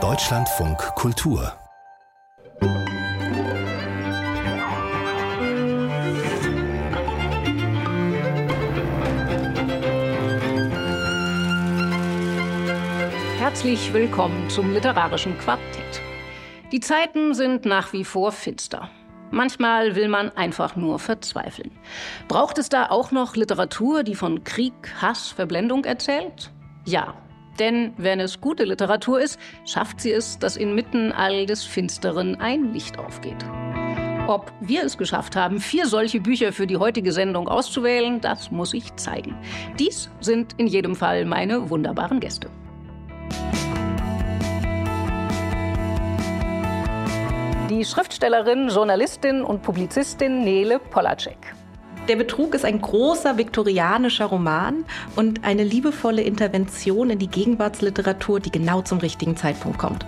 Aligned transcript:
Deutschlandfunk 0.00 0.78
Kultur 0.94 1.52
Herzlich 13.36 13.92
willkommen 13.92 14.48
zum 14.48 14.72
literarischen 14.72 15.36
Quartett. 15.38 15.60
Die 16.70 16.78
Zeiten 16.78 17.34
sind 17.34 17.64
nach 17.64 17.92
wie 17.92 18.04
vor 18.04 18.30
finster. 18.30 18.88
Manchmal 19.32 19.96
will 19.96 20.06
man 20.08 20.30
einfach 20.36 20.76
nur 20.76 21.00
verzweifeln. 21.00 21.72
Braucht 22.28 22.58
es 22.58 22.68
da 22.68 22.90
auch 22.90 23.10
noch 23.10 23.34
Literatur, 23.34 24.04
die 24.04 24.14
von 24.14 24.44
Krieg, 24.44 24.94
Hass, 25.02 25.30
Verblendung 25.30 25.84
erzählt? 25.84 26.52
Ja, 26.84 27.16
denn 27.58 27.92
wenn 27.96 28.20
es 28.20 28.40
gute 28.40 28.64
Literatur 28.64 29.20
ist, 29.20 29.38
schafft 29.64 30.00
sie 30.00 30.12
es, 30.12 30.38
dass 30.38 30.56
inmitten 30.56 31.12
all 31.12 31.46
des 31.46 31.64
Finsteren 31.64 32.40
ein 32.40 32.72
Licht 32.72 32.98
aufgeht. 32.98 33.44
Ob 34.28 34.52
wir 34.60 34.84
es 34.84 34.98
geschafft 34.98 35.36
haben, 35.36 35.58
vier 35.58 35.86
solche 35.86 36.20
Bücher 36.20 36.52
für 36.52 36.66
die 36.66 36.76
heutige 36.76 37.12
Sendung 37.12 37.48
auszuwählen, 37.48 38.20
das 38.20 38.50
muss 38.50 38.74
ich 38.74 38.94
zeigen. 38.96 39.34
Dies 39.78 40.10
sind 40.20 40.52
in 40.58 40.66
jedem 40.66 40.94
Fall 40.94 41.24
meine 41.24 41.70
wunderbaren 41.70 42.20
Gäste. 42.20 42.50
Die 47.70 47.84
Schriftstellerin, 47.84 48.68
Journalistin 48.68 49.42
und 49.42 49.62
Publizistin 49.62 50.44
Nele 50.44 50.78
Polacek. 50.78 51.57
Der 52.08 52.16
Betrug 52.16 52.54
ist 52.54 52.64
ein 52.64 52.80
großer 52.80 53.36
viktorianischer 53.36 54.24
Roman 54.24 54.86
und 55.14 55.44
eine 55.44 55.62
liebevolle 55.62 56.22
Intervention 56.22 57.10
in 57.10 57.18
die 57.18 57.28
Gegenwartsliteratur, 57.28 58.40
die 58.40 58.50
genau 58.50 58.80
zum 58.80 58.96
richtigen 58.96 59.36
Zeitpunkt 59.36 59.76
kommt. 59.76 60.06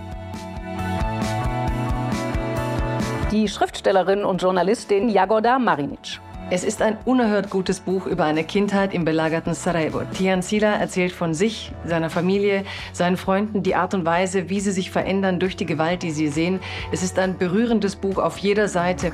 Die 3.31 3.47
Schriftstellerin 3.47 4.25
und 4.25 4.41
Journalistin 4.41 5.09
Jagoda 5.09 5.59
Marinic. 5.59 6.19
Es 6.49 6.63
ist 6.63 6.81
ein 6.81 6.97
unerhört 7.05 7.51
gutes 7.51 7.79
Buch 7.79 8.07
über 8.07 8.25
eine 8.25 8.43
Kindheit 8.43 8.95
im 8.95 9.05
belagerten 9.05 9.53
Sarajevo. 9.53 10.01
Tian 10.17 10.41
Sila 10.41 10.73
erzählt 10.73 11.11
von 11.13 11.35
sich, 11.35 11.71
seiner 11.85 12.09
Familie, 12.09 12.65
seinen 12.93 13.15
Freunden, 13.15 13.61
die 13.61 13.75
Art 13.75 13.93
und 13.93 14.05
Weise, 14.05 14.49
wie 14.49 14.59
sie 14.59 14.71
sich 14.71 14.89
verändern 14.89 15.39
durch 15.39 15.55
die 15.55 15.67
Gewalt, 15.67 16.01
die 16.01 16.11
sie 16.11 16.29
sehen. 16.29 16.59
Es 16.91 17.03
ist 17.03 17.19
ein 17.19 17.37
berührendes 17.37 17.95
Buch 17.95 18.17
auf 18.17 18.39
jeder 18.39 18.67
Seite. 18.67 19.13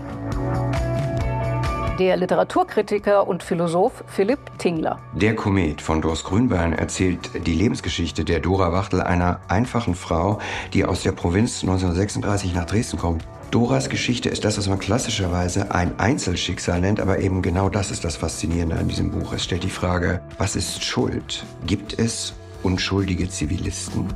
Der 1.99 2.15
Literaturkritiker 2.15 3.27
und 3.27 3.41
Philosoph 3.41 4.03
Philipp 4.05 4.39
Tingler. 4.59 4.99
Der 5.13 5.35
Komet 5.35 5.81
von 5.81 5.99
Dors 5.99 6.23
Grünbein 6.23 6.73
erzählt 6.73 7.47
die 7.47 7.55
Lebensgeschichte 7.55 8.23
der 8.23 8.39
Dora 8.39 8.71
Wachtel, 8.71 9.01
einer 9.01 9.39
einfachen 9.47 9.95
Frau, 9.95 10.37
die 10.73 10.85
aus 10.85 11.01
der 11.01 11.11
Provinz 11.11 11.63
1936 11.63 12.53
nach 12.53 12.65
Dresden 12.65 12.99
kommt. 12.99 13.23
Doras 13.49 13.89
Geschichte 13.89 14.29
ist 14.29 14.45
das, 14.45 14.59
was 14.59 14.69
man 14.69 14.77
klassischerweise 14.77 15.73
ein 15.73 15.99
Einzelschicksal 15.99 16.81
nennt, 16.81 16.99
aber 16.99 17.17
eben 17.17 17.41
genau 17.41 17.67
das 17.67 17.89
ist 17.89 18.03
das 18.03 18.15
Faszinierende 18.15 18.75
an 18.75 18.87
diesem 18.87 19.09
Buch. 19.09 19.33
Es 19.33 19.43
stellt 19.43 19.63
die 19.63 19.71
Frage, 19.71 20.21
was 20.37 20.55
ist 20.55 20.83
Schuld? 20.83 21.45
Gibt 21.65 21.97
es 21.97 22.35
unschuldige 22.61 23.27
Zivilisten? 23.27 24.13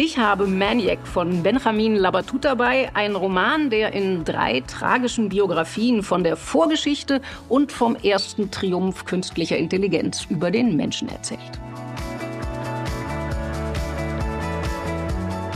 Ich 0.00 0.16
habe 0.16 0.46
Maniac 0.46 1.04
von 1.08 1.42
Benjamin 1.42 1.96
Labatut 1.96 2.44
dabei, 2.44 2.88
ein 2.94 3.16
Roman, 3.16 3.68
der 3.68 3.92
in 3.94 4.24
drei 4.24 4.60
tragischen 4.60 5.28
Biografien 5.28 6.04
von 6.04 6.22
der 6.22 6.36
Vorgeschichte 6.36 7.20
und 7.48 7.72
vom 7.72 7.96
ersten 7.96 8.52
Triumph 8.52 9.06
künstlicher 9.06 9.56
Intelligenz 9.56 10.24
über 10.30 10.52
den 10.52 10.76
Menschen 10.76 11.08
erzählt. 11.08 11.40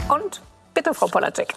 Und 0.09 0.41
bitte, 0.73 0.93
Frau 0.93 1.07
Polacek. 1.07 1.53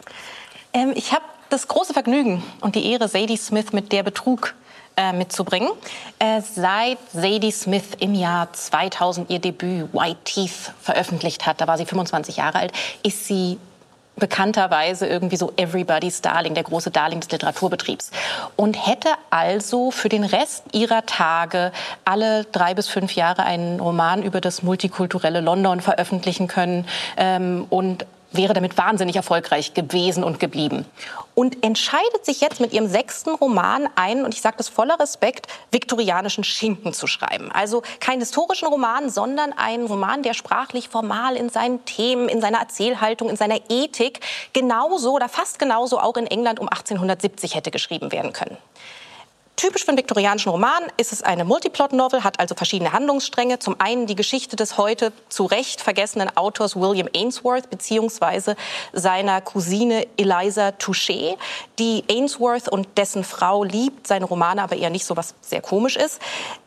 Ähm, 0.72 0.92
ich 0.94 1.12
habe 1.12 1.24
das 1.50 1.66
große 1.66 1.92
Vergnügen 1.92 2.40
und 2.60 2.76
die 2.76 2.88
Ehre, 2.92 3.08
Sadie 3.08 3.36
Smith 3.36 3.72
mit 3.72 3.90
der 3.90 4.04
Betrug 4.04 4.54
äh, 4.96 5.12
mitzubringen. 5.12 5.70
Äh, 6.18 6.40
seit 6.40 6.98
Sadie 7.12 7.50
Smith 7.50 7.88
im 8.00 8.14
Jahr 8.14 8.52
2000 8.52 9.30
ihr 9.30 9.38
Debüt 9.38 9.92
White 9.92 10.20
Teeth 10.24 10.72
veröffentlicht 10.80 11.46
hat, 11.46 11.60
da 11.60 11.66
war 11.66 11.78
sie 11.78 11.86
25 11.86 12.38
Jahre 12.38 12.58
alt, 12.58 12.72
ist 13.02 13.26
sie 13.26 13.58
bekannterweise 14.16 15.06
irgendwie 15.06 15.36
so 15.36 15.52
Everybody's 15.56 16.22
Darling, 16.22 16.54
der 16.54 16.64
große 16.64 16.90
Darling 16.90 17.20
des 17.20 17.30
Literaturbetriebs. 17.30 18.10
Und 18.56 18.86
hätte 18.86 19.10
also 19.30 19.90
für 19.90 20.08
den 20.08 20.24
Rest 20.24 20.64
ihrer 20.72 21.04
Tage 21.04 21.72
alle 22.04 22.44
drei 22.44 22.74
bis 22.74 22.88
fünf 22.88 23.14
Jahre 23.14 23.44
einen 23.44 23.78
Roman 23.78 24.22
über 24.22 24.40
das 24.40 24.62
multikulturelle 24.62 25.40
London 25.40 25.80
veröffentlichen 25.80 26.48
können 26.48 26.86
ähm, 27.16 27.66
und 27.68 28.06
wäre 28.32 28.54
damit 28.54 28.76
wahnsinnig 28.76 29.16
erfolgreich 29.16 29.74
gewesen 29.74 30.24
und 30.24 30.40
geblieben. 30.40 30.84
Und 31.34 31.62
entscheidet 31.64 32.24
sich 32.24 32.40
jetzt 32.40 32.60
mit 32.60 32.72
ihrem 32.72 32.88
sechsten 32.88 33.30
Roman 33.30 33.88
ein, 33.94 34.24
und 34.24 34.34
ich 34.34 34.40
sage 34.40 34.56
das 34.56 34.68
voller 34.68 34.98
Respekt, 34.98 35.46
viktorianischen 35.70 36.44
Schinken 36.44 36.92
zu 36.92 37.06
schreiben. 37.06 37.50
Also 37.52 37.82
keinen 38.00 38.20
historischen 38.20 38.68
Roman, 38.68 39.10
sondern 39.10 39.52
einen 39.52 39.86
Roman, 39.86 40.22
der 40.22 40.34
sprachlich 40.34 40.88
formal 40.88 41.36
in 41.36 41.48
seinen 41.48 41.84
Themen, 41.84 42.28
in 42.28 42.40
seiner 42.40 42.58
Erzählhaltung, 42.58 43.28
in 43.28 43.36
seiner 43.36 43.58
Ethik 43.68 44.20
genauso 44.52 45.12
oder 45.12 45.28
fast 45.28 45.58
genauso 45.58 45.98
auch 45.98 46.16
in 46.16 46.26
England 46.26 46.58
um 46.58 46.68
1870 46.68 47.54
hätte 47.54 47.70
geschrieben 47.70 48.12
werden 48.12 48.32
können. 48.32 48.56
Typisch 49.56 49.84
für 49.84 49.88
einen 49.88 49.96
viktorianischen 49.96 50.52
Roman 50.52 50.82
ist 50.98 51.14
es 51.14 51.22
eine 51.22 51.46
Multiplot-Novel, 51.46 52.24
hat 52.24 52.38
also 52.38 52.54
verschiedene 52.54 52.92
Handlungsstränge. 52.92 53.58
Zum 53.58 53.80
einen 53.80 54.06
die 54.06 54.14
Geschichte 54.14 54.54
des 54.54 54.76
heute 54.76 55.14
zu 55.30 55.46
Recht 55.46 55.80
vergessenen 55.80 56.36
Autors 56.36 56.76
William 56.76 57.08
Ainsworth 57.16 57.70
beziehungsweise 57.70 58.54
seiner 58.92 59.40
Cousine 59.40 60.06
Eliza 60.18 60.68
Touché, 60.78 61.38
die 61.78 62.04
Ainsworth 62.10 62.68
und 62.68 62.86
dessen 62.98 63.24
Frau 63.24 63.64
liebt, 63.64 64.06
seine 64.06 64.26
Romane 64.26 64.62
aber 64.62 64.76
eher 64.76 64.90
nicht 64.90 65.06
so 65.06 65.16
was 65.16 65.34
sehr 65.40 65.62
komisch 65.62 65.96
ist. 65.96 66.20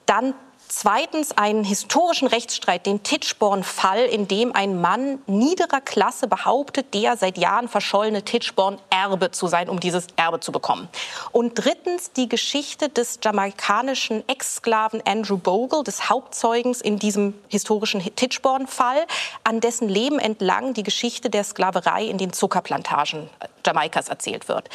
Dann 0.07 0.33
Zweitens 0.72 1.31
einen 1.35 1.63
historischen 1.63 2.28
Rechtsstreit, 2.28 2.85
den 2.85 3.02
Titchborn-Fall, 3.02 4.06
in 4.06 4.28
dem 4.28 4.56
ein 4.56 4.80
Mann 4.80 5.18
niederer 5.25 5.81
Klasse 5.81 6.28
behauptet, 6.28 6.94
der 6.94 7.18
seit 7.18 7.40
Jahren 7.40 7.68
verschollene 7.68 8.24
Titchborn 8.24 8.78
Erbe 8.91 9.31
zu 9.31 9.47
sein, 9.47 9.68
um 9.68 9.80
dieses 9.80 10.06
Erbe 10.16 10.41
zu 10.41 10.52
bekommen. 10.52 10.88
Und 11.31 11.56
drittens 11.56 12.12
die 12.12 12.30
Geschichte 12.30 12.88
des 12.88 13.18
jamaikanischen 13.24 14.24
Ex-Sklaven 14.30 15.02
Andrew 15.07 15.38
Bogle, 15.38 15.84
des 15.84 16.07
Hauptzeugens 16.07 16.81
in 16.81 17.00
diesem 17.00 17.34
historischen 17.47 18.01
Titchborn-Fall, 18.16 19.07
an 19.44 19.62
dessen 19.62 19.90
Leben 19.90 20.19
entlang 20.19 20.75
die 20.75 20.84
Geschichte 20.84 21.31
der 21.31 21.46
Sklaverei 21.46 22.03
in 22.03 22.19
den 22.19 22.31
Zuckerplantagen 22.31 23.28
Jamaikas 23.66 24.07
erzählt 24.07 24.47
wird. 24.47 24.69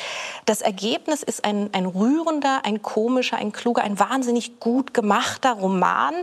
Das 0.45 0.61
Ergebnis 0.61 1.23
ist 1.23 1.45
ein, 1.45 1.71
ein 1.73 1.87
rührender, 1.87 2.61
ein 2.65 2.83
komischer, 2.83 3.39
ein 3.39 3.51
kluger, 3.51 3.83
ein 3.83 3.99
wahnsinnig 3.99 4.61
gut 4.61 4.93
gemachter 4.93 5.53
Roman 5.53 5.84
Roman, 5.85 6.15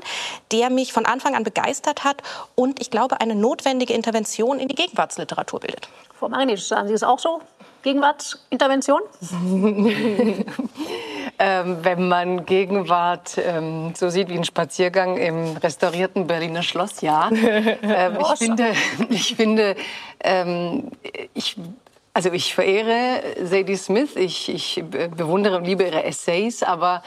der 0.51 0.69
mich 0.69 0.93
von 0.93 1.05
Anfang 1.05 1.35
an 1.35 1.43
begeistert 1.43 2.03
hat 2.03 2.23
und 2.55 2.81
ich 2.81 2.89
glaube, 2.89 3.21
eine 3.21 3.35
notwendige 3.35 3.93
Intervention 3.93 4.59
in 4.59 4.67
die 4.67 4.75
Gegenwartsliteratur 4.75 5.59
bildet. 5.59 5.87
Frau 6.17 6.29
Marinic, 6.29 6.59
sagen 6.59 6.87
Sie 6.87 6.93
es 6.93 7.03
auch 7.03 7.19
so? 7.19 7.41
Gegenwartsintervention? 7.83 9.01
ähm, 11.39 11.77
wenn 11.81 12.07
man 12.07 12.45
Gegenwart 12.45 13.39
ähm, 13.43 13.93
so 13.95 14.09
sieht 14.09 14.29
wie 14.29 14.37
ein 14.37 14.43
Spaziergang 14.43 15.17
im 15.17 15.57
restaurierten 15.57 16.27
Berliner 16.27 16.61
Schloss, 16.61 17.01
ja. 17.01 17.31
ähm, 17.81 18.17
ich 18.19 18.37
finde, 18.37 18.73
ich, 19.09 19.35
finde 19.35 19.75
ähm, 20.19 20.91
ich 21.33 21.57
also 22.13 22.31
ich 22.31 22.53
verehre 22.53 23.21
Sadie 23.41 23.77
Smith, 23.77 24.15
ich, 24.15 24.49
ich 24.49 24.83
bewundere 24.85 25.55
und 25.57 25.65
liebe 25.65 25.83
ihre 25.83 26.03
Essays, 26.03 26.61
aber 26.61 27.03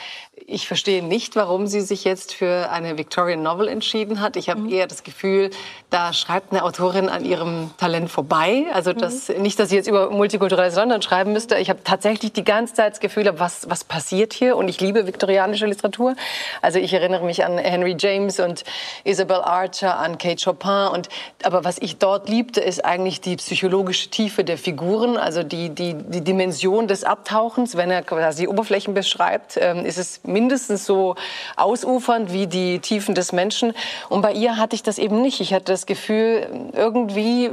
ich 0.47 0.67
verstehe 0.67 1.03
nicht, 1.03 1.37
warum 1.37 1.67
sie 1.67 1.81
sich 1.81 2.05
jetzt 2.05 2.35
für 2.35 2.71
eine 2.71 2.99
Victorian 2.99 3.43
Novel 3.43 3.69
entschieden 3.69 4.21
hat. 4.21 4.37
Ich 4.37 4.51
habe 4.51 4.61
mhm. 4.61 4.71
eher 4.71 4.87
das 4.87 5.03
Gefühl, 5.03 5.51
da 5.91 6.13
schreibt 6.13 6.53
eine 6.53 6.65
Autorin 6.65 7.09
an 7.09 7.25
ihrem 7.25 7.71
Talent 7.79 8.11
vorbei. 8.11 8.67
Also 8.73 8.93
mhm. 8.93 8.99
das, 8.99 9.29
mhm. 9.29 9.43
nicht, 9.43 9.59
dass 9.59 9.69
sie 9.69 9.77
jetzt 9.77 9.89
über 9.89 10.11
multikulturelles 10.11 10.75
London 10.77 11.03
schreiben 11.03 11.33
müsste. 11.33 11.57
Ich 11.59 11.71
habe 11.71 11.83
tatsächlich 11.85 12.33
die 12.33 12.45
ganze 12.45 12.75
Zeit 12.75 12.93
das 12.93 13.01
Gefühl, 13.01 13.31
was, 13.39 13.69
was 13.71 13.85
passiert 13.85 14.33
hier? 14.33 14.57
Und 14.57 14.69
ich 14.69 14.81
liebe 14.81 15.07
viktorianische 15.07 15.67
Literatur. 15.67 16.17
Also 16.63 16.79
ich 16.79 16.93
erinnere 16.93 17.25
mich 17.25 17.45
an 17.45 17.59
Henry 17.59 17.97
James 17.99 18.41
und 18.41 18.65
Isabel 19.05 19.37
Archer, 19.37 19.99
an 19.99 20.19
Kate 20.19 20.43
Chopin. 20.43 20.89
Und, 20.93 21.09
aber 21.43 21.65
was 21.65 21.79
ich 21.79 21.99
dort 21.99 22.29
liebte, 22.29 22.61
ist 22.61 22.85
eigentlich 22.85 23.21
die 23.21 23.37
psychologische 23.37 24.11
Tiefe 24.11 24.45
der 24.45 24.59
Figuren, 24.95 25.17
also 25.17 25.43
die, 25.43 25.71
die, 25.71 25.95
die 25.95 26.21
Dimension 26.21 26.87
des 26.87 27.03
Abtauchens. 27.05 27.77
Wenn 27.77 27.91
er 27.91 28.03
quasi 28.03 28.47
Oberflächen 28.47 28.95
beschreibt, 28.95 29.59
ähm, 29.61 29.85
ist 29.85 29.99
es 29.99 30.21
mindestens 30.25 30.87
so 30.87 31.17
ausufernd 31.57 32.33
wie 32.33 32.47
die 32.47 32.79
Tiefen 32.79 33.15
des 33.15 33.33
Menschen. 33.33 33.73
Und 34.09 34.23
bei 34.23 34.33
ihr 34.33 34.57
hatte 34.57 34.77
ich 34.77 34.83
das 34.83 34.99
eben 34.99 35.21
nicht. 35.21 35.41
Ich 35.41 35.53
hatte 35.53 35.73
das 35.73 35.87
Gefühl, 35.87 36.47
irgendwie 36.73 37.51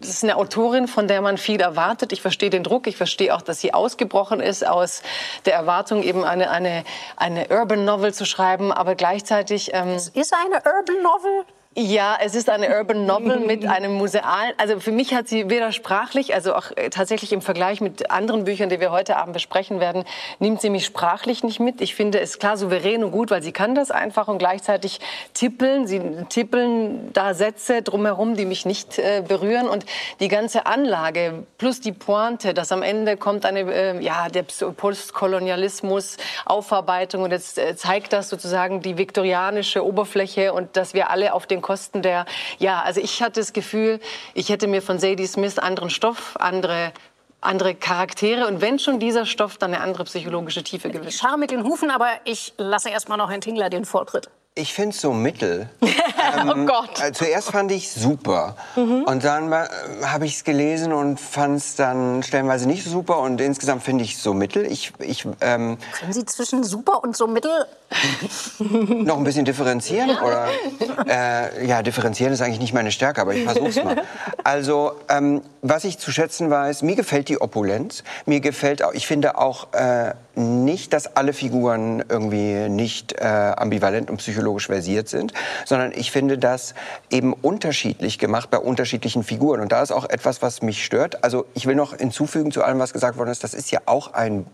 das 0.00 0.10
ist 0.10 0.24
eine 0.24 0.36
Autorin, 0.36 0.88
von 0.88 1.06
der 1.06 1.22
man 1.22 1.38
viel 1.38 1.60
erwartet. 1.60 2.12
Ich 2.12 2.20
verstehe 2.20 2.50
den 2.50 2.64
Druck, 2.64 2.88
ich 2.88 2.96
verstehe 2.96 3.34
auch, 3.34 3.40
dass 3.40 3.60
sie 3.60 3.72
ausgebrochen 3.72 4.40
ist 4.40 4.66
aus 4.66 5.02
der 5.44 5.54
Erwartung, 5.54 6.02
eben 6.02 6.24
eine, 6.24 6.50
eine, 6.50 6.82
eine 7.16 7.46
Urban 7.50 7.84
Novel 7.84 8.12
zu 8.12 8.24
schreiben, 8.24 8.72
aber 8.72 8.96
gleichzeitig... 8.96 9.70
Ähm, 9.72 9.90
es 9.90 10.08
ist 10.08 10.34
eine 10.34 10.56
Urban 10.56 11.02
Novel? 11.02 11.44
Ja, 11.74 12.18
es 12.20 12.34
ist 12.34 12.50
eine 12.50 12.68
Urban 12.76 13.06
Novel 13.06 13.40
mit 13.40 13.64
einem 13.68 13.92
musealen. 13.92 14.52
Also 14.58 14.78
für 14.78 14.92
mich 14.92 15.14
hat 15.14 15.26
sie 15.26 15.48
weder 15.48 15.72
sprachlich, 15.72 16.34
also 16.34 16.54
auch 16.54 16.70
äh, 16.76 16.90
tatsächlich 16.90 17.32
im 17.32 17.40
Vergleich 17.40 17.80
mit 17.80 18.10
anderen 18.10 18.44
Büchern, 18.44 18.68
die 18.68 18.78
wir 18.78 18.92
heute 18.92 19.16
Abend 19.16 19.32
besprechen 19.32 19.80
werden, 19.80 20.04
nimmt 20.38 20.60
sie 20.60 20.68
mich 20.68 20.84
sprachlich 20.84 21.42
nicht 21.42 21.60
mit. 21.60 21.80
Ich 21.80 21.94
finde 21.94 22.20
es 22.20 22.38
klar 22.38 22.58
souverän 22.58 23.02
und 23.02 23.10
gut, 23.10 23.30
weil 23.30 23.42
sie 23.42 23.52
kann 23.52 23.74
das 23.74 23.90
einfach 23.90 24.28
und 24.28 24.36
gleichzeitig 24.36 25.00
tippeln. 25.32 25.86
Sie 25.86 26.02
tippeln 26.28 27.10
da 27.14 27.32
Sätze 27.32 27.80
drumherum, 27.80 28.36
die 28.36 28.44
mich 28.44 28.66
nicht 28.66 28.98
äh, 28.98 29.22
berühren 29.26 29.66
und 29.66 29.86
die 30.20 30.28
ganze 30.28 30.66
Anlage 30.66 31.44
plus 31.56 31.80
die 31.80 31.92
Pointe, 31.92 32.52
dass 32.52 32.70
am 32.70 32.82
Ende 32.82 33.16
kommt 33.16 33.46
eine, 33.46 33.60
äh, 33.60 33.98
ja, 34.04 34.28
der 34.28 34.42
Postkolonialismus, 34.42 36.18
Aufarbeitung 36.44 37.22
und 37.22 37.30
jetzt 37.30 37.56
äh, 37.56 37.74
zeigt 37.76 38.12
das 38.12 38.28
sozusagen 38.28 38.82
die 38.82 38.98
viktorianische 38.98 39.82
Oberfläche 39.82 40.52
und 40.52 40.76
dass 40.76 40.92
wir 40.92 41.08
alle 41.08 41.32
auf 41.32 41.46
den 41.46 41.61
Kosten 41.62 42.02
der, 42.02 42.26
ja, 42.58 42.82
also 42.82 43.00
ich 43.00 43.22
hatte 43.22 43.40
das 43.40 43.52
Gefühl, 43.52 44.00
ich 44.34 44.48
hätte 44.50 44.66
mir 44.66 44.82
von 44.82 44.98
Sadie 44.98 45.26
Smith 45.26 45.58
anderen 45.58 45.90
Stoff, 45.90 46.36
andere 46.38 46.92
andere 47.42 47.74
Charaktere 47.74 48.46
und 48.46 48.60
wenn 48.60 48.78
schon 48.78 49.00
dieser 49.00 49.26
Stoff, 49.26 49.58
dann 49.58 49.74
eine 49.74 49.82
andere 49.82 50.04
psychologische 50.04 50.62
Tiefe 50.62 50.90
gewinnt. 50.90 51.08
Ich 51.08 51.16
scharre 51.16 51.38
mit 51.38 51.50
den 51.50 51.64
Hufen, 51.64 51.90
aber 51.90 52.08
ich 52.24 52.54
lasse 52.56 52.88
erstmal 52.88 53.18
noch 53.18 53.30
Herrn 53.30 53.40
Tingler 53.40 53.68
den 53.68 53.84
Vortritt. 53.84 54.30
Ich 54.54 54.74
finde 54.74 54.90
es 54.90 55.00
so 55.00 55.14
mittel. 55.14 55.70
ähm, 55.80 56.50
oh 56.50 56.66
Gott. 56.66 57.00
Äh, 57.02 57.12
zuerst 57.12 57.52
fand 57.52 57.72
ich 57.72 57.90
super. 57.90 58.54
Mhm. 58.76 59.04
Und 59.04 59.24
dann 59.24 59.50
äh, 59.50 59.66
habe 60.04 60.26
ich 60.26 60.34
es 60.34 60.44
gelesen 60.44 60.92
und 60.92 61.18
fand 61.18 61.56
es 61.56 61.74
dann 61.74 62.22
stellenweise 62.22 62.66
nicht 62.66 62.84
so 62.84 62.90
super. 62.90 63.20
Und 63.20 63.40
insgesamt 63.40 63.82
finde 63.82 64.04
ich 64.04 64.16
es 64.16 64.22
so 64.22 64.34
mittel. 64.34 64.70
Ich, 64.70 64.92
ich, 64.98 65.26
ähm, 65.40 65.78
Können 65.98 66.12
Sie 66.12 66.26
zwischen 66.26 66.64
super 66.64 67.02
und 67.02 67.16
so 67.16 67.26
mittel 67.26 67.64
noch 68.58 69.16
ein 69.16 69.24
bisschen 69.24 69.46
differenzieren? 69.46 70.10
Oder, 70.18 70.48
äh, 71.06 71.66
ja, 71.66 71.82
differenzieren 71.82 72.34
ist 72.34 72.42
eigentlich 72.42 72.60
nicht 72.60 72.74
meine 72.74 72.92
Stärke, 72.92 73.22
aber 73.22 73.34
ich 73.34 73.44
versuche 73.44 73.68
es 73.68 73.82
mal. 73.82 74.02
Also, 74.44 74.92
ähm, 75.08 75.40
was 75.62 75.84
ich 75.84 75.98
zu 75.98 76.10
schätzen 76.10 76.50
weiß, 76.50 76.82
mir 76.82 76.96
gefällt 76.96 77.28
die 77.28 77.40
Opulenz. 77.40 78.02
Mir 78.26 78.40
gefällt 78.40 78.82
auch, 78.82 78.92
ich 78.92 79.06
finde 79.06 79.38
auch 79.38 79.72
äh, 79.72 80.12
nicht, 80.34 80.92
dass 80.92 81.16
alle 81.16 81.32
Figuren 81.32 82.04
irgendwie 82.08 82.68
nicht 82.68 83.12
äh, 83.12 83.24
ambivalent 83.24 84.10
und 84.10 84.16
psychologisch 84.18 84.66
versiert 84.66 85.08
sind, 85.08 85.32
sondern 85.64 85.92
ich 85.92 86.10
finde 86.10 86.38
das 86.38 86.74
eben 87.10 87.32
unterschiedlich 87.32 88.18
gemacht 88.18 88.50
bei 88.50 88.58
unterschiedlichen 88.58 89.22
Figuren. 89.24 89.60
Und 89.60 89.72
da 89.72 89.82
ist 89.82 89.92
auch 89.92 90.08
etwas, 90.08 90.42
was 90.42 90.62
mich 90.62 90.84
stört. 90.84 91.22
Also 91.24 91.46
ich 91.54 91.66
will 91.66 91.74
noch 91.74 91.96
hinzufügen 91.96 92.50
zu 92.50 92.62
allem, 92.62 92.78
was 92.78 92.92
gesagt 92.92 93.18
worden 93.18 93.30
ist, 93.30 93.44
das 93.44 93.54
ist 93.54 93.70
ja 93.70 93.80
auch 93.86 94.14
ein 94.14 94.46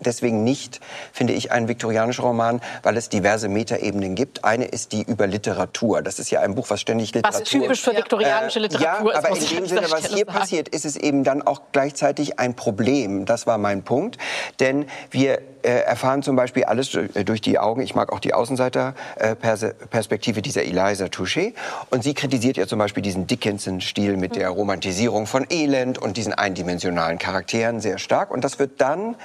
deswegen 0.00 0.44
nicht, 0.44 0.80
finde 1.12 1.32
ich, 1.32 1.52
ein 1.52 1.68
viktorianischer 1.68 2.22
Roman, 2.22 2.60
weil 2.82 2.96
es 2.96 3.08
diverse 3.08 3.48
Metaebenen 3.48 4.14
gibt. 4.14 4.44
Eine 4.44 4.66
ist 4.66 4.92
die 4.92 5.02
über 5.02 5.26
Literatur. 5.26 6.02
Das 6.02 6.18
ist 6.18 6.30
ja 6.30 6.40
ein 6.40 6.54
Buch, 6.54 6.70
was 6.70 6.80
ständig 6.80 7.14
Literatur... 7.14 7.40
Was 7.40 7.48
typisch 7.48 7.82
für 7.82 7.96
viktorianische 7.96 8.60
Literatur 8.60 9.10
äh, 9.10 9.14
ja, 9.14 9.18
aber 9.18 9.30
in 9.30 9.46
dem 9.46 9.66
Sinne, 9.66 9.90
was 9.90 10.06
hier 10.06 10.26
sagen. 10.26 10.38
passiert, 10.38 10.68
ist 10.68 10.84
es 10.84 10.96
eben 10.96 11.24
dann 11.24 11.42
auch 11.42 11.62
gleichzeitig 11.72 12.38
ein 12.38 12.54
Problem. 12.54 13.24
Das 13.24 13.46
war 13.46 13.58
mein 13.58 13.82
Punkt. 13.82 14.18
Denn 14.60 14.86
wir 15.10 15.40
äh, 15.62 15.80
erfahren 15.80 16.22
zum 16.22 16.36
Beispiel 16.36 16.64
alles 16.64 16.90
durch 16.90 17.40
die 17.40 17.58
Augen. 17.58 17.80
Ich 17.80 17.94
mag 17.94 18.12
auch 18.12 18.20
die 18.20 18.34
Außenseiterperspektive 18.34 20.42
dieser 20.42 20.62
Eliza 20.62 21.06
Touché. 21.06 21.54
Und 21.90 22.04
sie 22.04 22.14
kritisiert 22.14 22.56
ja 22.56 22.66
zum 22.66 22.78
Beispiel 22.78 23.02
diesen 23.02 23.26
Dickinson-Stil 23.26 24.16
mit 24.16 24.36
der 24.36 24.50
Romantisierung 24.50 25.26
von 25.26 25.46
Elend 25.50 25.98
und 25.98 26.16
diesen 26.16 26.34
eindimensionalen 26.34 27.18
Charakteren 27.18 27.80
sehr 27.80 27.98
stark. 27.98 28.30
Und 28.30 28.44
das 28.44 28.58
wird 28.58 28.80
dann 28.80 29.16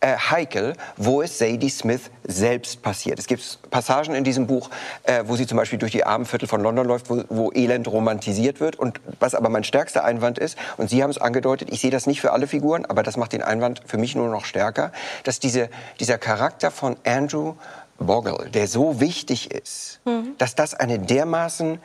äh, 0.00 0.16
heikel, 0.16 0.74
wo 0.96 1.22
es 1.22 1.38
Sadie 1.38 1.70
Smith 1.70 2.10
selbst 2.24 2.82
passiert. 2.82 3.18
Es 3.18 3.26
gibt 3.26 3.58
Passagen 3.70 4.14
in 4.14 4.24
diesem 4.24 4.46
Buch, 4.46 4.70
äh, 5.04 5.24
wo 5.26 5.36
sie 5.36 5.46
zum 5.46 5.56
Beispiel 5.56 5.78
durch 5.78 5.92
die 5.92 6.04
Armenviertel 6.04 6.48
von 6.48 6.60
London 6.60 6.86
läuft, 6.86 7.08
wo, 7.08 7.22
wo 7.28 7.50
Elend 7.52 7.88
romantisiert 7.88 8.60
wird. 8.60 8.76
Und 8.76 9.00
was 9.20 9.34
aber 9.34 9.48
mein 9.48 9.64
stärkster 9.64 10.04
Einwand 10.04 10.38
ist, 10.38 10.58
und 10.76 10.90
Sie 10.90 11.02
haben 11.02 11.10
es 11.10 11.18
angedeutet, 11.18 11.68
ich 11.70 11.80
sehe 11.80 11.90
das 11.90 12.06
nicht 12.06 12.20
für 12.20 12.32
alle 12.32 12.46
Figuren, 12.46 12.84
aber 12.84 13.02
das 13.02 13.16
macht 13.16 13.32
den 13.32 13.42
Einwand 13.42 13.82
für 13.86 13.98
mich 13.98 14.14
nur 14.14 14.28
noch 14.28 14.44
stärker, 14.44 14.92
dass 15.24 15.40
diese, 15.40 15.70
dieser 15.98 16.18
Charakter 16.18 16.70
von 16.70 16.96
Andrew 17.04 17.54
Bogle, 17.98 18.50
der 18.50 18.68
so 18.68 19.00
wichtig 19.00 19.50
ist, 19.50 20.00
mhm. 20.04 20.34
dass 20.38 20.54
das 20.54 20.74
eine 20.74 20.98
dermaßen 20.98 21.78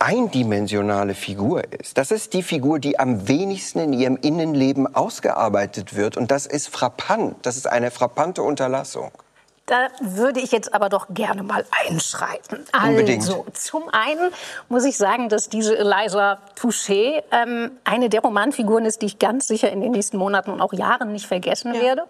eindimensionale 0.00 1.14
Figur 1.14 1.62
ist. 1.78 1.98
Das 1.98 2.10
ist 2.10 2.32
die 2.32 2.42
Figur, 2.42 2.80
die 2.80 2.98
am 2.98 3.28
wenigsten 3.28 3.78
in 3.80 3.92
ihrem 3.92 4.16
Innenleben 4.16 4.92
ausgearbeitet 4.92 5.94
wird. 5.94 6.16
Und 6.16 6.30
das 6.30 6.46
ist 6.46 6.68
frappant. 6.68 7.36
Das 7.42 7.56
ist 7.56 7.68
eine 7.68 7.90
frappante 7.90 8.42
Unterlassung. 8.42 9.12
Da 9.66 9.86
würde 10.00 10.40
ich 10.40 10.50
jetzt 10.50 10.74
aber 10.74 10.88
doch 10.88 11.06
gerne 11.10 11.44
mal 11.44 11.64
einschreiten. 11.86 12.64
Unbedingt. 12.74 13.22
Also, 13.22 13.46
zum 13.52 13.88
einen 13.90 14.32
muss 14.68 14.84
ich 14.84 14.96
sagen, 14.96 15.28
dass 15.28 15.48
diese 15.48 15.78
Eliza 15.78 16.38
Touché 16.58 17.22
ähm, 17.30 17.70
eine 17.84 18.08
der 18.08 18.22
Romanfiguren 18.22 18.84
ist, 18.84 19.02
die 19.02 19.06
ich 19.06 19.20
ganz 19.20 19.46
sicher 19.46 19.70
in 19.70 19.80
den 19.80 19.92
nächsten 19.92 20.16
Monaten 20.16 20.50
und 20.50 20.60
auch 20.60 20.72
Jahren 20.72 21.12
nicht 21.12 21.26
vergessen 21.26 21.72
ja. 21.74 21.82
werde. 21.82 22.04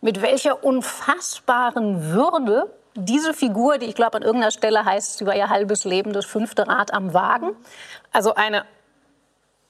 Mit 0.00 0.22
welcher 0.22 0.64
unfassbaren 0.64 2.12
Würde 2.12 2.70
diese 2.94 3.34
Figur, 3.34 3.78
die 3.78 3.86
ich 3.86 3.94
glaube 3.94 4.16
an 4.16 4.22
irgendeiner 4.22 4.50
Stelle 4.50 4.84
heißt, 4.84 5.18
sie 5.18 5.26
war 5.26 5.34
ihr 5.34 5.48
halbes 5.48 5.84
Leben 5.84 6.12
das 6.12 6.26
fünfte 6.26 6.66
Rad 6.66 6.92
am 6.92 7.14
Wagen. 7.14 7.56
Also 8.12 8.34
eine 8.34 8.64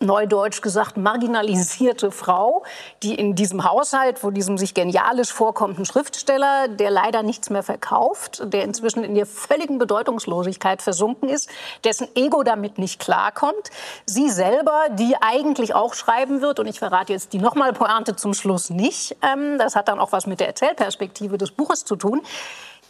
neudeutsch 0.03 0.61
gesagt 0.61 0.97
marginalisierte 0.97 2.11
Frau, 2.11 2.65
die 3.03 3.15
in 3.15 3.35
diesem 3.35 3.65
Haushalt, 3.65 4.23
wo 4.23 4.31
diesem 4.31 4.59
sich 4.59 4.75
genialisch 4.75 5.33
vorkommenden 5.33 5.85
Schriftsteller, 5.85 6.69
der 6.69 6.91
leider 6.91 7.23
nichts 7.23 7.51
mehr 7.51 7.63
verkauft, 7.63 8.43
der 8.45 8.65
inzwischen 8.65 9.05
in 9.05 9.15
der 9.15 9.27
völligen 9.27 9.79
Bedeutungslosigkeit 9.79 10.83
versunken 10.83 11.29
ist, 11.29 11.49
dessen 11.85 12.09
Ego 12.15 12.43
damit 12.43 12.79
nicht 12.79 13.01
klarkommt, 13.01 13.71
sie 14.05 14.29
selber, 14.29 14.87
die 14.91 15.17
eigentlich 15.21 15.75
auch 15.75 15.95
schreiben 15.95 16.41
wird, 16.41 16.59
und 16.59 16.67
ich 16.67 16.79
verrate 16.79 17.13
jetzt 17.13 17.33
die 17.33 17.39
nochmal 17.39 17.73
Pointe 17.73 18.17
zum 18.17 18.35
Schluss 18.35 18.71
nicht, 18.71 19.17
ähm, 19.23 19.59
das 19.59 19.77
hat 19.77 19.89
dann 19.89 20.01
auch 20.01 20.13
was 20.13 20.27
mit 20.27 20.41
der 20.41 20.49
Erzählperspektive 20.49 21.39
des 21.39 21.53
Buches 21.53 21.85
zu 21.85 21.97
tun, 21.97 22.23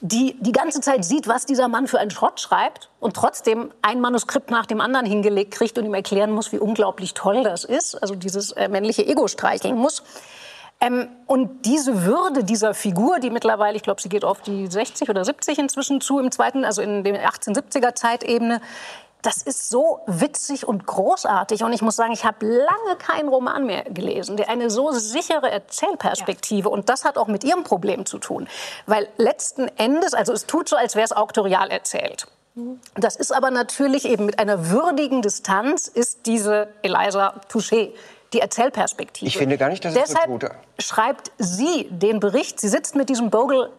die 0.04 0.36
die 0.40 0.50
ganze 0.50 0.80
Zeit 0.80 1.04
sieht, 1.04 1.28
was 1.28 1.46
dieser 1.46 1.68
Mann 1.68 1.86
für 1.86 2.00
einen 2.00 2.10
Schrott 2.10 2.40
schreibt 2.40 2.90
und 2.98 3.14
trotzdem 3.14 3.72
ein 3.82 4.00
Manuskript 4.00 4.50
nach 4.50 4.66
dem 4.66 4.80
anderen 4.80 5.06
hingelegt 5.06 5.52
kriegt 5.52 5.78
und 5.78 5.86
ihm 5.86 5.94
erklären 5.94 6.32
muss, 6.32 6.50
wie 6.50 6.58
unglaublich 6.58 7.14
toll 7.14 7.44
das 7.44 7.64
ist, 7.64 7.94
also 7.94 8.16
dieses 8.16 8.50
äh, 8.50 8.68
männliche 8.68 9.06
Ego 9.06 9.28
streicheln 9.28 9.76
muss. 9.76 10.02
Ähm, 10.80 11.06
und 11.26 11.64
diese 11.66 12.04
Würde 12.04 12.42
dieser 12.42 12.74
Figur, 12.74 13.20
die 13.20 13.30
mittlerweile, 13.30 13.76
ich 13.76 13.84
glaube, 13.84 14.02
sie 14.02 14.08
geht 14.08 14.24
auf 14.24 14.42
die 14.42 14.66
60 14.66 15.08
oder 15.08 15.24
70 15.24 15.56
inzwischen 15.60 16.00
zu 16.00 16.18
im 16.18 16.32
zweiten, 16.32 16.64
also 16.64 16.82
in 16.82 17.04
der 17.04 17.24
1870er 17.30 17.94
Zeitebene, 17.94 18.60
das 19.22 19.38
ist 19.38 19.68
so 19.68 20.00
witzig 20.06 20.66
und 20.66 20.86
großartig. 20.86 21.62
Und 21.62 21.72
ich 21.72 21.80
muss 21.80 21.96
sagen, 21.96 22.12
ich 22.12 22.24
habe 22.24 22.44
lange 22.44 22.96
keinen 22.98 23.28
Roman 23.28 23.64
mehr 23.64 23.84
gelesen, 23.84 24.36
der 24.36 24.48
eine 24.48 24.68
so 24.68 24.90
sichere 24.90 25.50
Erzählperspektive, 25.50 26.68
ja. 26.68 26.72
und 26.74 26.88
das 26.88 27.04
hat 27.04 27.16
auch 27.16 27.28
mit 27.28 27.44
ihrem 27.44 27.62
Problem 27.62 28.04
zu 28.04 28.18
tun. 28.18 28.48
Weil 28.86 29.08
letzten 29.16 29.68
Endes, 29.78 30.12
also 30.14 30.32
es 30.32 30.46
tut 30.46 30.68
so, 30.68 30.76
als 30.76 30.96
wäre 30.96 31.04
es 31.04 31.12
auktorial 31.12 31.70
erzählt. 31.70 32.26
Das 32.96 33.16
ist 33.16 33.32
aber 33.32 33.50
natürlich 33.50 34.04
eben 34.04 34.26
mit 34.26 34.38
einer 34.38 34.68
würdigen 34.68 35.22
Distanz, 35.22 35.88
ist 35.88 36.26
diese 36.26 36.68
Eliza 36.82 37.40
Touché 37.50 37.92
die 38.34 38.40
Erzählperspektive. 38.40 39.26
Ich 39.26 39.38
finde 39.38 39.56
gar 39.56 39.68
nicht, 39.68 39.84
dass 39.84 39.94
es 39.94 40.02
Deshalb 40.02 40.26
so 40.26 40.38
tut. 40.38 40.50
schreibt 40.78 41.32
sie 41.38 41.88
den 41.90 42.20
Bericht. 42.20 42.60
Sie 42.60 42.68
sitzt 42.68 42.94
mit 42.94 43.08
diesem 43.08 43.30
Bogle 43.30 43.70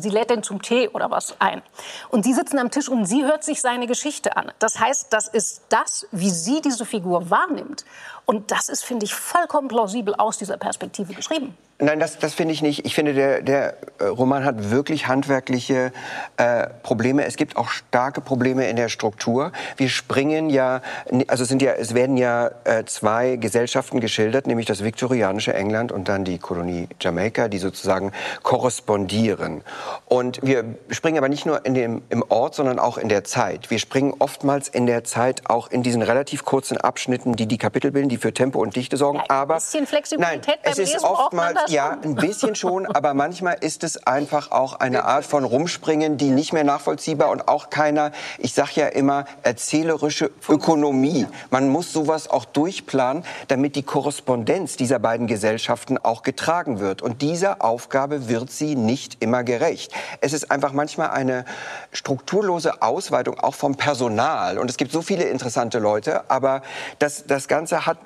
sie 0.00 0.10
lädt 0.10 0.30
den 0.30 0.42
zum 0.42 0.62
Tee 0.62 0.88
oder 0.88 1.10
was 1.10 1.40
ein. 1.40 1.62
Und 2.10 2.24
sie 2.24 2.34
sitzen 2.34 2.58
am 2.58 2.70
Tisch 2.70 2.88
und 2.88 3.06
sie 3.06 3.24
hört 3.24 3.44
sich 3.44 3.60
seine 3.60 3.86
Geschichte 3.86 4.36
an. 4.36 4.52
Das 4.58 4.78
heißt, 4.78 5.12
das 5.12 5.28
ist 5.28 5.62
das, 5.68 6.06
wie 6.12 6.30
sie 6.30 6.60
diese 6.60 6.84
Figur 6.84 7.30
wahrnimmt. 7.30 7.84
Und 8.26 8.50
das 8.50 8.68
ist, 8.68 8.84
finde 8.84 9.06
ich, 9.06 9.14
vollkommen 9.14 9.68
plausibel 9.68 10.14
aus 10.16 10.36
dieser 10.36 10.56
Perspektive 10.56 11.14
geschrieben. 11.14 11.56
Nein, 11.78 12.00
das, 12.00 12.18
das 12.18 12.32
finde 12.32 12.54
ich 12.54 12.62
nicht. 12.62 12.86
Ich 12.86 12.94
finde, 12.94 13.12
der, 13.12 13.42
der 13.42 13.76
äh, 13.98 14.04
Roman 14.04 14.44
hat 14.46 14.70
wirklich 14.70 15.08
handwerkliche 15.08 15.92
äh, 16.38 16.68
Probleme. 16.82 17.26
Es 17.26 17.36
gibt 17.36 17.58
auch 17.58 17.68
starke 17.68 18.22
Probleme 18.22 18.66
in 18.66 18.76
der 18.76 18.88
Struktur. 18.88 19.52
Wir 19.76 19.90
springen 19.90 20.48
ja, 20.48 20.80
also 21.26 21.44
sind 21.44 21.60
ja, 21.60 21.72
es 21.72 21.94
werden 21.94 22.16
ja 22.16 22.50
äh, 22.64 22.86
zwei 22.86 23.36
Gesellschaften 23.36 24.00
geschildert, 24.00 24.46
nämlich 24.46 24.64
das 24.64 24.82
viktorianische 24.82 25.52
England 25.52 25.92
und 25.92 26.08
dann 26.08 26.24
die 26.24 26.38
Kolonie 26.38 26.88
Jamaika, 26.98 27.48
die 27.48 27.58
sozusagen 27.58 28.10
korrespondieren. 28.42 29.60
Und 30.06 30.40
wir 30.42 30.64
springen 30.88 31.18
aber 31.18 31.28
nicht 31.28 31.44
nur 31.44 31.66
in 31.66 31.74
dem, 31.74 32.00
im 32.08 32.24
Ort, 32.30 32.54
sondern 32.54 32.78
auch 32.78 32.96
in 32.96 33.10
der 33.10 33.24
Zeit. 33.24 33.70
Wir 33.70 33.78
springen 33.78 34.14
oftmals 34.18 34.68
in 34.68 34.86
der 34.86 35.04
Zeit 35.04 35.50
auch 35.50 35.70
in 35.70 35.82
diesen 35.82 36.00
relativ 36.00 36.46
kurzen 36.46 36.78
Abschnitten, 36.78 37.36
die 37.36 37.44
die 37.44 37.58
Kapitel 37.58 37.90
bilden, 37.90 38.08
die 38.08 38.15
für 38.18 38.32
Tempo 38.32 38.60
und 38.60 38.76
Dichte 38.76 38.96
sorgen. 38.96 39.18
Ja, 39.18 39.24
ein 39.24 39.30
aber 39.30 39.54
bisschen 39.56 39.86
Flexibilität 39.86 40.46
nein, 40.46 40.58
beim 40.62 40.72
es 40.72 40.78
ist 40.78 40.94
Lesen 40.94 41.04
oftmals 41.04 41.70
ja 41.70 41.98
ein 42.02 42.14
bisschen 42.14 42.54
schon, 42.54 42.86
aber 42.94 43.14
manchmal 43.14 43.56
ist 43.60 43.84
es 43.84 44.06
einfach 44.06 44.50
auch 44.50 44.74
eine 44.80 45.04
Art 45.04 45.24
von 45.24 45.44
Rumspringen, 45.44 46.16
die 46.16 46.30
nicht 46.30 46.52
mehr 46.52 46.64
nachvollziehbar 46.64 47.30
und 47.30 47.48
auch 47.48 47.70
keiner, 47.70 48.12
ich 48.38 48.54
sage 48.54 48.72
ja 48.74 48.86
immer, 48.86 49.24
erzählerische 49.42 50.30
Ökonomie. 50.48 51.26
Man 51.50 51.68
muss 51.68 51.92
sowas 51.92 52.28
auch 52.28 52.44
durchplanen, 52.44 53.24
damit 53.48 53.76
die 53.76 53.82
Korrespondenz 53.82 54.76
dieser 54.76 54.98
beiden 54.98 55.26
Gesellschaften 55.26 55.98
auch 55.98 56.22
getragen 56.22 56.80
wird. 56.80 57.02
Und 57.02 57.22
dieser 57.22 57.64
Aufgabe 57.64 58.28
wird 58.28 58.50
sie 58.50 58.76
nicht 58.76 59.22
immer 59.22 59.44
gerecht. 59.44 59.92
Es 60.20 60.32
ist 60.32 60.50
einfach 60.50 60.72
manchmal 60.72 61.10
eine 61.10 61.44
strukturlose 61.92 62.82
Ausweitung 62.82 63.38
auch 63.40 63.54
vom 63.54 63.76
Personal. 63.76 64.58
Und 64.58 64.70
es 64.70 64.76
gibt 64.76 64.92
so 64.92 65.02
viele 65.02 65.24
interessante 65.24 65.78
Leute, 65.78 66.30
aber 66.30 66.62
das, 66.98 67.24
das 67.26 67.48
Ganze 67.48 67.86
hat, 67.86 67.98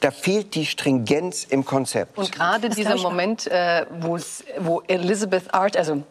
da 0.00 0.10
fehlt 0.10 0.54
die 0.54 0.66
Stringenz 0.66 1.44
im 1.44 1.64
Konzept. 1.64 2.16
Und 2.18 2.32
gerade 2.32 2.68
dieser 2.70 2.96
Moment, 2.96 3.46
äh, 3.46 3.86
wo 4.58 4.82
Elizabeth 4.86 5.52
Art, 5.54 5.76
also 5.76 6.02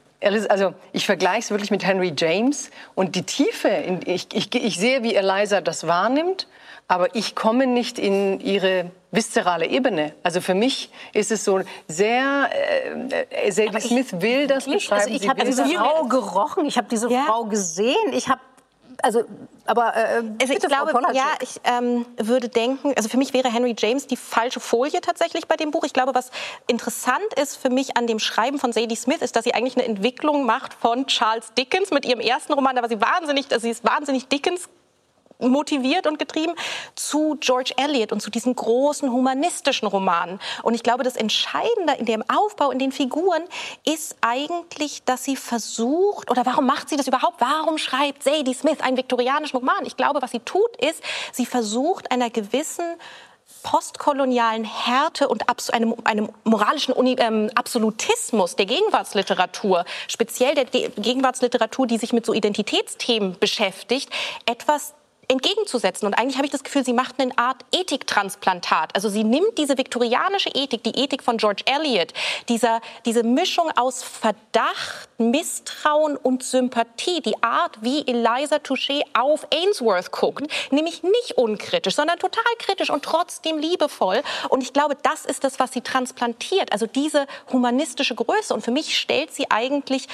also 0.50 0.73
ich 0.93 1.05
vergleiche 1.05 1.39
es 1.39 1.51
wirklich 1.51 1.69
mit 1.69 1.85
Henry 1.85 2.13
James 2.17 2.69
und 2.95 3.15
die 3.15 3.23
Tiefe, 3.23 3.67
in, 3.67 4.00
ich, 4.05 4.27
ich, 4.33 4.55
ich 4.55 4.79
sehe, 4.79 5.03
wie 5.03 5.15
Eliza 5.15 5.59
das 5.59 5.85
wahrnimmt, 5.85 6.47
aber 6.88 7.15
ich 7.15 7.35
komme 7.35 7.67
nicht 7.67 8.00
in 8.00 8.39
ihre 8.39 8.91
viszerale 9.12 9.67
Ebene. 9.67 10.13
Also 10.23 10.41
für 10.41 10.53
mich 10.53 10.89
ist 11.13 11.31
es 11.31 11.43
so 11.43 11.62
sehr, 11.88 12.50
äh, 12.51 13.47
äh, 13.47 13.51
Sadie 13.51 13.79
Smith 13.81 14.21
will 14.21 14.47
das 14.47 14.65
Wirklich? 14.65 14.89
beschreiben. 14.89 15.12
Also 15.12 15.23
ich 15.23 15.29
habe 15.29 15.43
diese. 15.45 15.65
Frau 15.65 16.05
gerochen, 16.05 16.65
ich 16.65 16.77
habe 16.77 16.88
diese 16.89 17.12
Ja. 17.12 17.23
Frau 17.25 17.45
gesehen, 17.45 18.13
ich 18.13 18.27
habe 18.27 18.41
also 19.03 19.24
aber 19.65 19.95
äh, 19.95 20.24
Also 20.41 20.53
ich 20.53 20.60
glaube, 20.60 20.91
ja, 21.13 21.27
ich 21.41 21.62
ähm, 21.63 22.05
würde 22.17 22.50
denken, 22.50 22.93
also 22.95 23.10
für 23.10 23.17
mich 23.17 23.33
wäre 23.33 23.51
Henry 23.51 23.75
James 23.77 24.07
die 24.07 24.17
falsche 24.17 24.60
Folie 24.60 25.00
tatsächlich 25.01 25.48
bei 25.48 25.55
dem 25.55 25.72
Buch. 25.72 25.83
Ich 25.83 25.93
glaube, 25.93 26.15
was 26.15 26.31
interessant 26.67 27.33
ist 27.41 27.57
für 27.57 27.69
mich 27.69 27.95
an 27.95 28.07
dem 28.07 28.19
Schreiben 28.19 28.60
von 28.60 28.74
Sadie 28.74 28.95
Smith, 28.95 29.22
ist, 29.22 29.36
dass 29.36 29.43
sie 29.43 29.53
eigentlich 29.53 29.77
eine 29.77 29.86
Entwicklung 29.86 30.45
macht 30.45 30.74
von 30.74 31.05
Charles 31.07 31.53
Dickens 31.53 31.91
mit 31.91 32.05
ihrem 32.05 32.19
ersten 32.19 32.53
Roman. 32.53 32.75
Da 32.75 32.81
war 32.81 32.89
sie 32.89 33.00
wahnsinnig, 33.00 33.51
also 33.51 33.63
sie 33.63 33.72
ist 33.72 33.83
wahnsinnig 33.83 34.27
Dickens 34.27 34.69
motiviert 35.50 36.07
und 36.07 36.19
getrieben 36.19 36.53
zu 36.95 37.38
George 37.39 37.73
Eliot 37.77 38.12
und 38.12 38.21
zu 38.21 38.29
diesen 38.29 38.55
großen 38.55 39.12
humanistischen 39.12 39.88
Romanen. 39.88 40.39
Und 40.63 40.73
ich 40.73 40.83
glaube, 40.83 41.03
das 41.03 41.15
Entscheidende 41.15 41.93
in 42.00 42.05
dem 42.05 42.23
Aufbau, 42.29 42.71
in 42.71 42.79
den 42.79 42.91
Figuren, 42.91 43.43
ist 43.85 44.15
eigentlich, 44.21 45.03
dass 45.03 45.23
sie 45.23 45.35
versucht, 45.35 46.29
oder 46.29 46.45
warum 46.45 46.65
macht 46.65 46.89
sie 46.89 46.95
das 46.95 47.07
überhaupt? 47.07 47.39
Warum 47.39 47.77
schreibt 47.77 48.23
Sadie 48.23 48.53
Smith 48.53 48.81
einen 48.81 48.97
viktorianischen 48.97 49.59
Roman? 49.59 49.85
Ich 49.85 49.97
glaube, 49.97 50.21
was 50.21 50.31
sie 50.31 50.39
tut, 50.39 50.75
ist, 50.77 51.01
sie 51.31 51.45
versucht 51.45 52.12
einer 52.12 52.29
gewissen 52.29 52.85
postkolonialen 53.63 54.65
Härte 54.65 55.27
und 55.27 55.43
einem, 55.73 55.95
einem 56.03 56.29
moralischen 56.43 56.93
ähm, 56.97 57.50
Absolutismus 57.55 58.55
der 58.55 58.65
Gegenwartsliteratur, 58.65 59.85
speziell 60.07 60.53
der 60.53 60.65
De 60.65 60.89
Gegenwartsliteratur, 60.97 61.88
die 61.88 61.97
sich 61.97 62.13
mit 62.13 62.25
so 62.25 62.33
Identitätsthemen 62.33 63.38
beschäftigt, 63.39 64.09
etwas 64.45 64.93
entgegenzusetzen. 65.33 66.05
Und 66.07 66.13
eigentlich 66.13 66.37
habe 66.37 66.45
ich 66.45 66.51
das 66.51 66.63
Gefühl, 66.63 66.85
sie 66.85 66.93
macht 66.93 67.19
eine 67.19 67.37
Art 67.37 67.65
Ethiktransplantat. 67.71 68.95
Also 68.95 69.09
sie 69.09 69.23
nimmt 69.23 69.57
diese 69.57 69.77
viktorianische 69.77 70.49
Ethik, 70.49 70.83
die 70.83 70.91
Ethik 70.91 71.23
von 71.23 71.37
George 71.37 71.63
Eliot, 71.65 72.13
dieser, 72.47 72.81
diese 73.05 73.23
Mischung 73.23 73.69
aus 73.75 74.03
Verdacht, 74.03 75.09
Misstrauen 75.17 76.15
und 76.15 76.43
Sympathie, 76.43 77.21
die 77.21 77.41
Art, 77.43 77.77
wie 77.81 78.07
Eliza 78.07 78.57
Touché 78.57 79.01
auf 79.13 79.47
Ainsworth 79.53 80.11
guckt, 80.11 80.47
nämlich 80.71 81.03
nicht 81.03 81.33
unkritisch, 81.35 81.95
sondern 81.95 82.19
total 82.19 82.43
kritisch 82.59 82.89
und 82.89 83.03
trotzdem 83.03 83.57
liebevoll. 83.57 84.21
Und 84.49 84.63
ich 84.63 84.73
glaube, 84.73 84.95
das 85.01 85.25
ist 85.25 85.43
das, 85.43 85.59
was 85.59 85.73
sie 85.73 85.81
transplantiert, 85.81 86.71
also 86.71 86.85
diese 86.85 87.27
humanistische 87.51 88.15
Größe. 88.15 88.53
Und 88.53 88.61
für 88.63 88.71
mich 88.71 88.97
stellt 88.97 89.33
sie 89.33 89.49
eigentlich 89.49 90.07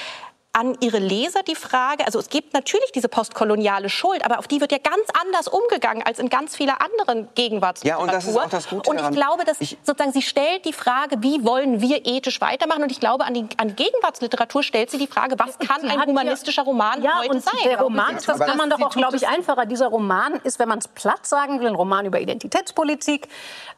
an 0.52 0.76
ihre 0.80 0.98
Leser 0.98 1.44
die 1.44 1.54
Frage, 1.54 2.04
also 2.06 2.18
es 2.18 2.28
gibt 2.28 2.54
natürlich 2.54 2.90
diese 2.92 3.08
postkoloniale 3.08 3.88
Schuld, 3.88 4.24
aber 4.24 4.40
auf 4.40 4.48
die 4.48 4.60
wird 4.60 4.72
ja 4.72 4.78
ganz 4.78 5.04
anders 5.22 5.46
umgegangen 5.46 6.02
als 6.04 6.18
in 6.18 6.28
ganz 6.28 6.56
vielen 6.56 6.70
anderen 6.70 7.28
Gegenwartsliteratur. 7.36 8.04
Ja, 8.06 8.12
und 8.12 8.12
das 8.12 8.26
ist 8.28 8.36
auch 8.36 8.48
das 8.50 8.68
Gute 8.68 8.90
Und 8.90 8.96
ich 8.96 9.00
daran. 9.02 9.14
glaube, 9.14 9.44
dass 9.44 9.60
Ich- 9.60 9.78
sozusagen 9.84 10.12
sie 10.12 10.22
stellt 10.22 10.64
die 10.64 10.72
Frage, 10.72 11.18
wie 11.20 11.44
wollen 11.44 11.80
wir 11.80 12.04
ethisch 12.04 12.40
weitermachen? 12.40 12.82
Und 12.82 12.90
ich 12.90 12.98
glaube, 12.98 13.26
an 13.26 13.34
die, 13.34 13.46
an 13.58 13.76
Gegenwartsliteratur 13.76 14.64
stellt 14.64 14.90
sie 14.90 14.98
die 14.98 15.06
Frage, 15.06 15.36
was 15.38 15.56
kann 15.60 15.88
ein 15.88 16.04
humanistischer 16.04 16.62
Roman 16.62 17.00
ja, 17.00 17.18
heute 17.20 17.30
und 17.30 17.44
sein? 17.44 17.54
der 17.64 17.80
Roman, 17.80 18.16
das 18.16 18.28
Aber 18.28 18.44
kann 18.44 18.56
man 18.56 18.70
doch 18.70 18.80
auch, 18.80 18.90
glaube 18.90 19.16
ich, 19.16 19.28
einfacher. 19.28 19.66
Dieser 19.66 19.86
Roman 19.86 20.34
ist, 20.42 20.58
wenn 20.58 20.68
man 20.68 20.80
es 20.80 20.88
platt 20.88 21.26
sagen 21.26 21.60
will, 21.60 21.68
ein 21.68 21.76
Roman 21.76 22.06
über 22.06 22.18
Identitätspolitik, 22.20 23.28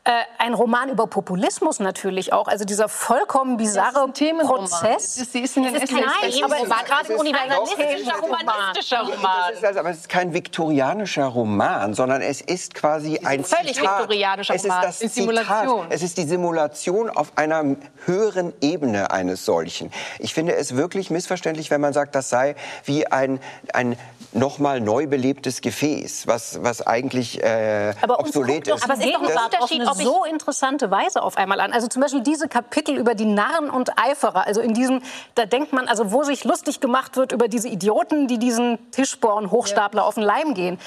äh, 0.05 0.11
ein 0.39 0.55
Roman 0.55 0.89
über 0.89 1.07
Populismus 1.07 1.81
natürlich 1.81 2.33
auch. 2.33 2.49
Also 2.49 2.65
dieser 2.65 2.89
vollkommen 2.89 3.59
bizarre. 3.59 4.09
Prozess. 4.13 5.05
Es 5.05 5.17
ist- 5.19 5.33
sie 5.33 5.41
ist 5.41 5.57
in 5.59 5.65
den 5.65 5.75
Es 5.77 5.83
ist. 5.83 5.91
Roman, 6.63 6.79
Es 6.79 6.83
ist- 6.83 6.89
gerade 6.89 7.01
ein 7.01 7.05
es 7.05 7.11
ist- 7.11 7.21
universalistischer, 7.21 7.91
es 7.95 8.01
ist- 8.01 8.23
humanistischer 8.23 8.97
Das 8.99 9.09
Roman. 9.17 9.53
ist 9.53 9.65
also, 9.65 9.81
aber 9.81 9.91
es 9.91 9.97
ist 9.99 10.09
kein 10.09 10.33
viktorianischer 10.35 11.25
Roman, 11.27 11.95
sondern 11.95 12.23
es 12.23 12.41
ist 12.41 12.75
quasi 12.75 13.19
ein 13.25 13.45
völlig 13.45 13.75
Zitat. 13.77 14.01
viktorianischer 14.01 14.55
es 14.55 14.65
ist 14.65 14.71
Roman. 14.71 14.83
das 14.83 15.03
Ist 15.03 15.15
Zitat. 15.15 15.15
Simulation. 15.35 15.87
Es 15.91 16.03
ist 16.03 16.17
die 16.19 16.25
Simulation 16.25 17.11
auf 17.11 17.33
einer 17.37 17.65
höheren 18.07 18.53
Ebene 18.61 19.11
eines 19.11 19.45
solchen. 19.45 19.91
Ich 20.19 20.35
finde 20.35 20.55
es 20.55 20.77
wirklich 20.77 21.11
missverständlich, 21.11 21.71
wenn 21.71 21.81
man 21.81 21.93
sagt, 21.93 22.15
das 22.15 22.31
sei 22.31 22.55
wie 22.85 23.07
ein, 23.07 23.41
ein 23.73 23.97
nochmal 24.33 24.81
neu 24.81 25.07
belebtes 25.07 25.61
Gefäß, 25.61 26.27
was, 26.27 26.63
was 26.63 26.87
eigentlich 26.87 27.43
äh, 27.43 27.93
Aber 28.01 28.19
obsolet 28.19 28.67
doch 28.69 28.77
ist. 28.77 28.85
Aber 28.85 28.95
es 28.95 29.01
ist 29.01 29.13
doch 29.13 29.21
ein 29.21 29.27
Unterschied, 29.27 29.83
auf 29.83 29.89
ob 29.89 29.95
eine 29.95 30.03
ich- 30.03 30.09
so 30.09 30.25
interessante 30.25 30.91
Weise 30.91 31.23
auf 31.23 31.37
einmal 31.37 31.61
an. 31.61 31.73
Also 31.73 31.87
zum 31.89 32.01
Beispiel 32.01 32.23
diese 32.23 32.49
Kapitel 32.49 32.97
über 32.97 33.15
die 33.15 33.27
Narren 33.27 33.69
und 33.69 33.99
Eiferer. 33.99 34.47
Also 34.47 34.61
in 34.63 34.73
diesem, 34.75 35.03
da 35.35 35.45
denkt 35.45 35.73
man, 35.75 35.87
also 35.87 36.13
wo 36.13 36.23
sich 36.23 36.45
lustig 36.53 36.81
gemacht 36.81 37.17
wird 37.17 37.33
über 37.33 37.49
diese 37.49 37.69
Idioten, 37.69 38.29
die 38.29 38.39
diesen 38.39 38.79
Tischborn-Hochstapler 38.91 40.05
auf 40.05 40.17
den 40.17 40.23
Leim 40.23 40.53
gehen. 40.53 40.79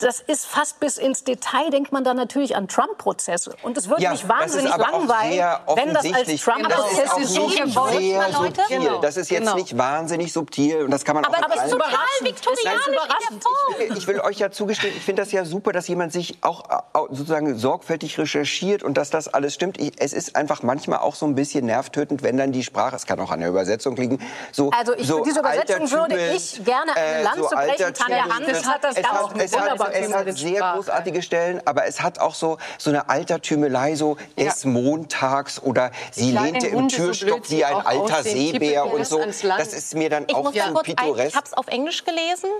Das 0.00 0.20
ist 0.20 0.46
fast 0.46 0.80
bis 0.80 0.96
ins 0.96 1.24
Detail, 1.24 1.68
denkt 1.70 1.92
man 1.92 2.04
da 2.04 2.14
natürlich 2.14 2.56
an 2.56 2.68
Trump-Prozesse. 2.68 3.54
Und 3.62 3.76
es 3.76 3.88
wird 3.90 4.00
Ja, 4.00 4.12
mich 4.12 4.26
wahnsinnig 4.26 4.72
auch 4.72 4.78
langweilen, 4.78 5.56
wenn 5.74 5.92
das 5.92 6.04
als. 6.12 6.40
Trump-Prozess 6.40 7.02
ist 7.02 7.12
auch 7.12 7.20
so 7.22 7.48
Leute. 7.48 7.68
subtil. 7.68 8.78
Genau, 8.80 8.98
Das 9.02 9.16
ist 9.18 9.30
jetzt 9.30 9.40
genau. 9.40 9.54
nicht 9.56 9.76
wahnsinnig 9.76 10.32
subtil 10.32 10.84
und 10.84 10.90
das 10.90 11.04
kann 11.04 11.16
man 11.16 11.24
Aber, 11.26 11.36
auch 11.38 11.42
aber 11.42 11.54
es 11.56 11.64
ist 11.64 11.70
total 11.72 11.90
viktorianisch 12.22 12.86
in 12.86 12.92
der 12.92 13.00
Form. 13.02 13.74
Ich 13.74 13.78
will, 13.90 13.96
ich 13.98 14.06
will 14.06 14.20
euch 14.20 14.38
ja 14.38 14.50
zugestehen, 14.50 14.94
ich 14.96 15.02
finde 15.04 15.20
das 15.22 15.32
ja 15.32 15.44
super, 15.44 15.72
dass 15.72 15.86
jemand 15.86 16.14
sich 16.14 16.38
auch 16.42 16.70
äh, 16.70 16.78
sozusagen 17.10 17.58
sorgfältig 17.58 18.18
recherchiert 18.18 18.82
und 18.82 18.94
dass 18.96 19.10
das 19.10 19.28
alles 19.28 19.52
stimmt. 19.54 19.78
Ich, 19.78 19.92
es 19.98 20.14
ist 20.14 20.34
einfach 20.34 20.62
manchmal 20.62 21.00
auch 21.00 21.14
so 21.14 21.26
ein 21.26 21.34
bisschen 21.34 21.66
nervtötend, 21.66 22.22
wenn 22.22 22.38
dann 22.38 22.52
die 22.52 22.64
Sprache, 22.64 22.96
es 22.96 23.04
kann 23.04 23.20
auch 23.20 23.30
an 23.30 23.40
der 23.40 23.50
Übersetzung 23.50 23.96
liegen, 23.96 24.18
so 24.50 24.70
Also 24.70 24.94
ich- 24.94 25.06
so 25.06 25.22
diese 25.24 25.40
Übersetzung 25.40 25.90
würde 25.90 26.16
ich 26.34 26.64
gerne 26.64 26.96
eine 26.96 27.22
Lanze 27.22 27.42
brechen. 27.54 27.94
Tanja. 27.94 28.24
Hans 28.30 28.66
hat 28.66 28.82
das 28.82 28.96
es 28.96 29.04
hat, 29.06 29.60
wunderbar 29.60 29.89
es 29.92 30.12
hat 30.12 30.36
sehr 30.36 30.72
großartige 30.74 31.22
Stellen, 31.22 31.60
aber 31.64 31.86
es 31.86 32.00
hat 32.00 32.18
auch 32.18 32.34
so, 32.34 32.58
so 32.78 32.90
eine 32.90 33.08
Altertümelei 33.08 33.94
so 33.94 34.16
des 34.38 34.64
Montags 34.64 35.62
oder 35.62 35.90
sie 36.10 36.32
lehnte 36.32 36.68
im 36.68 36.76
Hunde, 36.78 36.94
so 36.94 37.02
Türstock 37.06 37.46
sie 37.46 37.58
wie 37.58 37.64
ein 37.64 37.74
alter 37.74 38.20
aussehen, 38.20 38.52
Seebär 38.52 38.86
und 38.92 39.06
so. 39.06 39.18
Das 39.18 39.72
ist 39.72 39.94
mir 39.94 40.10
dann 40.10 40.24
Ich 40.28 40.34
auch 40.34 40.52
zu 40.52 40.58
kurz 40.58 40.66
ein, 40.66 40.76
ich 40.76 40.82
pittoresk. 40.96 41.36
habe 41.36 41.46
es 41.46 41.54
auf 41.54 41.66
Englisch 41.68 42.04
gelesen 42.04 42.50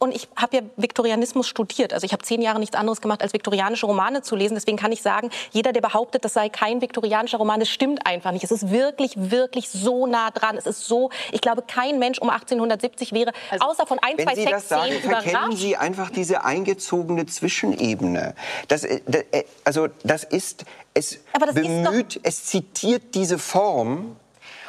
und 0.00 0.14
ich 0.14 0.28
habe 0.36 0.56
ja 0.56 0.62
Viktorianismus 0.76 1.48
studiert. 1.48 1.92
Also 1.92 2.04
ich 2.04 2.12
habe 2.12 2.22
zehn 2.22 2.40
Jahre 2.40 2.60
nichts 2.60 2.76
anderes 2.76 3.00
gemacht, 3.00 3.20
als 3.20 3.32
viktorianische 3.32 3.86
Romane 3.86 4.22
zu 4.22 4.36
lesen. 4.36 4.54
Deswegen 4.54 4.76
kann 4.76 4.92
ich 4.92 5.02
sagen, 5.02 5.30
jeder, 5.50 5.72
der 5.72 5.80
behauptet, 5.80 6.24
das 6.24 6.34
sei 6.34 6.48
kein 6.48 6.80
viktorianischer 6.80 7.38
Roman, 7.38 7.58
das 7.58 7.68
stimmt 7.68 8.06
einfach 8.06 8.30
nicht. 8.30 8.44
Es 8.44 8.52
ist 8.52 8.70
wirklich, 8.70 9.12
wirklich 9.16 9.68
so 9.68 10.06
nah 10.06 10.30
dran. 10.30 10.56
Es 10.56 10.66
ist 10.66 10.84
so, 10.86 11.10
ich 11.32 11.40
glaube, 11.40 11.62
kein 11.66 11.98
Mensch 11.98 12.18
um 12.20 12.30
1870 12.30 13.12
wäre, 13.12 13.32
außer 13.58 13.86
von 13.86 13.98
ein, 13.98 14.16
zwei 14.18 14.34
das 14.44 14.68
sagen, 14.68 14.92
verkennen 14.92 15.30
überrascht. 15.30 15.58
Sie 15.58 15.76
einfach 15.76 16.10
diese 16.10 16.44
eingezogene 16.44 17.26
Zwischenebene. 17.26 18.34
Das, 18.68 18.84
äh, 18.84 19.00
da- 19.06 19.18
äh, 19.32 19.44
also 19.64 19.88
das 20.04 20.22
ist, 20.22 20.64
es 20.94 21.18
das 21.38 21.54
bemüht, 21.54 22.20
es 22.22 22.44
zitiert 22.44 23.14
diese 23.14 23.38
Form. 23.38 24.16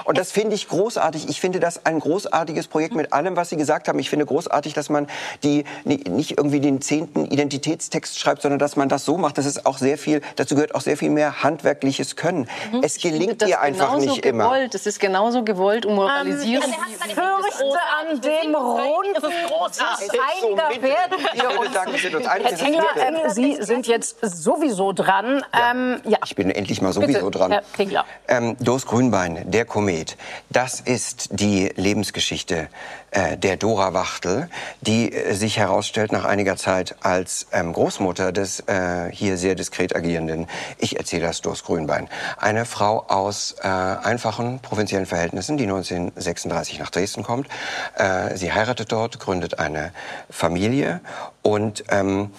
Und 0.06 0.18
das 0.18 0.32
finde 0.32 0.56
ich 0.56 0.68
großartig. 0.68 1.28
Ich 1.30 1.42
finde 1.42 1.60
das 1.60 1.86
ein 1.86 2.00
großartiges 2.00 2.68
Projekt 2.68 2.96
mit 2.96 3.12
allem, 3.14 3.36
was 3.36 3.50
Sie 3.50 3.58
gesagt 3.58 3.88
haben. 3.88 4.00
Ich 4.00 4.10
finde 4.10 4.26
großartig, 4.26 4.74
dass 4.74 4.90
man 4.90 5.08
die 5.44 5.66
ni- 5.84 6.04
nicht 6.10 6.38
irgendwie 6.38 6.60
den 6.60 6.82
zehnten 6.82 7.26
Identitätstext 7.26 8.18
schreibt, 8.20 8.42
sondern 8.42 8.60
dass 8.60 8.76
man 8.76 8.88
das 8.90 9.04
so 9.06 9.18
macht. 9.18 9.38
Das 9.38 9.46
ist 9.46 9.66
auch 9.66 9.78
sehr 9.78 9.98
viel, 9.98 10.22
dazu 10.38 10.56
gehört 10.56 10.74
auch 10.76 10.82
sehr 10.82 10.98
viel 10.98 11.10
mehr 11.10 11.44
handwerkliches 11.44 12.16
Können. 12.16 12.48
Es 12.82 12.98
gelingt 13.00 13.42
ihr 13.48 13.60
einfach 13.60 13.98
nicht 13.98 14.26
immer. 14.26 14.46
gewollt. 14.46 14.74
Es 14.76 14.86
ist 14.86 15.00
genauso 15.00 15.44
gewollt 15.44 15.86
und 15.86 15.96
moralisierend. 15.96 16.66
also 16.66 16.78
hat 16.78 16.88
seine 17.00 17.12
Ich 17.12 17.16
fürchte, 17.16 17.80
an 18.00 18.22
dem 18.22 19.14
ist 19.14 19.50
großartig. 19.52 20.12
einiger 20.44 20.82
werden 20.82 21.18
Ich 21.34 21.44
würde 21.44 21.74
sagen, 21.74 21.92
wir 21.92 22.00
sind 22.00 22.16
uns 22.16 22.28
einig. 22.28 22.48
Herr 22.58 22.70
Mitte. 22.70 23.24
ähm, 23.26 23.30
Sie 23.34 23.58
sind 23.62 23.88
jetzt 23.88 24.18
sowieso 24.22 24.94
dran. 24.94 25.44
Ähm, 25.54 26.00
ja. 26.06 26.18
Ich 26.24 26.36
bin 26.36 26.50
endlich 26.52 26.82
mal 26.82 26.94
sowieso 26.94 27.26
Bitte, 27.26 27.38
dran. 27.38 27.52
Herr 27.52 27.64
Klingler. 27.74 28.06
Ähm, 28.28 28.56
Dos 28.60 28.86
Grünbein, 28.86 29.50
der 29.52 29.66
Kommentar. 29.66 29.89
Komet. 29.90 30.18
Das 30.50 30.80
ist 30.80 31.30
die 31.32 31.72
Lebensgeschichte 31.76 32.70
äh, 33.10 33.38
der 33.38 33.58
Dora 33.58 33.94
Wachtel, 33.94 34.48
die 34.82 35.12
äh, 35.12 35.34
sich 35.34 35.58
herausstellt 35.58 36.12
nach 36.12 36.26
einiger 36.26 36.58
Zeit 36.58 36.96
als 37.02 37.48
ähm, 37.52 37.74
Großmutter 37.74 38.32
des 38.32 38.60
äh, 38.68 39.10
hier 39.12 39.38
sehr 39.38 39.56
diskret 39.56 39.96
agierenden 39.96 40.48
Ich 40.78 40.98
erzähle 40.98 41.24
das 41.24 41.42
Durst 41.42 41.66
Grünbein. 41.66 42.08
Eine 42.38 42.66
Frau 42.66 43.06
aus 43.08 43.56
äh, 43.64 43.68
einfachen 43.68 44.60
provinziellen 44.60 45.08
Verhältnissen, 45.08 45.58
die 45.58 45.64
1936 45.64 46.78
nach 46.78 46.92
Dresden 46.92 47.24
kommt. 47.24 47.48
Äh, 47.96 48.38
sie 48.38 48.54
heiratet 48.54 48.92
dort, 48.92 49.20
gründet 49.20 49.58
eine 49.58 49.92
Familie 50.30 51.02
und 51.42 51.84
ähm, 51.90 52.32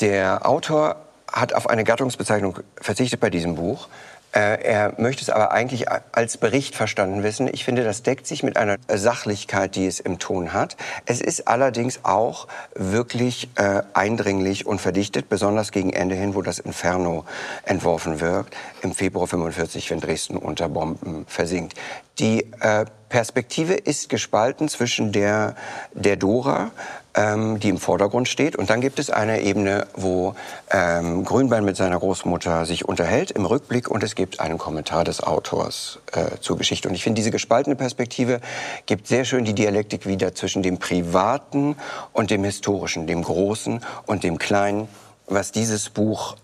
der 0.00 0.46
Autor 0.48 0.96
hat 1.32 1.52
auf 1.52 1.68
eine 1.68 1.82
Gattungsbezeichnung 1.84 2.60
verzichtet 2.80 3.18
bei 3.18 3.30
diesem 3.30 3.56
Buch. 3.56 3.88
Äh, 4.32 4.62
er 4.62 4.94
möchte 4.98 5.22
es 5.22 5.30
aber 5.30 5.50
eigentlich 5.50 5.86
als 5.90 6.36
Bericht 6.36 6.76
verstanden 6.76 7.22
wissen. 7.22 7.48
Ich 7.52 7.64
finde, 7.64 7.82
das 7.82 8.02
deckt 8.02 8.26
sich 8.26 8.42
mit 8.42 8.56
einer 8.56 8.76
Sachlichkeit, 8.88 9.74
die 9.74 9.86
es 9.86 9.98
im 9.98 10.18
Ton 10.18 10.52
hat. 10.52 10.76
Es 11.06 11.20
ist 11.20 11.48
allerdings 11.48 12.00
auch 12.04 12.46
wirklich 12.74 13.48
äh, 13.56 13.82
eindringlich 13.92 14.66
und 14.66 14.80
verdichtet, 14.80 15.28
besonders 15.28 15.72
gegen 15.72 15.92
Ende 15.92 16.14
hin, 16.14 16.34
wo 16.34 16.42
das 16.42 16.60
Inferno 16.60 17.24
entworfen 17.64 18.20
wird, 18.20 18.46
im 18.82 18.94
Februar 18.94 19.26
45, 19.26 19.90
wenn 19.90 20.00
Dresden 20.00 20.36
unter 20.36 20.68
Bomben 20.68 21.24
versinkt. 21.26 21.74
Die 22.20 22.52
äh, 22.60 22.84
Perspektive 23.08 23.74
ist 23.74 24.08
gespalten 24.08 24.68
zwischen 24.68 25.10
der, 25.10 25.56
der 25.94 26.16
Dora, 26.16 26.70
die 27.16 27.68
im 27.68 27.78
Vordergrund 27.78 28.28
steht, 28.28 28.54
und 28.54 28.70
dann 28.70 28.80
gibt 28.80 29.00
es 29.00 29.10
eine 29.10 29.40
Ebene, 29.40 29.88
wo 29.94 30.36
ähm, 30.70 31.24
Grünbein 31.24 31.64
mit 31.64 31.76
seiner 31.76 31.98
Großmutter 31.98 32.64
sich 32.66 32.88
unterhält 32.88 33.32
im 33.32 33.46
Rückblick 33.46 33.90
und 33.90 34.04
es 34.04 34.14
gibt 34.14 34.38
einen 34.38 34.58
Kommentar 34.58 35.02
des 35.02 35.20
Autors 35.20 35.98
äh, 36.12 36.38
zur 36.40 36.56
Geschichte. 36.56 36.88
Und 36.88 36.94
ich 36.94 37.02
finde, 37.02 37.16
diese 37.16 37.32
gespaltene 37.32 37.74
Perspektive 37.74 38.40
gibt 38.86 39.08
sehr 39.08 39.24
schön 39.24 39.44
die 39.44 39.54
Dialektik 39.54 40.06
wieder 40.06 40.36
zwischen 40.36 40.62
dem 40.62 40.78
Privaten 40.78 41.76
und 42.12 42.30
dem 42.30 42.44
Historischen, 42.44 43.08
dem 43.08 43.22
Großen 43.22 43.80
und 44.06 44.22
dem 44.22 44.38
Kleinen, 44.38 44.86
was 45.26 45.50
dieses 45.50 45.90
Buch 45.90 46.36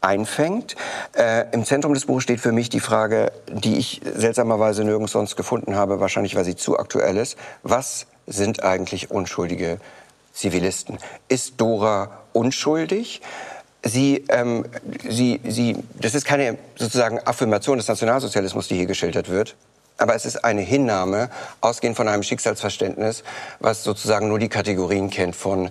einfängt. 0.00 0.76
Äh, 1.16 1.46
Im 1.52 1.64
Zentrum 1.64 1.92
des 1.92 2.06
Buches 2.06 2.22
steht 2.22 2.40
für 2.40 2.52
mich 2.52 2.68
die 2.68 2.80
Frage, 2.80 3.32
die 3.50 3.76
ich 3.76 4.00
seltsamerweise 4.04 4.84
nirgends 4.84 5.12
sonst 5.12 5.36
gefunden 5.36 5.76
habe, 5.76 6.00
wahrscheinlich 6.00 6.34
weil 6.34 6.44
sie 6.44 6.56
zu 6.56 6.78
aktuell 6.78 7.16
ist. 7.16 7.36
Was 7.62 8.06
sind 8.26 8.62
eigentlich 8.62 9.10
unschuldige 9.10 9.78
Zivilisten? 10.38 10.98
Ist 11.26 11.54
Dora 11.60 12.22
unschuldig? 12.32 13.20
Sie, 13.82 14.24
ähm, 14.28 14.66
sie, 15.08 15.40
sie, 15.44 15.76
das 16.00 16.14
ist 16.14 16.24
keine 16.24 16.58
sozusagen 16.76 17.18
Affirmation 17.20 17.78
des 17.78 17.88
Nationalsozialismus, 17.88 18.68
die 18.68 18.76
hier 18.76 18.86
geschildert 18.86 19.28
wird. 19.28 19.56
Aber 19.96 20.14
es 20.14 20.24
ist 20.24 20.44
eine 20.44 20.60
Hinnahme, 20.60 21.28
ausgehend 21.60 21.96
von 21.96 22.06
einem 22.06 22.22
Schicksalsverständnis, 22.22 23.24
was 23.58 23.82
sozusagen 23.82 24.28
nur 24.28 24.38
die 24.38 24.48
Kategorien 24.48 25.10
kennt 25.10 25.34
von 25.34 25.70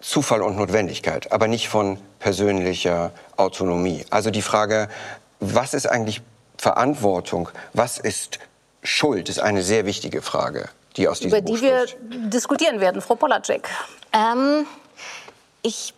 Zufall 0.00 0.42
und 0.42 0.56
Notwendigkeit, 0.56 1.32
aber 1.32 1.48
nicht 1.48 1.68
von 1.68 1.98
persönlicher 2.18 3.10
Autonomie. 3.36 4.04
Also 4.10 4.30
die 4.30 4.42
Frage, 4.42 4.88
was 5.40 5.72
ist 5.72 5.86
eigentlich 5.86 6.20
Verantwortung, 6.58 7.48
was 7.72 7.98
ist 7.98 8.38
Schuld, 8.82 9.28
ist 9.28 9.40
eine 9.40 9.62
sehr 9.62 9.86
wichtige 9.86 10.20
Frage, 10.20 10.68
die 10.96 11.08
aus 11.08 11.20
diesem 11.20 11.38
Über 11.38 11.40
die 11.40 11.52
Buch 11.52 11.62
wir 11.62 11.88
spricht. 11.88 12.32
diskutieren 12.32 12.80
werden. 12.80 13.00
Frau 13.00 13.14
Polacek. 13.14 13.68
Ähm, 14.12 14.66
ich 15.62 15.94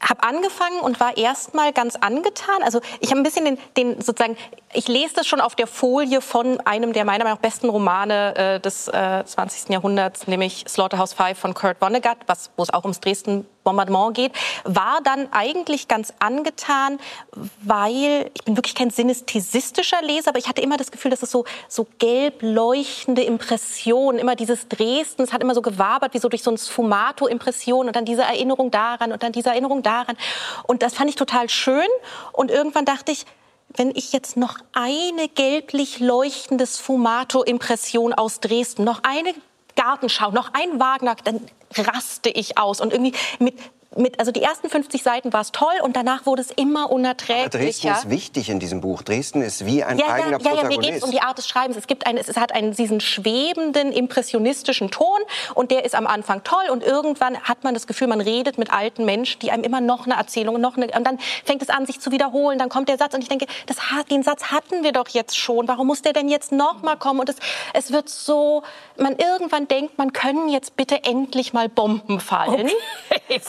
habe 0.00 0.22
angefangen 0.22 0.80
und 0.80 1.00
war 1.00 1.16
erstmal 1.16 1.72
ganz 1.72 1.96
angetan. 1.96 2.62
Also 2.62 2.80
ich 3.00 3.10
habe 3.10 3.20
ein 3.20 3.24
bisschen 3.24 3.44
den, 3.44 3.58
den 3.76 4.00
sozusagen, 4.00 4.36
ich 4.72 4.86
lese 4.88 5.14
das 5.16 5.26
schon 5.26 5.40
auf 5.40 5.54
der 5.56 5.66
Folie 5.66 6.20
von 6.20 6.60
einem 6.60 6.92
der 6.92 7.04
meiner 7.04 7.24
Meinung 7.24 7.36
nach 7.36 7.42
besten 7.42 7.68
Romane 7.68 8.36
äh, 8.36 8.60
des 8.60 8.88
äh, 8.88 9.24
20. 9.24 9.70
Jahrhunderts, 9.70 10.26
nämlich 10.26 10.64
Slaughterhouse 10.68 11.12
Five 11.12 11.38
von 11.38 11.52
Kurt 11.52 11.78
Vonnegut, 11.78 12.16
was, 12.26 12.50
wo 12.56 12.62
es 12.62 12.70
auch 12.70 12.84
ums 12.84 13.00
Dresden 13.00 13.46
Bombardement 13.68 14.14
geht, 14.14 14.32
war 14.64 15.00
dann 15.04 15.28
eigentlich 15.32 15.88
ganz 15.88 16.14
angetan, 16.18 16.98
weil 17.62 18.30
ich 18.32 18.44
bin 18.44 18.56
wirklich 18.56 18.74
kein 18.74 18.90
synästhesistischer 18.90 20.00
Leser, 20.02 20.30
aber 20.30 20.38
ich 20.38 20.48
hatte 20.48 20.62
immer 20.62 20.78
das 20.78 20.90
Gefühl, 20.90 21.10
dass 21.10 21.22
es 21.22 21.30
so, 21.30 21.44
so 21.68 21.86
gelb 21.98 22.38
leuchtende 22.40 23.22
Impressionen, 23.22 24.18
immer 24.18 24.36
dieses 24.36 24.68
Dresden, 24.68 25.22
es 25.22 25.32
hat 25.32 25.42
immer 25.42 25.54
so 25.54 25.60
gewabert, 25.60 26.14
wie 26.14 26.18
so 26.18 26.28
durch 26.28 26.42
so 26.42 26.50
ein 26.50 26.56
Sfumato-Impression 26.56 27.86
und 27.86 27.96
dann 27.96 28.06
diese 28.06 28.22
Erinnerung 28.22 28.70
daran 28.70 29.12
und 29.12 29.22
dann 29.22 29.32
diese 29.32 29.50
Erinnerung 29.50 29.82
daran. 29.82 30.16
Und 30.66 30.82
das 30.82 30.94
fand 30.94 31.10
ich 31.10 31.16
total 31.16 31.48
schön. 31.50 31.88
Und 32.32 32.50
irgendwann 32.50 32.84
dachte 32.84 33.12
ich, 33.12 33.26
wenn 33.76 33.90
ich 33.94 34.12
jetzt 34.12 34.36
noch 34.36 34.58
eine 34.72 35.28
gelblich 35.28 36.00
leuchtende 36.00 36.66
Sfumato-Impression 36.66 38.14
aus 38.14 38.40
Dresden, 38.40 38.84
noch 38.84 39.02
eine 39.02 39.34
Gartenschau, 39.78 40.32
noch 40.32 40.50
ein 40.54 40.80
Wagner, 40.80 41.14
dann 41.24 41.40
raste 41.76 42.28
ich 42.30 42.58
aus. 42.58 42.80
Und 42.80 42.92
irgendwie 42.92 43.14
mit, 43.38 43.54
mit, 43.98 44.18
also 44.18 44.32
die 44.32 44.42
ersten 44.42 44.68
50 44.68 45.02
Seiten 45.02 45.32
war 45.32 45.40
es 45.40 45.52
toll 45.52 45.74
und 45.82 45.96
danach 45.96 46.26
wurde 46.26 46.42
es 46.42 46.50
immer 46.50 46.84
Aber 46.84 46.88
Dresden 46.88 46.94
unerträglicher. 46.94 47.92
ist 47.92 48.10
wichtig 48.10 48.48
in 48.50 48.60
diesem 48.60 48.80
Buch. 48.80 49.02
Dresden 49.02 49.42
ist 49.42 49.66
wie 49.66 49.82
ein 49.84 49.98
Ja, 49.98 50.06
ja, 50.06 50.12
eigener 50.12 50.30
ja, 50.30 50.38
ja, 50.38 50.38
mir 50.38 50.54
Protagonist. 50.56 50.82
geht 50.82 50.96
es 50.96 51.02
um 51.02 51.10
die 51.10 51.20
Art 51.20 51.38
des 51.38 51.48
Schreibens. 51.48 51.76
Es, 51.76 51.86
gibt 51.86 52.06
eine, 52.06 52.20
es 52.20 52.36
hat 52.36 52.52
einen, 52.52 52.72
diesen 52.74 53.00
schwebenden, 53.00 53.92
impressionistischen 53.92 54.90
Ton 54.90 55.18
und 55.54 55.70
der 55.70 55.84
ist 55.84 55.94
am 55.94 56.06
Anfang 56.06 56.44
toll 56.44 56.70
und 56.70 56.82
irgendwann 56.84 57.38
hat 57.42 57.64
man 57.64 57.74
das 57.74 57.86
Gefühl, 57.86 58.06
man 58.06 58.20
redet 58.20 58.58
mit 58.58 58.72
alten 58.72 59.04
Menschen, 59.04 59.40
die 59.40 59.50
einem 59.50 59.64
immer 59.64 59.80
noch 59.80 60.06
eine 60.06 60.14
Erzählung, 60.14 60.60
noch 60.60 60.76
eine, 60.76 60.86
und 60.86 61.04
dann 61.06 61.18
fängt 61.44 61.62
es 61.62 61.68
an, 61.68 61.86
sich 61.86 62.00
zu 62.00 62.12
wiederholen, 62.12 62.58
dann 62.58 62.68
kommt 62.68 62.88
der 62.88 62.98
Satz 62.98 63.14
und 63.14 63.22
ich 63.22 63.28
denke, 63.28 63.46
das, 63.66 63.78
den 64.10 64.22
Satz 64.22 64.44
hatten 64.44 64.82
wir 64.84 64.92
doch 64.92 65.08
jetzt 65.08 65.36
schon, 65.36 65.68
warum 65.68 65.88
muss 65.88 66.02
der 66.02 66.12
denn 66.12 66.28
jetzt 66.28 66.52
noch 66.52 66.82
mal 66.82 66.96
kommen? 66.96 67.20
Und 67.20 67.28
es, 67.28 67.36
es 67.74 67.92
wird 67.92 68.08
so, 68.08 68.62
man 68.96 69.16
irgendwann 69.16 69.66
denkt, 69.68 69.98
man 69.98 70.12
können 70.12 70.48
jetzt 70.48 70.76
bitte 70.76 71.02
endlich 71.04 71.52
mal 71.52 71.68
Bomben 71.68 72.20
fallen, 72.20 72.70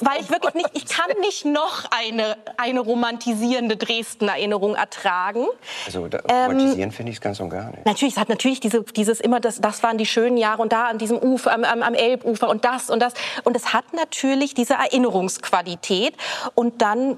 weil 0.01 0.21
ich 0.21 0.29
wirklich 0.29 0.38
nicht, 0.53 0.69
ich 0.73 0.85
kann 0.85 1.09
nicht 1.21 1.45
noch 1.45 1.85
eine, 1.91 2.37
eine 2.57 2.79
romantisierende 2.79 3.77
Dresden-Erinnerung 3.77 4.75
ertragen. 4.75 5.45
Also 5.85 6.07
da, 6.07 6.19
Ähm, 6.27 6.51
romantisieren 6.51 6.91
finde 6.91 7.11
ich 7.11 7.17
es 7.17 7.21
ganz 7.21 7.39
und 7.39 7.49
gar 7.49 7.71
nicht. 7.71 7.85
Natürlich, 7.85 8.15
es 8.15 8.19
hat 8.19 8.29
natürlich 8.29 8.59
diese, 8.59 8.83
dieses 8.83 9.19
immer, 9.19 9.39
das, 9.39 9.61
das 9.61 9.83
waren 9.83 9.97
die 9.97 10.05
schönen 10.05 10.37
Jahre 10.37 10.61
und 10.61 10.71
da 10.71 10.85
an 10.87 10.97
diesem 10.97 11.17
Ufer, 11.17 11.53
am, 11.53 11.63
am, 11.63 11.83
am 11.83 11.93
Elbufer 11.93 12.49
und 12.49 12.65
das 12.65 12.89
und 12.89 12.99
das. 12.99 13.13
Und 13.43 13.55
es 13.55 13.73
hat 13.73 13.93
natürlich 13.93 14.53
diese 14.53 14.73
Erinnerungsqualität. 14.73 16.15
Und 16.55 16.81
dann 16.81 17.17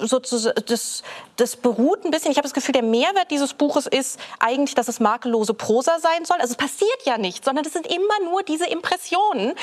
sozusagen, 0.00 0.60
das, 0.66 1.02
das 1.36 1.56
beruht 1.56 2.04
ein 2.04 2.10
bisschen, 2.10 2.30
ich 2.30 2.36
habe 2.38 2.46
das 2.46 2.54
Gefühl, 2.54 2.72
der 2.72 2.82
Mehrwert 2.82 3.30
dieses 3.30 3.54
Buches 3.54 3.86
ist 3.86 4.18
eigentlich, 4.38 4.74
dass 4.74 4.88
es 4.88 5.00
makellose 5.00 5.54
Prosa 5.54 5.98
sein 6.00 6.24
soll. 6.24 6.38
Also 6.40 6.52
es 6.52 6.56
passiert 6.56 6.98
ja 7.04 7.18
nichts, 7.18 7.44
sondern 7.44 7.64
es 7.64 7.72
sind 7.72 7.86
immer 7.86 8.30
nur 8.30 8.42
diese 8.42 8.66
Impressionen. 8.66 9.54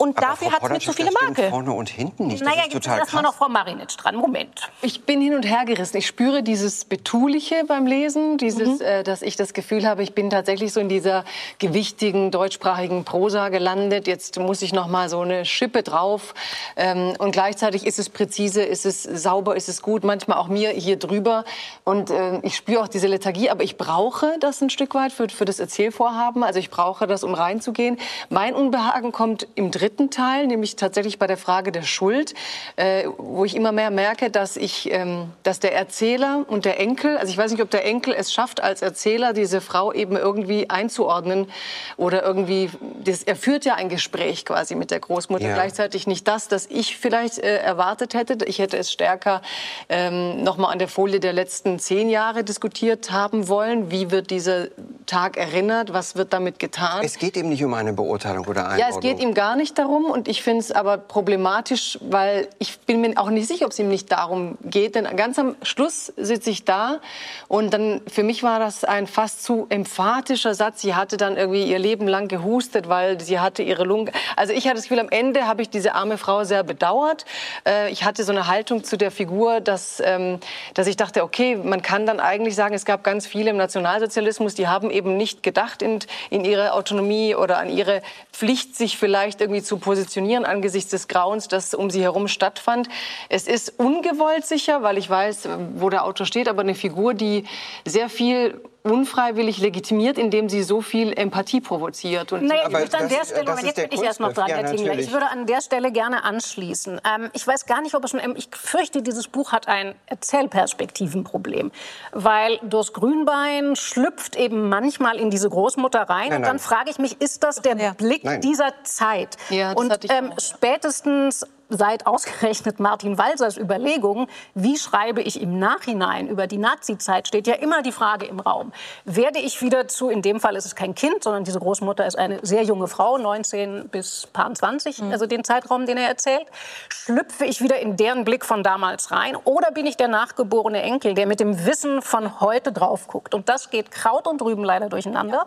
Und 0.00 0.16
Aber 0.16 0.28
dafür 0.28 0.50
hat 0.52 0.62
es 0.62 0.70
mir 0.70 0.78
zu 0.80 0.92
viele 0.94 1.10
das 1.10 1.28
Makel. 1.28 1.50
vorne 1.50 1.72
und 1.72 1.90
hinten 1.90 2.28
nicht. 2.28 2.40
Das 2.40 2.48
Naja, 2.48 2.62
jetzt 2.64 2.74
ist 2.74 2.84
total 2.84 3.00
krass. 3.00 3.22
noch 3.22 3.34
Frau 3.34 3.50
Marinitsch 3.50 3.98
dran. 3.98 4.16
Moment. 4.16 4.72
Ich 4.80 5.04
bin 5.04 5.20
hin 5.20 5.34
und 5.34 5.42
her 5.42 5.66
gerissen. 5.66 5.98
Ich 5.98 6.06
spüre 6.06 6.42
dieses 6.42 6.86
Betuliche 6.86 7.64
beim 7.68 7.84
Lesen, 7.84 8.38
dieses, 8.38 8.80
äh, 8.80 9.02
dass 9.04 9.20
ich 9.20 9.36
das 9.36 9.52
Gefühl 9.52 9.86
habe, 9.86 10.02
ich 10.02 10.14
bin 10.14 10.30
tatsächlich 10.30 10.72
so 10.72 10.80
in 10.80 10.88
dieser 10.88 11.26
gewichtigen 11.58 12.30
deutschsprachigen 12.30 13.04
Prosa 13.04 13.50
gelandet. 13.50 14.06
Jetzt 14.06 14.38
muss 14.38 14.62
ich 14.62 14.72
noch 14.72 14.86
mal 14.86 15.10
so 15.10 15.20
eine 15.20 15.44
Schippe 15.44 15.82
drauf. 15.82 16.32
Ähm, 16.76 17.12
und 17.18 17.32
gleichzeitig 17.32 17.86
ist 17.86 17.98
es 17.98 18.08
präzise, 18.08 18.62
ist 18.62 18.86
es 18.86 19.02
sauber, 19.02 19.54
ist 19.54 19.68
es 19.68 19.82
gut. 19.82 20.02
Manchmal 20.02 20.38
auch 20.38 20.48
mir 20.48 20.70
hier 20.70 20.98
drüber. 20.98 21.44
Und 21.84 22.08
äh, 22.08 22.38
ich 22.40 22.56
spüre 22.56 22.82
auch 22.82 22.88
diese 22.88 23.06
Lethargie, 23.06 23.50
aber 23.50 23.64
ich 23.64 23.76
brauche 23.76 24.38
das 24.40 24.62
ein 24.62 24.70
Stück 24.70 24.94
weit 24.94 25.12
für, 25.12 25.28
für 25.28 25.44
das 25.44 25.60
Erzählvorhaben. 25.60 26.42
Also 26.42 26.58
ich 26.58 26.70
brauche 26.70 27.06
das, 27.06 27.22
um 27.22 27.34
reinzugehen. 27.34 27.98
Mein 28.30 28.54
Unbehagen 28.54 29.12
kommt 29.12 29.46
im 29.56 29.70
dritten 29.70 29.89
Teil, 29.96 30.46
nämlich 30.46 30.76
tatsächlich 30.76 31.18
bei 31.18 31.26
der 31.26 31.36
Frage 31.36 31.72
der 31.72 31.82
Schuld, 31.82 32.34
äh, 32.76 33.04
wo 33.18 33.44
ich 33.44 33.56
immer 33.56 33.72
mehr 33.72 33.90
merke, 33.90 34.30
dass 34.30 34.56
ich, 34.56 34.90
ähm, 34.92 35.30
dass 35.42 35.60
der 35.60 35.74
Erzähler 35.74 36.44
und 36.48 36.64
der 36.64 36.78
Enkel, 36.80 37.18
also 37.18 37.30
ich 37.30 37.36
weiß 37.38 37.50
nicht, 37.50 37.62
ob 37.62 37.70
der 37.70 37.84
Enkel 37.84 38.14
es 38.16 38.32
schafft, 38.32 38.62
als 38.62 38.82
Erzähler 38.82 39.32
diese 39.32 39.60
Frau 39.60 39.92
eben 39.92 40.16
irgendwie 40.16 40.70
einzuordnen 40.70 41.48
oder 41.96 42.22
irgendwie, 42.22 42.70
das, 43.04 43.22
er 43.24 43.36
führt 43.36 43.64
ja 43.64 43.74
ein 43.74 43.88
Gespräch 43.88 44.44
quasi 44.44 44.74
mit 44.74 44.90
der 44.90 45.00
Großmutter, 45.00 45.46
Ja. 45.48 45.54
gleichzeitig 45.54 46.06
nicht 46.06 46.26
das, 46.28 46.48
das 46.48 46.66
ich 46.66 46.96
vielleicht 46.96 47.38
äh, 47.38 47.58
erwartet 47.58 48.14
hätte. 48.14 48.44
Ich 48.46 48.58
hätte 48.58 48.76
es 48.78 48.92
stärker 48.92 49.42
ähm, 49.88 50.42
noch 50.42 50.56
mal 50.56 50.68
an 50.68 50.78
der 50.78 50.88
Folie 50.88 51.20
der 51.20 51.32
letzten 51.32 51.78
zehn 51.78 52.08
Jahre 52.08 52.44
diskutiert 52.44 53.10
haben 53.10 53.48
wollen. 53.48 53.90
Wie 53.90 54.10
wird 54.10 54.30
dieser 54.30 54.68
Tag 55.06 55.36
erinnert, 55.36 55.92
was 55.92 56.14
wird 56.14 56.32
damit 56.32 56.58
getan. 56.58 57.00
Es 57.04 57.18
geht 57.18 57.36
ihm 57.36 57.48
nicht 57.48 57.64
um 57.64 57.74
eine 57.74 57.92
Beurteilung 57.92 58.46
oder 58.46 58.68
Einordnung. 58.68 58.78
Ja, 58.80 58.94
es 58.94 59.00
geht 59.00 59.18
ihm 59.20 59.34
gar 59.34 59.56
nicht 59.56 59.76
darum 59.80 60.04
und 60.04 60.28
ich 60.28 60.42
finde 60.42 60.60
es 60.60 60.70
aber 60.70 60.98
problematisch, 60.98 61.98
weil 62.02 62.48
ich 62.58 62.78
bin 62.80 63.00
mir 63.00 63.16
auch 63.16 63.30
nicht 63.30 63.48
sicher, 63.48 63.64
ob 63.64 63.72
es 63.72 63.78
ihm 63.78 63.88
nicht 63.88 64.12
darum 64.12 64.58
geht, 64.62 64.94
denn 64.94 65.04
ganz 65.16 65.38
am 65.38 65.56
Schluss 65.62 66.12
sitze 66.16 66.50
ich 66.50 66.64
da 66.64 67.00
und 67.48 67.72
dann 67.72 68.02
für 68.06 68.22
mich 68.22 68.42
war 68.42 68.60
das 68.60 68.84
ein 68.84 69.06
fast 69.06 69.42
zu 69.42 69.66
emphatischer 69.70 70.54
Satz. 70.54 70.82
Sie 70.82 70.94
hatte 70.94 71.16
dann 71.16 71.36
irgendwie 71.36 71.64
ihr 71.64 71.78
Leben 71.78 72.06
lang 72.06 72.28
gehustet, 72.28 72.88
weil 72.88 73.20
sie 73.20 73.40
hatte 73.40 73.62
ihre 73.62 73.84
Lunge. 73.84 74.12
Also 74.36 74.52
ich 74.52 74.66
hatte 74.66 74.76
das 74.76 74.84
Gefühl, 74.84 75.00
am 75.00 75.08
Ende 75.08 75.46
habe 75.46 75.62
ich 75.62 75.70
diese 75.70 75.94
arme 75.94 76.18
Frau 76.18 76.44
sehr 76.44 76.62
bedauert. 76.62 77.24
Äh, 77.66 77.90
ich 77.90 78.04
hatte 78.04 78.22
so 78.24 78.32
eine 78.32 78.46
Haltung 78.46 78.84
zu 78.84 78.98
der 78.98 79.10
Figur, 79.10 79.60
dass, 79.60 80.02
ähm, 80.04 80.40
dass 80.74 80.86
ich 80.86 80.96
dachte, 80.96 81.22
okay, 81.24 81.56
man 81.56 81.80
kann 81.80 82.04
dann 82.04 82.20
eigentlich 82.20 82.54
sagen, 82.54 82.74
es 82.74 82.84
gab 82.84 83.02
ganz 83.02 83.26
viele 83.26 83.50
im 83.50 83.56
Nationalsozialismus, 83.56 84.54
die 84.54 84.68
haben 84.68 84.90
eben 84.90 85.16
nicht 85.16 85.42
gedacht 85.42 85.80
in, 85.80 86.00
in 86.28 86.44
ihre 86.44 86.74
Autonomie 86.74 87.34
oder 87.34 87.58
an 87.58 87.70
ihre 87.70 88.02
Pflicht, 88.32 88.76
sich 88.76 88.98
vielleicht 88.98 89.40
irgendwie 89.40 89.62
zu 89.62 89.69
positionieren 89.78 90.44
angesichts 90.44 90.90
des 90.90 91.08
Grauens, 91.08 91.48
das 91.48 91.74
um 91.74 91.90
sie 91.90 92.02
herum 92.02 92.28
stattfand. 92.28 92.88
Es 93.28 93.46
ist 93.46 93.78
ungewollt 93.78 94.46
sicher, 94.46 94.82
weil 94.82 94.98
ich 94.98 95.08
weiß, 95.08 95.48
wo 95.76 95.90
der 95.90 96.04
Autor 96.04 96.26
steht, 96.26 96.48
aber 96.48 96.62
eine 96.62 96.74
Figur, 96.74 97.14
die 97.14 97.44
sehr 97.84 98.08
viel 98.08 98.60
unfreiwillig 98.82 99.58
legitimiert, 99.58 100.16
indem 100.16 100.48
sie 100.48 100.62
so 100.62 100.80
viel 100.80 101.12
Empathie 101.12 101.60
provoziert. 101.60 102.32
Und 102.32 102.44
naja, 102.44 102.68
ich 102.68 102.72
würde 102.72 102.98
an 102.98 103.08
der 103.08 103.24
Stelle, 103.24 103.44
Moment, 103.44 103.66
jetzt 103.66 103.76
bin 103.76 103.88
ich 103.92 104.02
erst 104.02 104.20
noch 104.20 104.32
dran, 104.32 104.48
ja, 104.48 104.56
Herr 104.56 104.74
Tingler. 104.74 104.98
Ich 104.98 105.12
würde 105.12 105.30
an 105.30 105.46
der 105.46 105.60
Stelle 105.60 105.92
gerne 105.92 106.24
anschließen. 106.24 107.00
Ähm, 107.04 107.30
ich 107.32 107.46
weiß 107.46 107.66
gar 107.66 107.82
nicht, 107.82 107.94
ob 107.94 108.04
es 108.04 108.10
schon, 108.10 108.20
ich 108.36 108.48
fürchte, 108.52 109.02
dieses 109.02 109.28
Buch 109.28 109.52
hat 109.52 109.68
ein 109.68 109.94
Erzählperspektivenproblem, 110.06 111.70
weil 112.12 112.58
durchs 112.62 112.92
Grünbein 112.92 113.76
schlüpft 113.76 114.36
eben 114.36 114.68
manchmal 114.68 115.18
in 115.18 115.30
diese 115.30 115.50
Großmutter 115.50 116.02
rein 116.02 116.30
nein, 116.30 116.38
und 116.38 116.46
dann 116.46 116.58
frage 116.58 116.90
ich 116.90 116.98
mich, 116.98 117.20
ist 117.20 117.42
das 117.42 117.56
der 117.56 117.76
ja. 117.76 117.92
Blick 117.92 118.24
nein. 118.24 118.40
dieser 118.40 118.72
Zeit? 118.84 119.36
Ja, 119.50 119.72
und 119.72 120.10
ähm, 120.10 120.32
spätestens 120.38 121.46
seit 121.70 122.06
ausgerechnet 122.06 122.80
Martin 122.80 123.16
Walsers 123.16 123.56
Überlegungen, 123.56 124.26
wie 124.54 124.76
schreibe 124.76 125.22
ich 125.22 125.40
im 125.40 125.58
Nachhinein 125.58 126.28
über 126.28 126.46
die 126.46 126.58
Nazizeit, 126.58 127.28
steht 127.28 127.46
ja 127.46 127.54
immer 127.54 127.82
die 127.82 127.92
Frage 127.92 128.26
im 128.26 128.40
Raum. 128.40 128.72
Werde 129.04 129.38
ich 129.38 129.62
wieder 129.62 129.88
zu, 129.88 130.10
in 130.10 130.22
dem 130.22 130.40
Fall 130.40 130.56
ist 130.56 130.66
es 130.66 130.74
kein 130.74 130.94
Kind, 130.94 131.22
sondern 131.22 131.44
diese 131.44 131.60
Großmutter 131.60 132.06
ist 132.06 132.18
eine 132.18 132.40
sehr 132.42 132.64
junge 132.64 132.88
Frau, 132.88 133.16
19 133.16 133.88
bis 133.88 134.26
paar 134.32 134.52
20, 134.52 135.00
mhm. 135.00 135.12
also 135.12 135.26
den 135.26 135.44
Zeitraum, 135.44 135.86
den 135.86 135.96
er 135.96 136.08
erzählt, 136.08 136.46
schlüpfe 136.88 137.44
ich 137.44 137.62
wieder 137.62 137.78
in 137.78 137.96
deren 137.96 138.24
Blick 138.24 138.44
von 138.44 138.62
damals 138.62 139.10
rein 139.10 139.36
oder 139.36 139.70
bin 139.70 139.86
ich 139.86 139.96
der 139.96 140.08
nachgeborene 140.08 140.82
Enkel, 140.82 141.14
der 141.14 141.26
mit 141.26 141.40
dem 141.40 141.66
Wissen 141.66 142.02
von 142.02 142.40
heute 142.40 142.72
drauf 142.72 143.06
guckt? 143.06 143.34
Und 143.34 143.48
das 143.48 143.70
geht 143.70 143.90
Kraut 143.90 144.26
und 144.26 144.42
Rüben 144.42 144.64
leider 144.64 144.88
durcheinander 144.88 145.46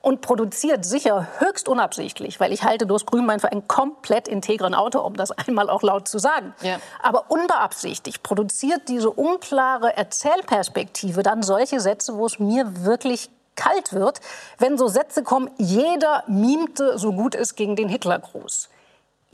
und 0.00 0.20
produziert 0.20 0.84
sicher 0.84 1.26
höchst 1.38 1.68
unabsichtlich, 1.68 2.40
weil 2.40 2.52
ich 2.52 2.62
halte 2.62 2.86
Durst 2.86 3.06
Grünbein 3.06 3.40
für 3.40 3.50
einen 3.50 3.66
komplett 3.66 4.28
integren 4.28 4.74
Autor, 4.74 5.04
um 5.04 5.14
das 5.16 5.32
einmal 5.32 5.63
mal 5.64 5.72
auch 5.72 5.82
laut 5.82 6.08
zu 6.08 6.18
sagen. 6.18 6.54
Ja. 6.62 6.78
Aber 7.02 7.30
unbeabsichtigt 7.30 8.22
produziert 8.22 8.88
diese 8.88 9.10
unklare 9.10 9.96
Erzählperspektive 9.96 11.22
dann 11.22 11.42
solche 11.42 11.80
Sätze, 11.80 12.16
wo 12.16 12.26
es 12.26 12.38
mir 12.38 12.84
wirklich 12.84 13.30
kalt 13.56 13.92
wird, 13.92 14.20
wenn 14.58 14.76
so 14.76 14.88
Sätze 14.88 15.22
kommen, 15.22 15.50
jeder 15.58 16.24
mimte 16.26 16.98
so 16.98 17.12
gut 17.12 17.34
es 17.34 17.54
gegen 17.54 17.76
den 17.76 17.88
Hitlergruß 17.88 18.68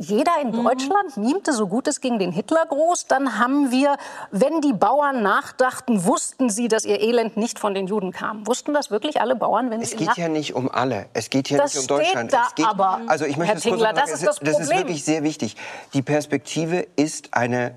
jeder 0.00 0.32
in 0.40 0.48
mhm. 0.48 0.64
Deutschland 0.64 1.16
mimte 1.18 1.52
so 1.52 1.66
gut 1.66 1.86
es 1.86 2.00
gegen 2.00 2.18
den 2.18 2.32
Hitlergruß. 2.32 3.06
Dann 3.06 3.38
haben 3.38 3.70
wir, 3.70 3.96
wenn 4.30 4.62
die 4.62 4.72
Bauern 4.72 5.22
nachdachten, 5.22 6.06
wussten 6.06 6.48
sie, 6.48 6.68
dass 6.68 6.86
ihr 6.86 7.00
Elend 7.00 7.36
nicht 7.36 7.58
von 7.58 7.74
den 7.74 7.86
Juden 7.86 8.10
kam. 8.10 8.46
Wussten 8.46 8.72
das 8.72 8.90
wirklich 8.90 9.20
alle 9.20 9.36
Bauern? 9.36 9.70
Wenn 9.70 9.82
es 9.82 9.94
geht 9.96 10.16
ja 10.16 10.28
nicht 10.28 10.54
um 10.54 10.70
alle. 10.70 11.06
Es 11.12 11.28
geht 11.28 11.48
hier 11.48 11.58
das 11.58 11.74
nicht 11.74 11.82
um 11.82 11.98
Deutschland. 11.98 12.32
Da 12.32 12.46
es 12.48 12.54
geht, 12.54 12.66
aber, 12.66 13.02
also 13.08 13.26
ich 13.26 13.36
möchte 13.36 13.54
Herr 13.54 13.60
Tingler, 13.60 13.92
das, 13.92 14.10
ist 14.10 14.26
das, 14.26 14.38
das 14.38 14.58
ist 14.58 14.70
wirklich 14.70 15.04
sehr 15.04 15.22
wichtig. 15.22 15.56
Die 15.92 16.02
Perspektive 16.02 16.86
ist 16.96 17.34
eine 17.34 17.74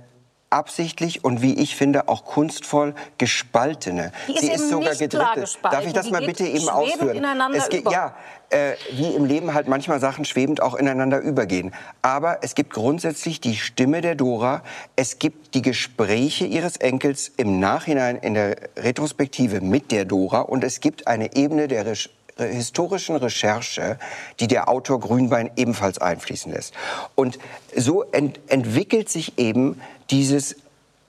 absichtlich 0.54 1.24
und 1.24 1.42
wie 1.42 1.56
ich 1.56 1.76
finde 1.76 2.08
auch 2.08 2.24
kunstvoll 2.24 2.94
gespaltene. 3.18 4.12
Die 4.28 4.34
ist 4.34 4.42
Sie 4.42 4.52
ist 4.52 4.70
sogar 4.70 4.96
gedrittet. 4.96 5.60
Darf 5.64 5.86
ich 5.86 5.94
das 5.94 6.06
die 6.06 6.12
mal 6.12 6.26
bitte 6.26 6.46
eben 6.46 6.70
ausführen? 6.70 7.26
Es 7.54 7.70
geht, 7.70 7.90
ja, 7.92 8.16
äh, 8.50 8.74
wie 8.92 9.16
im 9.16 9.26
Leben 9.26 9.54
halt 9.54 9.68
manchmal 9.68 10.00
Sachen 10.00 10.26
schwebend 10.26 10.62
auch 10.62 10.76
ineinander 10.76 11.20
übergehen. 11.20 11.74
Aber 12.02 12.40
es 12.44 12.56
gibt 12.56 12.74
grundsätzlich 12.74 13.42
die 13.42 13.56
Stimme 13.56 14.02
der 14.02 14.16
Dora, 14.16 14.62
es 14.96 15.20
gibt 15.20 15.56
die 15.56 15.62
Gespräche 15.62 16.46
ihres 16.46 16.78
Enkels 16.78 17.32
im 17.36 17.60
Nachhinein 17.60 18.18
in 18.18 18.36
der 18.36 18.56
Retrospektive 18.78 19.62
mit 19.62 19.92
der 19.92 20.06
Dora 20.06 20.42
und 20.42 20.64
es 20.64 20.80
gibt 20.80 21.08
eine 21.08 21.36
Ebene 21.36 21.68
der 21.68 21.86
Re 21.88 21.94
historischen 22.38 23.16
Recherche, 23.16 23.98
die 24.40 24.48
der 24.48 24.70
Autor 24.70 25.00
Grünbein 25.00 25.52
ebenfalls 25.56 26.00
einfließen 26.00 26.52
lässt. 26.52 26.74
Und 27.16 27.40
so 27.76 28.04
ent 28.04 28.40
entwickelt 28.48 29.10
sich 29.10 29.38
eben 29.38 29.82
dieses 30.10 30.56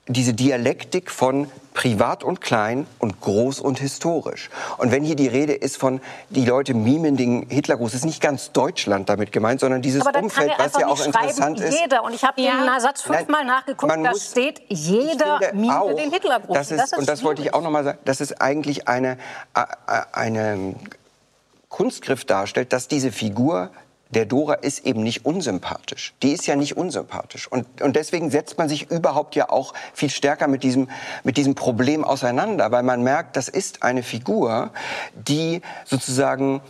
diese 0.06 0.34
Dialektik 0.34 1.10
von 1.10 1.50
privat 1.72 2.22
und 2.22 2.40
klein 2.40 2.86
und 2.98 3.20
groß 3.20 3.58
und 3.58 3.78
historisch. 3.80 4.50
Und 4.76 4.92
wenn 4.92 5.02
hier 5.02 5.16
die 5.16 5.26
Rede 5.26 5.54
ist 5.54 5.78
von, 5.78 6.00
die 6.28 6.44
Leute 6.44 6.74
mimen 6.74 7.16
den 7.16 7.46
Hitlergruß, 7.48 7.94
ist 7.94 8.04
nicht 8.04 8.20
ganz 8.20 8.52
Deutschland 8.52 9.08
damit 9.08 9.32
gemeint, 9.32 9.60
sondern 9.60 9.80
dieses 9.80 10.04
Umfeld, 10.04 10.52
was 10.58 10.74
ja 10.78 10.86
auch 10.86 11.04
interessant 11.04 11.58
ist. 11.58 11.80
Jeder. 11.80 12.04
Und 12.04 12.14
ich 12.14 12.22
habe 12.22 12.40
ja. 12.40 12.64
den 12.64 12.80
Satz 12.80 13.00
fünfmal 13.00 13.44
nachgeguckt, 13.44 13.92
da 14.04 14.14
steht, 14.14 14.60
jeder 14.68 15.40
mime 15.54 15.80
auch, 15.80 15.94
den 15.94 16.12
Hitlergruß. 16.12 16.54
Das 16.54 16.70
ist, 16.70 16.80
das 16.80 16.92
ist 16.92 16.98
und 16.98 17.08
das 17.08 17.24
wollte 17.24 17.42
ich 17.42 17.54
auch 17.54 17.62
noch 17.62 17.70
mal 17.70 17.84
sagen, 17.84 17.98
das 18.04 18.20
ist 18.20 18.40
eigentlich 18.42 18.86
eine, 18.86 19.16
eine 20.12 20.74
Kunstgriff 21.74 22.24
darstellt, 22.24 22.72
dass 22.72 22.86
diese 22.86 23.10
Figur 23.10 23.72
der 24.10 24.26
Dora 24.26 24.54
ist 24.54 24.86
eben 24.86 25.02
nicht 25.02 25.26
unsympathisch. 25.26 26.14
Die 26.22 26.30
ist 26.30 26.46
ja 26.46 26.54
nicht 26.54 26.76
unsympathisch. 26.76 27.50
Und, 27.50 27.82
und 27.82 27.96
deswegen 27.96 28.30
setzt 28.30 28.58
man 28.58 28.68
sich 28.68 28.92
überhaupt 28.92 29.34
ja 29.34 29.50
auch 29.50 29.74
viel 29.92 30.08
stärker 30.08 30.46
mit 30.46 30.62
diesem, 30.62 30.88
mit 31.24 31.36
diesem 31.36 31.56
Problem 31.56 32.04
auseinander, 32.04 32.70
weil 32.70 32.84
man 32.84 33.02
merkt, 33.02 33.36
das 33.36 33.48
ist 33.48 33.82
eine 33.82 34.04
Figur, 34.04 34.70
die 35.14 35.62
sozusagen 35.84 36.60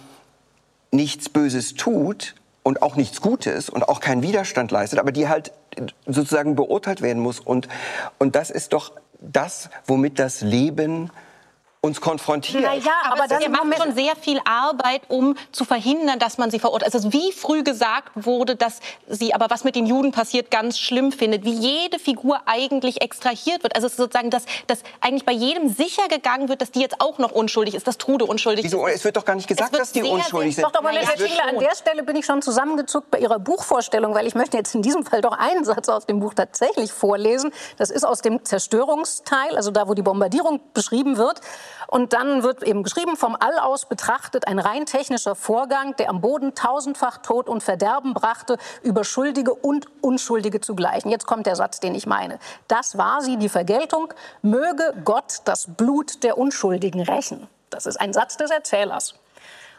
nichts 0.91 1.29
Böses 1.29 1.75
tut 1.75 2.35
und 2.63 2.81
auch 2.81 2.97
nichts 2.97 3.21
Gutes 3.21 3.69
und 3.69 3.87
auch 3.87 4.01
keinen 4.01 4.23
Widerstand 4.23 4.71
leistet, 4.71 4.99
aber 4.99 5.13
die 5.13 5.29
halt 5.29 5.53
sozusagen 6.07 6.57
beurteilt 6.57 7.03
werden 7.03 7.23
muss. 7.23 7.41
Und, 7.41 7.69
und 8.19 8.37
das 8.37 8.49
ist 8.49 8.73
doch 8.73 8.93
das, 9.21 9.69
womit 9.85 10.19
das 10.19 10.41
Leben 10.41 11.11
uns 11.85 12.01
konfrontiert. 12.01 12.65
Na 12.65 12.75
ja, 12.75 12.93
aber, 13.05 13.25
aber 13.25 13.29
das 13.29 13.49
macht 13.49 13.83
schon 13.83 13.95
sehr 13.95 14.17
viel 14.17 14.41
Arbeit, 14.47 15.03
um 15.09 15.37
zu 15.53 15.65
verhindern, 15.67 16.19
dass 16.19 16.39
man 16.39 16.51
sie 16.51 16.59
verurteilt. 16.59 16.95
Also 16.95 17.13
wie 17.13 17.31
früh 17.31 17.63
gesagt 17.63 18.11
wurde, 18.15 18.57
dass 18.57 18.81
sie 19.07 19.35
aber 19.35 19.51
was 19.51 19.65
mit 19.65 19.77
den 19.77 19.85
Juden 19.85 20.11
passiert 20.11 20.51
ganz 20.51 20.79
schlimm 20.79 21.13
findet, 21.13 21.45
wie 21.45 21.53
jede 21.53 21.99
Figur 21.99 22.41
eigentlich 22.47 23.03
extrahiert 23.03 23.63
wird. 23.63 23.77
Also 23.77 23.89
sozusagen, 23.89 24.31
dass, 24.31 24.45
dass 24.67 24.83
eigentlich 25.03 25.27
bei 25.27 25.33
jedem 25.33 25.69
sicher 25.69 26.09
gegangen 26.09 26.49
wird, 26.49 26.63
dass 26.63 26.71
die 26.71 26.81
jetzt 26.81 27.01
auch 27.01 27.19
noch 27.19 27.33
unschuldig 27.33 27.75
ist, 27.75 27.87
dass 27.87 27.99
Trude 27.99 28.25
unschuldig 28.25 28.65
Wieso? 28.65 28.87
ist. 28.87 28.97
Es 28.97 29.05
wird 29.05 29.19
doch 29.19 29.27
gar 29.27 29.37
nicht 29.37 29.47
gesagt, 29.47 29.79
dass 29.79 29.93
die 29.93 30.01
sehr, 30.01 30.11
unschuldig 30.11 30.55
sind. 30.55 30.65
Doch, 30.65 30.73
doch, 30.73 30.83
mal, 30.83 30.97
Herr 30.97 31.19
Schiele, 31.19 31.43
an 31.43 31.59
der 31.59 31.75
Stelle 31.77 32.03
bin 32.03 32.17
ich 32.17 32.25
schon 32.25 32.41
zusammengezuckt 32.41 33.11
bei 33.11 33.19
Ihrer 33.19 33.39
Buchvorstellung, 33.39 34.15
weil 34.15 34.27
ich 34.27 34.35
möchte 34.35 34.57
jetzt 34.57 34.75
in 34.75 34.81
diesem 34.81 35.05
Fall 35.05 35.21
doch 35.21 35.37
einen 35.37 35.67
Satz 35.67 35.91
aus 35.91 36.07
dem 36.07 36.21
Buch 36.21 36.33
tatsächlich 36.33 36.93
vorlesen. 36.93 37.53
Das 37.77 37.91
ist 37.91 38.05
aus 38.05 38.23
dem 38.23 38.43
Zerstörungsteil, 38.43 39.55
also 39.55 39.71
da, 39.71 39.87
wo 39.87 39.93
die 39.93 40.03
Bombardierung 40.03 40.61
beschrieben 40.73 41.19
wird. 41.19 41.43
Und 41.87 42.13
dann 42.13 42.43
wird 42.43 42.63
eben 42.63 42.83
geschrieben, 42.83 43.17
vom 43.17 43.37
All 43.39 43.59
aus 43.59 43.87
betrachtet 43.87 44.47
ein 44.47 44.59
rein 44.59 44.87
technischer 44.87 45.35
Vorgang, 45.35 45.97
der 45.97 46.11
am 46.11 46.21
Boden 46.21 46.55
tausendfach 46.55 47.19
Tod 47.19 47.49
und 47.49 47.63
Verderben 47.63 48.15
brachte, 48.15 48.59
über 48.83 49.05
Schuldige 49.05 49.55
und 49.55 49.87
Unschuldige 50.03 50.61
zugleich. 50.61 51.05
Und 51.05 51.11
jetzt 51.11 51.27
kommt 51.27 51.47
der 51.47 51.57
Satz, 51.57 51.81
den 51.81 51.95
ich 51.95 52.07
meine. 52.07 52.39
Das 52.69 52.99
war 52.99 53.23
sie, 53.23 53.37
die 53.37 53.49
Vergeltung. 53.49 54.13
Möge 54.43 54.95
Gott 55.05 55.41
das 55.45 55.67
Blut 55.77 56.23
der 56.23 56.39
Unschuldigen 56.39 57.01
rächen. 57.03 57.49
Das 57.71 57.87
ist 57.87 58.01
ein 58.01 58.13
Satz 58.13 58.37
des 58.37 58.51
Erzählers. 58.51 59.15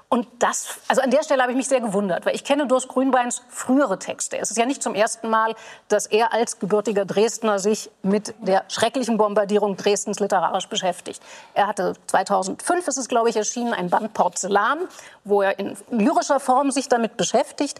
Und 0.07 0.27
das, 0.39 0.79
also 0.87 1.01
an 1.01 1.09
der 1.09 1.23
Stelle 1.23 1.41
habe 1.41 1.51
ich 1.51 1.57
mich 1.57 1.67
sehr 1.67 1.81
gewundert, 1.81 2.25
weil 2.25 2.35
ich 2.35 2.43
kenne 2.43 2.67
Durst 2.67 2.87
Grünbeins 2.87 3.41
frühere 3.49 3.97
Texte. 3.97 4.37
Es 4.37 4.51
ist 4.51 4.57
ja 4.57 4.65
nicht 4.65 4.83
zum 4.83 4.93
ersten 4.93 5.29
Mal, 5.29 5.55
dass 5.87 6.05
er 6.05 6.31
als 6.31 6.59
gebürtiger 6.59 7.05
Dresdner 7.05 7.57
sich 7.57 7.89
mit 8.03 8.35
der 8.39 8.65
schrecklichen 8.67 9.17
Bombardierung 9.17 9.77
Dresdens 9.77 10.19
literarisch 10.19 10.67
beschäftigt. 10.67 11.21
Er 11.55 11.67
hatte 11.67 11.93
2005 12.07 12.87
ist 12.87 12.97
es, 12.97 13.07
glaube 13.07 13.29
ich, 13.29 13.35
erschienen, 13.35 13.73
ein 13.73 13.89
Band 13.89 14.13
Porzellan, 14.13 14.79
wo 15.23 15.41
er 15.41 15.57
in 15.57 15.75
lyrischer 15.89 16.39
Form 16.39 16.69
sich 16.69 16.87
damit 16.87 17.17
beschäftigt. 17.17 17.79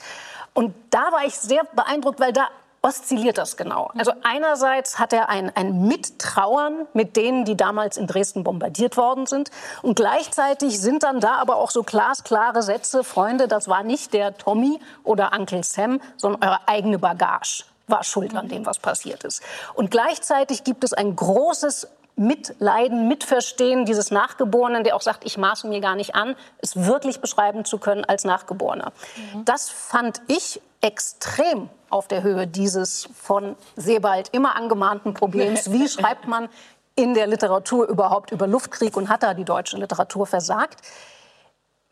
Und 0.54 0.74
da 0.90 1.12
war 1.12 1.26
ich 1.26 1.36
sehr 1.36 1.64
beeindruckt, 1.76 2.20
weil 2.20 2.34
da 2.34 2.48
oszilliert 2.86 3.38
das 3.40 3.58
genau? 3.58 3.90
Also 3.98 4.14
einerseits 4.24 5.00
hat 5.00 5.12
er 5.12 5.28
ein, 5.28 5.52
ein 5.56 5.88
Mittrauern 5.88 6.86
mit 6.94 7.16
denen, 7.16 7.44
die 7.44 7.58
damals 7.58 7.98
in 7.98 8.06
Dresden 8.06 8.44
bombardiert 8.44 8.96
worden 8.96 9.26
sind. 9.26 9.50
Und 9.82 9.96
gleichzeitig 9.96 10.80
sind 10.80 11.02
dann 11.04 11.20
da 11.20 11.38
aber 11.38 11.56
auch 11.56 11.72
so 11.72 11.82
glasklare 11.82 12.62
Sätze, 12.62 13.04
Freunde, 13.04 13.48
das 13.48 13.68
war 13.68 13.84
nicht 13.84 14.14
der 14.14 14.38
Tommy 14.38 14.80
oder 15.04 15.32
Uncle 15.34 15.64
Sam, 15.64 16.00
sondern 16.16 16.44
eure 16.44 16.68
eigene 16.68 17.00
Bagage 17.00 17.64
war 17.88 18.04
schuld 18.04 18.36
an 18.36 18.48
dem, 18.48 18.66
was 18.66 18.80
passiert 18.80 19.24
ist. 19.24 19.42
Und 19.74 19.90
gleichzeitig 19.90 20.64
gibt 20.64 20.84
es 20.84 20.94
ein 20.94 21.16
großes 21.16 21.88
Mitleiden, 22.16 23.08
Mitverstehen 23.08 23.86
dieses 23.86 24.10
Nachgeborenen, 24.10 24.84
der 24.84 24.96
auch 24.96 25.02
sagt, 25.02 25.26
ich 25.26 25.38
maße 25.38 25.68
mir 25.68 25.82
gar 25.82 25.96
nicht 25.96 26.16
an, 26.16 26.36
es 26.60 26.76
wirklich 26.86 27.20
beschreiben 27.20 27.66
zu 27.66 27.78
können 27.78 28.06
als 28.06 28.24
Nachgeborener. 28.24 28.94
Mhm. 29.34 29.46
Das 29.46 29.70
fand 29.70 30.22
ich 30.28 30.62
extrem 30.86 31.70
auf 31.90 32.08
der 32.08 32.22
Höhe 32.22 32.46
dieses 32.46 33.10
von 33.16 33.56
Sebald 33.76 34.30
immer 34.30 34.56
angemahnten 34.56 35.16
Problems. 35.16 35.72
Wie 35.72 35.90
schreibt 35.90 36.28
man 36.28 36.48
in 36.96 37.16
der 37.16 37.26
Literatur 37.26 37.88
überhaupt 37.88 38.32
über 38.32 38.46
Luftkrieg 38.46 38.96
und 38.96 39.10
hat 39.10 39.24
da 39.24 39.34
die 39.34 39.46
deutsche 39.46 39.78
Literatur 39.78 40.28
versagt? 40.28 40.82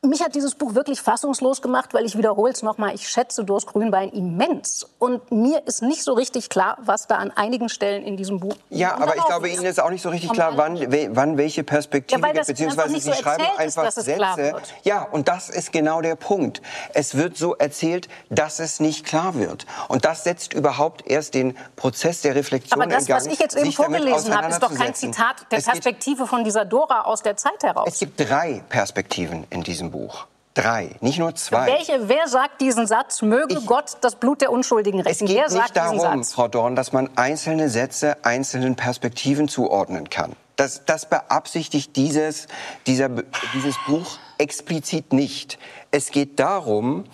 Mich 0.06 0.22
hat 0.22 0.36
dieses 0.36 0.56
Buch 0.56 0.76
wirklich 0.76 1.00
fassungslos 1.00 1.62
gemacht, 1.62 1.94
weil 1.94 2.06
ich 2.06 2.18
wiederhole 2.18 2.52
es 2.52 2.62
nochmal, 2.62 2.94
ich 2.94 3.08
schätze 3.08 3.46
Durst 3.46 3.68
Grünbein 3.68 4.10
immens. 4.10 4.86
Und 5.00 5.32
mir 5.32 5.66
ist 5.66 5.82
nicht 5.82 6.04
so 6.04 6.12
richtig 6.12 6.50
klar, 6.50 6.78
was 6.82 7.08
da 7.08 7.16
an 7.16 7.32
einigen 7.32 7.70
Stellen 7.70 8.04
in 8.04 8.18
diesem 8.18 8.42
Buch. 8.42 8.54
Ja, 8.70 8.96
aber 8.96 9.16
ich 9.16 9.24
glaube, 9.24 9.48
ist. 9.48 9.56
Ihnen 9.56 9.66
ist 9.66 9.80
auch 9.80 9.90
nicht 9.90 10.02
so 10.02 10.10
richtig 10.10 10.34
klar, 10.34 10.58
wann, 10.58 10.78
wann 11.16 11.38
welche 11.38 11.64
Perspektive 11.64 12.20
ja, 12.20 12.34
gibt, 12.34 12.48
beziehungsweise 12.48 12.94
Sie 12.96 13.00
so 13.00 13.14
schreiben 13.14 13.46
einfach 13.58 13.86
ist, 13.86 13.96
Sätze. 13.96 14.56
Ja, 14.84 15.04
und 15.04 15.30
das 15.30 15.50
ist 15.50 15.72
genau 15.72 16.02
der 16.02 16.18
Punkt. 16.18 16.62
Es 16.94 17.16
wird 17.16 17.38
so 17.38 17.56
erzählt, 17.56 18.10
dass 18.30 18.60
es 18.60 18.82
nicht 18.82 19.06
klar 19.06 19.36
wird. 19.36 19.66
Und 19.88 20.04
das 20.04 20.26
setzt 20.26 20.54
überhaupt 20.54 21.08
erst 21.08 21.34
den 21.34 21.56
Prozess 21.78 22.20
der 22.20 22.36
Reflexion 22.36 22.82
in 22.82 22.90
Gang. 22.90 23.02
Aber 23.04 23.08
das, 23.08 23.26
was 23.26 23.34
ich 23.34 23.40
jetzt 23.40 23.56
eben 23.56 23.72
vorgelesen 23.72 24.36
habe, 24.36 24.50
ist 24.50 24.62
doch 24.62 24.76
kein 24.76 24.94
Zitat 24.94 25.46
der 25.50 25.62
Perspektive 25.62 26.28
von 26.28 26.44
dieser 26.44 26.66
Dora 26.66 27.04
aus 27.04 27.22
der 27.22 27.38
Zeit 27.38 27.64
heraus. 27.64 27.88
Es 27.88 28.00
gibt 28.00 28.20
drei 28.20 28.62
Perspektiven 28.68 29.48
in 29.50 29.64
diesem 29.64 29.92
Buch. 29.92 29.93
Drei, 30.54 30.92
nicht 31.02 31.18
nur 31.18 31.34
zwei. 31.34 31.66
Welche, 31.66 32.08
wer 32.08 32.28
sagt 32.28 32.62
diesen 32.62 32.86
Satz, 32.86 33.24
möge 33.24 33.58
ich, 33.58 33.66
Gott 33.66 33.98
das 34.02 34.16
Blut 34.16 34.42
der 34.42 34.52
Unschuldigen 34.52 35.00
retten? 35.00 35.10
Es 35.10 35.20
geht 35.20 35.36
wer 35.36 35.50
nicht 35.50 35.76
darum, 35.76 36.24
Frau 36.24 36.48
Dorn, 36.48 36.76
dass 36.76 36.92
man 36.92 37.10
einzelne 37.16 37.70
Sätze 37.70 38.18
einzelnen 38.24 38.76
Perspektiven 38.76 39.48
zuordnen 39.48 40.12
kann. 40.12 40.34
Das, 40.56 40.86
das 40.86 41.10
beabsichtigt 41.10 41.96
dieses, 41.96 42.48
dieser, 42.86 43.10
dieses 43.56 43.76
Buch 43.88 44.20
explizit 44.38 45.12
nicht. 45.12 45.58
Es 45.90 46.12
geht 46.12 46.40
darum, 46.40 47.06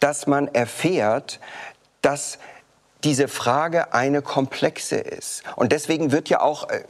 dass 0.00 0.26
man 0.26 0.48
erfährt, 0.48 1.38
dass 2.02 2.38
diese 3.04 3.28
Frage 3.28 3.92
eine 3.94 4.22
komplexe 4.22 4.96
ist. 4.96 5.44
Und 5.54 5.70
deswegen 5.70 6.10
wird 6.10 6.28
ja 6.28 6.40
auch 6.40 6.68
äh, 6.68 6.82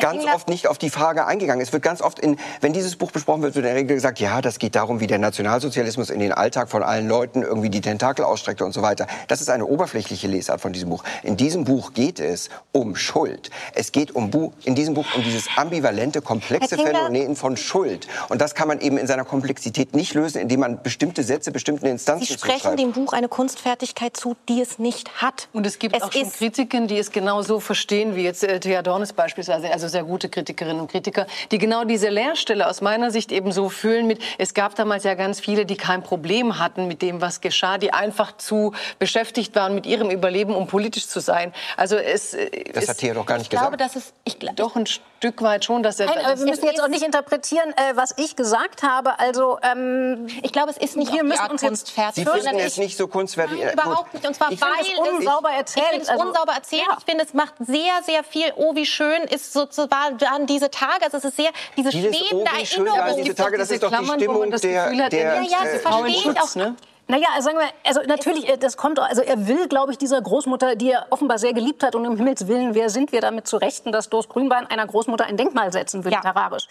ganz 0.00 0.24
oft 0.32 0.48
nicht 0.48 0.68
auf 0.68 0.78
die 0.78 0.90
Frage 0.90 1.26
eingegangen. 1.26 1.60
Es 1.60 1.72
wird 1.72 1.82
ganz 1.82 2.02
oft, 2.02 2.20
in, 2.20 2.38
wenn 2.60 2.72
dieses 2.72 2.94
Buch 2.96 3.10
besprochen 3.10 3.42
wird, 3.42 3.56
wird 3.56 3.64
in 3.64 3.70
der 3.70 3.74
Regel 3.74 3.96
gesagt, 3.96 4.20
ja, 4.20 4.40
das 4.40 4.58
geht 4.60 4.76
darum, 4.76 5.00
wie 5.00 5.08
der 5.08 5.18
Nationalsozialismus 5.18 6.10
in 6.10 6.20
den 6.20 6.32
Alltag 6.32 6.70
von 6.70 6.84
allen 6.84 7.08
Leuten 7.08 7.42
irgendwie 7.42 7.68
die 7.68 7.80
Tentakel 7.80 8.24
ausstreckte 8.24 8.64
und 8.64 8.72
so 8.72 8.82
weiter. 8.82 9.08
Das 9.26 9.40
ist 9.40 9.50
eine 9.50 9.66
oberflächliche 9.66 10.28
Lesart 10.28 10.60
von 10.60 10.72
diesem 10.72 10.90
Buch. 10.90 11.02
In 11.24 11.36
diesem 11.36 11.64
Buch 11.64 11.94
geht 11.94 12.20
es 12.20 12.48
um 12.70 12.94
Schuld. 12.94 13.50
Es 13.74 13.90
geht 13.90 14.14
um 14.14 14.30
Bu 14.30 14.52
in 14.64 14.76
diesem 14.76 14.94
Buch 14.94 15.06
um 15.16 15.22
dieses 15.24 15.48
ambivalente, 15.56 16.22
komplexe 16.22 16.76
Phänomen 16.76 17.34
von 17.34 17.56
Schuld. 17.56 18.06
Und 18.28 18.40
das 18.40 18.54
kann 18.54 18.68
man 18.68 18.80
eben 18.80 18.98
in 18.98 19.08
seiner 19.08 19.24
Komplexität 19.24 19.94
nicht 19.94 20.14
lösen, 20.14 20.38
indem 20.40 20.60
man 20.60 20.82
bestimmte 20.82 21.24
Sätze 21.24 21.50
bestimmten 21.50 21.86
Instanzen 21.86 22.26
Sie 22.26 22.32
sprechen 22.34 22.60
zuschreibt. 22.60 22.78
dem 22.78 22.92
Buch 22.92 23.12
eine 23.12 23.28
Kunstfertigkeit 23.28 24.16
zu, 24.16 24.36
die 24.48 24.60
es 24.60 24.78
nicht 24.78 25.22
hat 25.22 25.23
hat. 25.24 25.48
Und 25.52 25.66
es 25.66 25.78
gibt 25.78 25.96
es 25.96 26.02
auch 26.02 26.12
schon 26.12 26.30
Kritiken, 26.30 26.86
die 26.86 26.98
es 26.98 27.10
genau 27.10 27.42
so 27.42 27.60
verstehen, 27.60 28.14
wie 28.14 28.22
jetzt 28.22 28.44
äh, 28.44 28.60
Thea 28.60 28.82
Dornes 28.82 29.12
beispielsweise, 29.12 29.72
also 29.72 29.88
sehr 29.88 30.04
gute 30.04 30.28
Kritikerinnen 30.28 30.80
und 30.80 30.90
Kritiker, 30.90 31.26
die 31.50 31.58
genau 31.58 31.84
diese 31.84 32.08
Leerstelle 32.08 32.68
aus 32.68 32.80
meiner 32.80 33.10
Sicht 33.10 33.32
eben 33.32 33.52
so 33.52 33.68
fühlen 33.68 34.06
mit, 34.06 34.20
es 34.38 34.54
gab 34.54 34.74
damals 34.74 35.04
ja 35.04 35.14
ganz 35.14 35.40
viele, 35.40 35.66
die 35.66 35.76
kein 35.76 36.02
Problem 36.02 36.58
hatten 36.58 36.86
mit 36.86 37.02
dem, 37.02 37.20
was 37.20 37.40
geschah, 37.40 37.78
die 37.78 37.92
einfach 37.92 38.36
zu 38.36 38.72
beschäftigt 38.98 39.54
waren 39.56 39.74
mit 39.74 39.86
ihrem 39.86 40.10
Überleben, 40.10 40.54
um 40.54 40.66
politisch 40.66 41.08
zu 41.08 41.20
sein. 41.20 41.52
Also 41.76 41.96
es, 41.96 42.34
äh, 42.34 42.72
das 42.72 42.88
hat 42.88 42.98
Thea 42.98 43.14
doch 43.14 43.26
gar 43.26 43.38
nicht 43.38 43.46
ich 43.46 43.50
gesagt. 43.50 43.68
Glaube, 43.68 43.76
dass 43.76 43.96
es, 43.96 44.12
ich 44.24 44.38
doch 44.56 44.76
ein 44.76 44.86
Stück 45.24 45.40
weit 45.40 45.64
schon, 45.64 45.82
dass 45.82 46.00
er. 46.00 46.06
Nein, 46.06 46.18
aber 46.22 46.38
wir 46.38 46.46
müssen 46.46 46.66
jetzt 46.66 46.82
auch 46.82 46.88
nicht 46.88 47.02
interpretieren, 47.02 47.70
äh, 47.70 47.96
was 47.96 48.14
ich 48.18 48.36
gesagt 48.36 48.82
habe. 48.82 49.18
Also 49.18 49.58
ähm, 49.62 50.26
ich 50.42 50.52
glaube, 50.52 50.70
es 50.70 50.76
ist 50.76 50.96
nicht 50.98 51.12
wir 51.14 51.24
müssen 51.24 51.50
uns 51.50 51.62
jetzt 51.62 51.90
fertig. 51.90 52.24
Sie 52.24 52.30
finden 52.30 52.58
es 52.58 52.76
nicht 52.76 52.96
so 52.96 53.08
kunstfertig. 53.08 53.58
Nein, 53.58 53.72
überhaupt 53.72 54.12
nicht. 54.12 54.26
Und 54.26 54.34
zwar 54.34 54.52
ich 54.52 54.60
weil 54.60 54.68
es 54.82 55.12
unsauber 55.12 55.50
erzählt. 55.50 55.86
Ich 55.86 55.92
finde 55.92 56.02
es 56.02 56.08
also, 56.10 56.28
unsauber 56.28 56.52
erzählt. 56.52 56.82
Ja. 56.86 56.96
Ich 56.98 57.04
finde, 57.04 57.24
es 57.24 57.32
macht 57.32 57.54
sehr, 57.58 58.02
sehr 58.04 58.22
viel. 58.22 58.52
Oh, 58.56 58.74
wie 58.74 58.84
schön 58.84 59.22
ist 59.22 59.54
sozusagen 59.54 60.18
diese 60.46 60.70
Tage. 60.70 61.04
Also 61.04 61.16
es 61.16 61.24
ist 61.24 61.36
sehr 61.36 61.50
diese 61.76 61.88
Dieses 61.88 62.16
schwebende 62.16 62.50
oh, 62.52 62.58
Erinnerung. 62.58 63.14
Schön, 63.14 63.24
diese 63.24 63.34
Tage, 63.34 63.56
das 63.56 63.70
ist 63.70 63.82
doch 63.82 63.90
die 63.90 64.06
Stimmung 64.06 64.50
der, 64.50 64.58
der, 64.60 65.08
der, 65.08 65.42
ja, 65.42 65.42
ja, 65.42 65.58
sie 65.72 65.78
versteht 65.78 66.42
auch. 66.42 66.54
Ne? 66.54 66.76
Naja, 67.06 67.26
sagen 67.40 67.58
wir, 67.58 67.66
also 67.84 68.00
natürlich, 68.06 68.48
äh, 68.48 68.56
das 68.56 68.76
kommt, 68.76 68.98
also 68.98 69.20
er 69.20 69.46
will, 69.46 69.68
glaube 69.68 69.92
ich, 69.92 69.98
dieser 69.98 70.20
Großmutter, 70.22 70.74
die 70.74 70.90
er 70.90 71.06
offenbar 71.10 71.38
sehr 71.38 71.52
geliebt 71.52 71.82
hat 71.82 71.94
und 71.94 72.06
um 72.06 72.16
Himmels 72.16 72.48
Willen, 72.48 72.74
wer 72.74 72.88
sind 72.88 73.12
wir 73.12 73.20
damit 73.20 73.46
zu 73.46 73.58
rechten, 73.58 73.92
dass 73.92 74.08
Durst 74.08 74.30
Grünbein 74.30 74.66
einer 74.66 74.86
Großmutter 74.86 75.26
ein 75.26 75.36
Denkmal 75.36 75.72
setzen 75.72 76.04
will, 76.04 76.12
ja. 76.12 76.18
literarisch. 76.18 76.66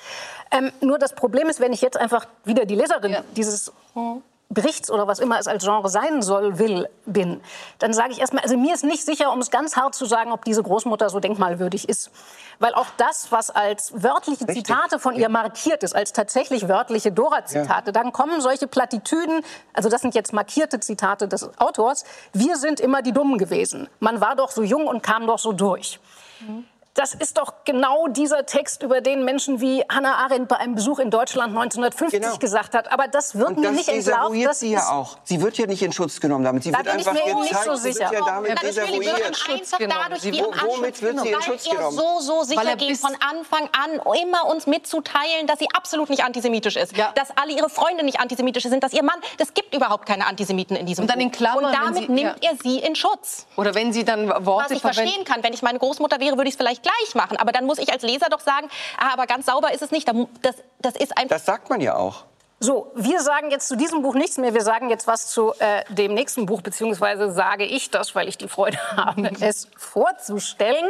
Ähm, 0.51 0.71
nur 0.81 0.97
das 0.97 1.13
Problem 1.13 1.49
ist, 1.49 1.59
wenn 1.59 1.71
ich 1.71 1.81
jetzt 1.81 1.97
einfach 1.97 2.25
wieder 2.45 2.65
die 2.65 2.75
Leserin 2.75 3.11
ja. 3.11 3.23
dieses 3.35 3.71
mhm. 3.93 4.23
Berichts 4.53 4.91
oder 4.91 5.07
was 5.07 5.19
immer 5.19 5.39
es 5.39 5.47
als 5.47 5.63
Genre 5.63 5.89
sein 5.89 6.21
soll, 6.21 6.59
will, 6.59 6.87
bin, 7.05 7.41
dann 7.79 7.93
sage 7.93 8.11
ich 8.11 8.19
erstmal, 8.19 8.43
also 8.43 8.57
mir 8.57 8.73
ist 8.73 8.83
nicht 8.83 9.05
sicher, 9.05 9.31
um 9.31 9.39
es 9.39 9.51
ganz 9.51 9.75
hart 9.75 9.95
zu 9.95 10.05
sagen, 10.05 10.31
ob 10.31 10.45
diese 10.45 10.63
Großmutter 10.63 11.09
so 11.09 11.19
denkmalwürdig 11.19 11.89
ist. 11.89 12.11
Weil 12.59 12.73
auch 12.73 12.87
das, 12.97 13.31
was 13.31 13.49
als 13.49 13.91
wörtliche 13.95 14.47
Richtig. 14.47 14.65
Zitate 14.65 14.99
von 14.99 15.15
ihr 15.15 15.29
markiert 15.29 15.83
ist, 15.83 15.95
als 15.95 16.13
tatsächlich 16.13 16.67
wörtliche 16.67 17.11
Dora-Zitate, 17.11 17.87
ja. 17.87 17.91
dann 17.91 18.11
kommen 18.11 18.41
solche 18.41 18.67
Plattitüden, 18.67 19.43
also 19.73 19.89
das 19.89 20.01
sind 20.01 20.15
jetzt 20.15 20.33
markierte 20.33 20.79
Zitate 20.79 21.27
des 21.27 21.49
Autors, 21.59 22.05
wir 22.33 22.57
sind 22.57 22.79
immer 22.79 23.01
die 23.01 23.11
Dummen 23.11 23.37
gewesen. 23.37 23.89
Man 23.99 24.21
war 24.21 24.35
doch 24.35 24.51
so 24.51 24.63
jung 24.63 24.87
und 24.87 25.03
kam 25.03 25.27
doch 25.27 25.39
so 25.39 25.51
durch. 25.51 25.99
Mhm. 26.41 26.65
Das 26.95 27.15
ist 27.15 27.39
doch 27.39 27.53
genau 27.65 28.07
dieser 28.07 28.45
Text, 28.45 28.83
über 28.83 29.01
den 29.01 29.25
Menschen 29.25 29.59
wie 29.59 29.83
Hannah 29.89 30.15
Arendt 30.15 30.47
bei 30.47 30.57
einem 30.57 30.75
Besuch 30.75 30.99
in 30.99 31.09
Deutschland 31.09 31.49
1950 31.55 32.21
genau. 32.21 32.37
gesagt 32.37 32.75
hat. 32.75 32.91
Aber 32.91 33.07
das 33.07 33.33
wird 33.33 33.57
mir 33.57 33.71
nicht 33.71 33.89
entlarvt. 33.89 34.35
Das 34.45 34.59
sie 34.59 34.73
ja 34.73 34.89
auch. 34.89 35.17
Sie 35.23 35.41
wird 35.41 35.57
ja 35.57 35.65
nicht 35.65 35.81
in 35.81 35.91
Schutz 35.91 36.19
genommen 36.19 36.43
damit. 36.43 36.63
Sie 36.63 36.71
da 36.71 36.77
wird 36.77 36.89
bin 36.89 36.97
einfach 36.97 37.15
ich 37.15 37.33
mir 37.33 37.41
nicht 37.41 37.63
so 37.63 37.75
sicher. 37.75 38.13
Ja 38.13 38.23
damit 38.23 38.61
desavouiert. 38.61 39.17
Wird 39.17 39.49
einfach 39.49 39.77
dadurch 39.79 40.21
sie, 40.21 40.33
wo, 40.33 40.53
womit 40.67 41.01
wird 41.01 41.19
sie 41.19 41.29
in 41.29 41.41
Schutz 41.41 41.63
genommen? 41.63 41.97
Weil 41.97 42.05
er 42.05 42.19
so, 42.19 42.19
so 42.19 42.43
sicher 42.43 42.75
geht, 42.75 42.97
von 42.97 43.15
Anfang 43.27 43.69
an 43.71 43.99
immer 44.21 44.45
uns 44.45 44.67
mitzuteilen, 44.67 45.47
dass 45.47 45.57
sie 45.57 45.67
absolut 45.73 46.11
nicht 46.11 46.23
antisemitisch 46.23 46.75
ist. 46.75 46.95
Ja. 46.95 47.11
Dass 47.15 47.29
alle 47.35 47.53
ihre 47.53 47.69
Freunde 47.69 48.03
nicht 48.03 48.19
antisemitisch 48.19 48.63
sind, 48.63 48.83
dass 48.83 48.93
ihr 48.93 49.03
Mann, 49.03 49.19
das 49.39 49.55
gibt 49.55 49.73
überhaupt 49.73 50.05
keine 50.05 50.27
Antisemiten 50.27 50.75
in 50.75 50.85
diesem 50.85 51.03
Und 51.03 51.09
dann 51.09 51.19
in 51.19 51.31
Klammern, 51.31 51.65
Und 51.65 51.73
damit 51.73 51.95
sie, 51.95 52.11
nimmt 52.11 52.43
ja. 52.43 52.51
er 52.51 52.57
sie 52.61 52.77
in 52.77 52.95
Schutz. 52.95 53.47
Oder 53.55 53.73
wenn 53.73 53.93
sie 53.93 54.03
dann 54.03 54.29
Worte 54.45 54.65
Was 54.65 54.71
ich 54.71 54.81
verstehen 54.81 55.23
kann, 55.25 55.43
wenn 55.43 55.53
ich 55.53 55.63
meine 55.63 55.79
Großmutter 55.79 56.19
wäre, 56.19 56.37
würde 56.37 56.49
ich 56.49 56.53
es 56.53 56.57
vielleicht 56.57 56.82
gleich 56.83 57.15
machen. 57.15 57.37
Aber 57.37 57.51
dann 57.51 57.65
muss 57.65 57.79
ich 57.79 57.91
als 57.91 58.03
Leser 58.03 58.27
doch 58.29 58.41
sagen, 58.41 58.69
ah, 58.97 59.13
aber 59.13 59.25
ganz 59.25 59.47
sauber 59.47 59.73
ist 59.73 59.81
es 59.81 59.91
nicht. 59.91 60.07
Das, 60.41 60.55
das 60.79 60.95
ist 60.95 61.17
einfach. 61.17 61.29
Das 61.29 61.45
sagt 61.45 61.69
man 61.69 61.81
ja 61.81 61.95
auch. 61.95 62.25
So, 62.59 62.91
wir 62.95 63.19
sagen 63.21 63.51
jetzt 63.51 63.67
zu 63.67 63.75
diesem 63.75 64.03
Buch 64.03 64.15
nichts 64.15 64.37
mehr. 64.37 64.53
Wir 64.53 64.61
sagen 64.61 64.89
jetzt 64.89 65.05
was 65.05 65.27
zu 65.27 65.53
äh, 65.59 65.83
dem 65.89 66.13
nächsten 66.13 66.45
Buch, 66.45 66.61
beziehungsweise 66.61 67.31
sage 67.33 67.65
ich 67.65 67.91
das, 67.91 68.15
weil 68.15 68.29
ich 68.29 68.37
die 68.37 68.47
Freude 68.47 68.77
habe, 68.95 69.31
es 69.41 69.67
vorzustellen. 69.75 70.89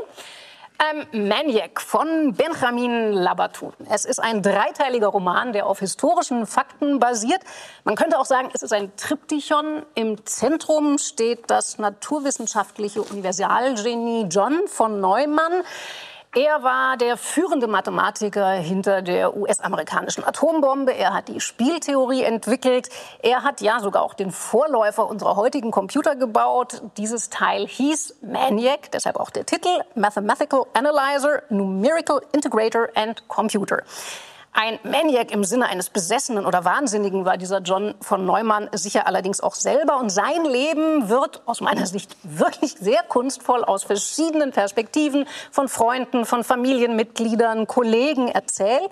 Ähm, 0.92 1.28
Maniac 1.30 1.80
von 1.82 2.34
Benjamin 2.34 3.14
Labatut. 3.14 3.76
Es 3.90 4.06
ist 4.06 4.20
ein 4.20 4.42
dreiteiliger 4.42 5.08
Roman, 5.08 5.54
der 5.54 5.68
auf 5.68 5.80
historischen 5.80 6.48
Fakten 6.48 7.00
basiert. 7.00 7.42
Man 7.84 7.96
könnte 7.96 8.18
auch 8.20 8.26
sagen, 8.26 8.50
es 8.54 8.64
ist 8.64 8.74
ein 8.74 8.92
Triptychon. 8.98 9.84
Im 9.94 10.26
Zentrum 10.26 10.98
steht 10.98 11.50
das 11.50 11.78
naturwissenschaftliche 11.78 13.02
Universalgenie 13.02 14.26
John 14.30 14.68
von 14.68 15.00
Neumann. 15.00 15.64
Er 16.36 16.64
war 16.64 16.98
der 16.98 17.16
führende 17.16 17.68
Mathematiker 17.68 18.54
hinter 18.54 19.04
der 19.04 19.38
US-amerikanischen 19.38 20.24
Atombombe. 20.24 20.92
Er 20.92 21.14
hat 21.14 21.28
die 21.28 21.40
Spieltheorie 21.40 22.24
entwickelt. 22.24 22.90
Er 23.22 23.44
hat 23.44 23.62
ja 23.62 23.80
sogar 23.80 24.02
auch 24.02 24.16
den 24.16 24.32
Vorläufer 24.32 25.08
unserer 25.08 25.36
heutigen 25.36 25.70
Computer 25.70 26.16
gebaut. 26.16 26.82
Dieses 26.98 27.30
Teil 27.30 27.68
hieß 27.68 28.16
MANIAC, 28.24 28.92
deshalb 28.92 29.18
auch 29.18 29.30
der 29.30 29.46
Titel 29.46 29.70
Mathematical 29.94 30.64
Analyzer, 30.74 31.44
Numerical 31.50 32.20
Integrator 32.32 32.88
and 32.96 33.28
Computer. 33.28 33.84
Ein 34.56 34.78
Maniac 34.84 35.32
im 35.32 35.44
Sinne 35.44 35.66
eines 35.66 35.90
Besessenen 35.90 36.46
oder 36.46 36.64
Wahnsinnigen 36.64 37.26
war 37.26 37.38
dieser 37.38 37.62
John 37.62 37.96
von 38.02 38.24
Neumann 38.24 38.70
sicher 38.74 39.08
allerdings 39.08 39.42
auch 39.42 39.56
selber. 39.56 39.98
Und 39.98 40.12
sein 40.12 40.46
Leben 40.46 41.10
wird 41.10 41.42
aus 41.48 41.60
meiner 41.60 41.88
Sicht 41.88 42.16
wirklich 42.22 42.76
sehr 42.80 43.02
kunstvoll 43.02 43.64
aus 43.64 43.84
verschiedenen 43.84 44.52
Perspektiven 44.52 45.28
von 45.50 45.68
Freunden, 45.68 46.26
von 46.26 46.44
Familienmitgliedern, 46.44 47.66
Kollegen 47.66 48.28
erzählt. 48.28 48.92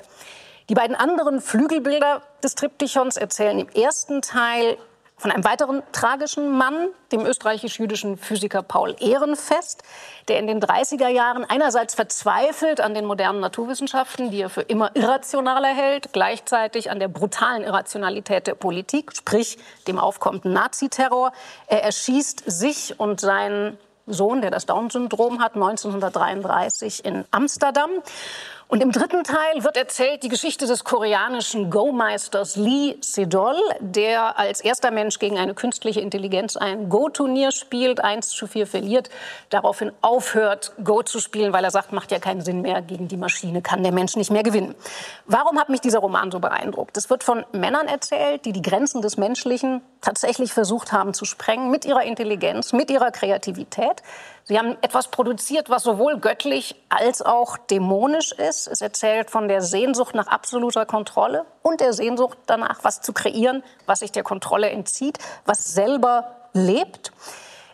Die 0.68 0.74
beiden 0.74 0.96
anderen 0.96 1.42
Flügelbilder 1.42 2.24
des 2.44 2.56
Triptychons 2.56 3.18
erzählen 3.18 3.60
im 3.60 3.70
ersten 3.70 4.24
Teil 4.24 4.78
von 5.22 5.30
einem 5.30 5.44
weiteren 5.44 5.84
tragischen 5.92 6.58
Mann, 6.58 6.88
dem 7.12 7.24
österreichisch-jüdischen 7.28 8.18
Physiker 8.18 8.64
Paul 8.64 8.96
Ehrenfest, 9.00 9.84
der 10.28 10.40
in 10.40 10.48
den 10.48 10.60
30er 10.60 11.10
Jahren 11.10 11.46
einerseits 11.46 11.94
verzweifelt 11.94 12.82
an 12.82 12.96
den 12.96 13.06
modernen 13.06 13.40
Naturwissenschaften, 13.40 14.32
die 14.32 14.42
er 14.42 14.50
für 14.50 14.64
immer 14.64 14.90
irrationaler 14.96 15.76
hält, 15.76 16.12
gleichzeitig 16.12 16.90
an 16.90 17.00
der 17.00 17.08
brutalen 17.08 17.64
Irrationalität 17.64 18.48
der 18.48 18.56
Politik, 18.56 19.16
sprich 19.16 19.60
dem 19.88 20.00
aufkommenden 20.00 20.54
Naziterror. 20.54 21.34
Er 21.68 21.84
erschießt 21.84 22.42
sich 22.48 23.00
und 23.00 23.22
seinen 23.22 23.78
Sohn, 24.08 24.42
der 24.42 24.50
das 24.50 24.66
Down-Syndrom 24.66 25.40
hat, 25.40 25.54
1933 25.54 27.06
in 27.06 27.26
Amsterdam. 27.30 27.92
Und 28.72 28.82
im 28.82 28.94
dritten 28.94 29.26
Teil 29.26 29.66
wird 29.66 29.76
erzählt 29.76 30.24
die 30.24 30.30
Geschichte 30.30 30.66
des 30.66 30.86
koreanischen 30.86 31.70
Go-Meisters 31.70 32.56
Lee 32.56 32.96
Sedol, 33.02 33.58
der 33.82 34.40
als 34.40 34.62
erster 34.62 34.92
Mensch 34.92 35.20
gegen 35.20 35.38
eine 35.38 35.54
künstliche 35.54 36.00
Intelligenz 36.00 36.56
ein 36.56 36.88
Go-Turnier 36.88 37.52
spielt, 37.52 38.02
1 38.02 38.30
zu 38.30 38.48
4 38.48 38.66
verliert, 38.66 39.10
daraufhin 39.50 39.92
aufhört, 40.00 40.72
Go 40.86 41.04
zu 41.04 41.20
spielen, 41.20 41.52
weil 41.52 41.66
er 41.66 41.72
sagt, 41.72 41.92
macht 41.92 42.14
ja 42.14 42.20
keinen 42.20 42.40
Sinn 42.40 42.62
mehr, 42.62 42.82
gegen 42.82 43.10
die 43.10 43.18
Maschine 43.18 43.62
kann 43.62 43.84
der 43.84 43.92
Mensch 43.92 44.16
nicht 44.16 44.32
mehr 44.32 44.44
gewinnen. 44.44 44.74
Warum 45.26 45.60
hat 45.60 45.68
mich 45.68 45.82
dieser 45.82 46.00
Roman 46.00 46.32
so 46.32 46.40
beeindruckt? 46.40 46.96
Es 46.96 47.10
wird 47.10 47.26
von 47.26 47.46
Männern 47.52 47.90
erzählt, 47.90 48.46
die 48.46 48.54
die 48.54 48.62
Grenzen 48.62 49.02
des 49.02 49.18
Menschlichen 49.18 49.82
tatsächlich 50.00 50.54
versucht 50.54 50.94
haben 50.94 51.14
zu 51.14 51.26
sprengen, 51.26 51.72
mit 51.72 51.84
ihrer 51.84 52.04
Intelligenz, 52.04 52.72
mit 52.72 52.90
ihrer 52.90 53.12
Kreativität. 53.12 54.02
Sie 54.52 54.60
haben 54.60 54.76
etwas 54.82 55.08
produziert, 55.08 55.70
was 55.70 55.84
sowohl 55.84 56.20
göttlich 56.20 56.76
als 56.90 57.22
auch 57.22 57.56
dämonisch 57.58 58.34
ist. 58.34 58.68
Es 58.68 58.82
erzählt 58.82 59.32
von 59.32 59.48
der 59.48 59.62
Sehnsucht 59.62 60.14
nach 60.14 60.28
absoluter 60.28 60.86
Kontrolle 60.86 61.46
und 61.62 61.80
der 61.80 61.94
Sehnsucht 61.94 62.38
danach, 62.48 62.80
was 62.82 63.00
zu 63.00 63.14
kreieren, 63.14 63.64
was 63.86 64.00
sich 64.00 64.12
der 64.12 64.24
Kontrolle 64.24 64.70
entzieht, 64.70 65.20
was 65.46 65.74
selber 65.74 66.36
lebt. 66.52 67.14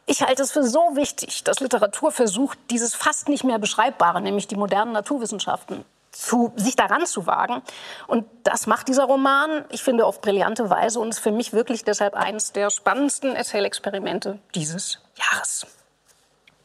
Ich 0.05 0.21
halte 0.21 0.43
es 0.43 0.51
für 0.51 0.61
so 0.61 0.95
wichtig, 0.95 1.43
dass 1.43 1.61
Literatur 1.61 2.11
versucht, 2.11 2.59
dieses 2.69 2.93
fast 2.93 3.27
nicht 3.27 3.43
mehr 3.43 3.57
beschreibbare, 3.57 4.21
nämlich 4.21 4.45
die 4.45 4.55
modernen 4.55 4.91
Naturwissenschaften, 4.91 5.83
zu, 6.11 6.53
sich 6.57 6.75
daran 6.75 7.07
zu 7.07 7.25
wagen. 7.25 7.63
Und 8.05 8.27
das 8.43 8.67
macht 8.67 8.87
dieser 8.87 9.05
Roman, 9.05 9.65
ich 9.69 9.81
finde, 9.81 10.05
auf 10.05 10.21
brillante 10.21 10.69
Weise 10.69 10.99
und 10.99 11.09
ist 11.09 11.17
für 11.17 11.31
mich 11.31 11.53
wirklich 11.53 11.83
deshalb 11.83 12.13
eines 12.13 12.51
der 12.51 12.69
spannendsten 12.69 13.35
Erzählexperimente 13.35 14.37
dieses 14.53 15.01
Jahres. 15.15 15.65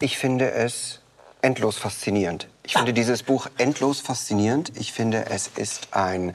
Ich 0.03 0.19
finde 0.19 0.51
es 0.51 0.99
endlos 1.43 1.77
faszinierend. 1.77 2.49
Ich 2.65 2.73
finde 2.73 2.93
dieses 2.93 3.23
Buch 3.23 3.47
endlos 3.57 4.01
faszinierend. 4.01 4.73
Ich 4.77 4.93
finde, 4.93 5.27
es 5.27 5.47
ist 5.47 5.91
ein, 5.93 6.35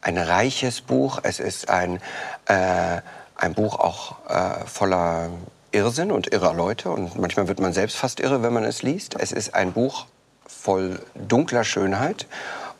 ein 0.00 0.16
reiches 0.16 0.80
Buch. 0.80 1.20
Es 1.22 1.38
ist 1.38 1.68
ein, 1.68 2.00
äh, 2.46 3.02
ein 3.36 3.52
Buch 3.52 3.78
auch 3.78 4.16
äh, 4.26 4.64
voller 4.64 5.28
Irrsinn 5.70 6.12
und 6.12 6.32
irrer 6.32 6.54
Leute. 6.54 6.88
Und 6.88 7.18
manchmal 7.18 7.46
wird 7.46 7.60
man 7.60 7.74
selbst 7.74 7.98
fast 7.98 8.20
irre, 8.20 8.42
wenn 8.42 8.54
man 8.54 8.64
es 8.64 8.82
liest. 8.82 9.16
Es 9.20 9.32
ist 9.32 9.54
ein 9.54 9.74
Buch 9.74 10.06
voll 10.46 10.98
dunkler 11.14 11.64
Schönheit 11.64 12.26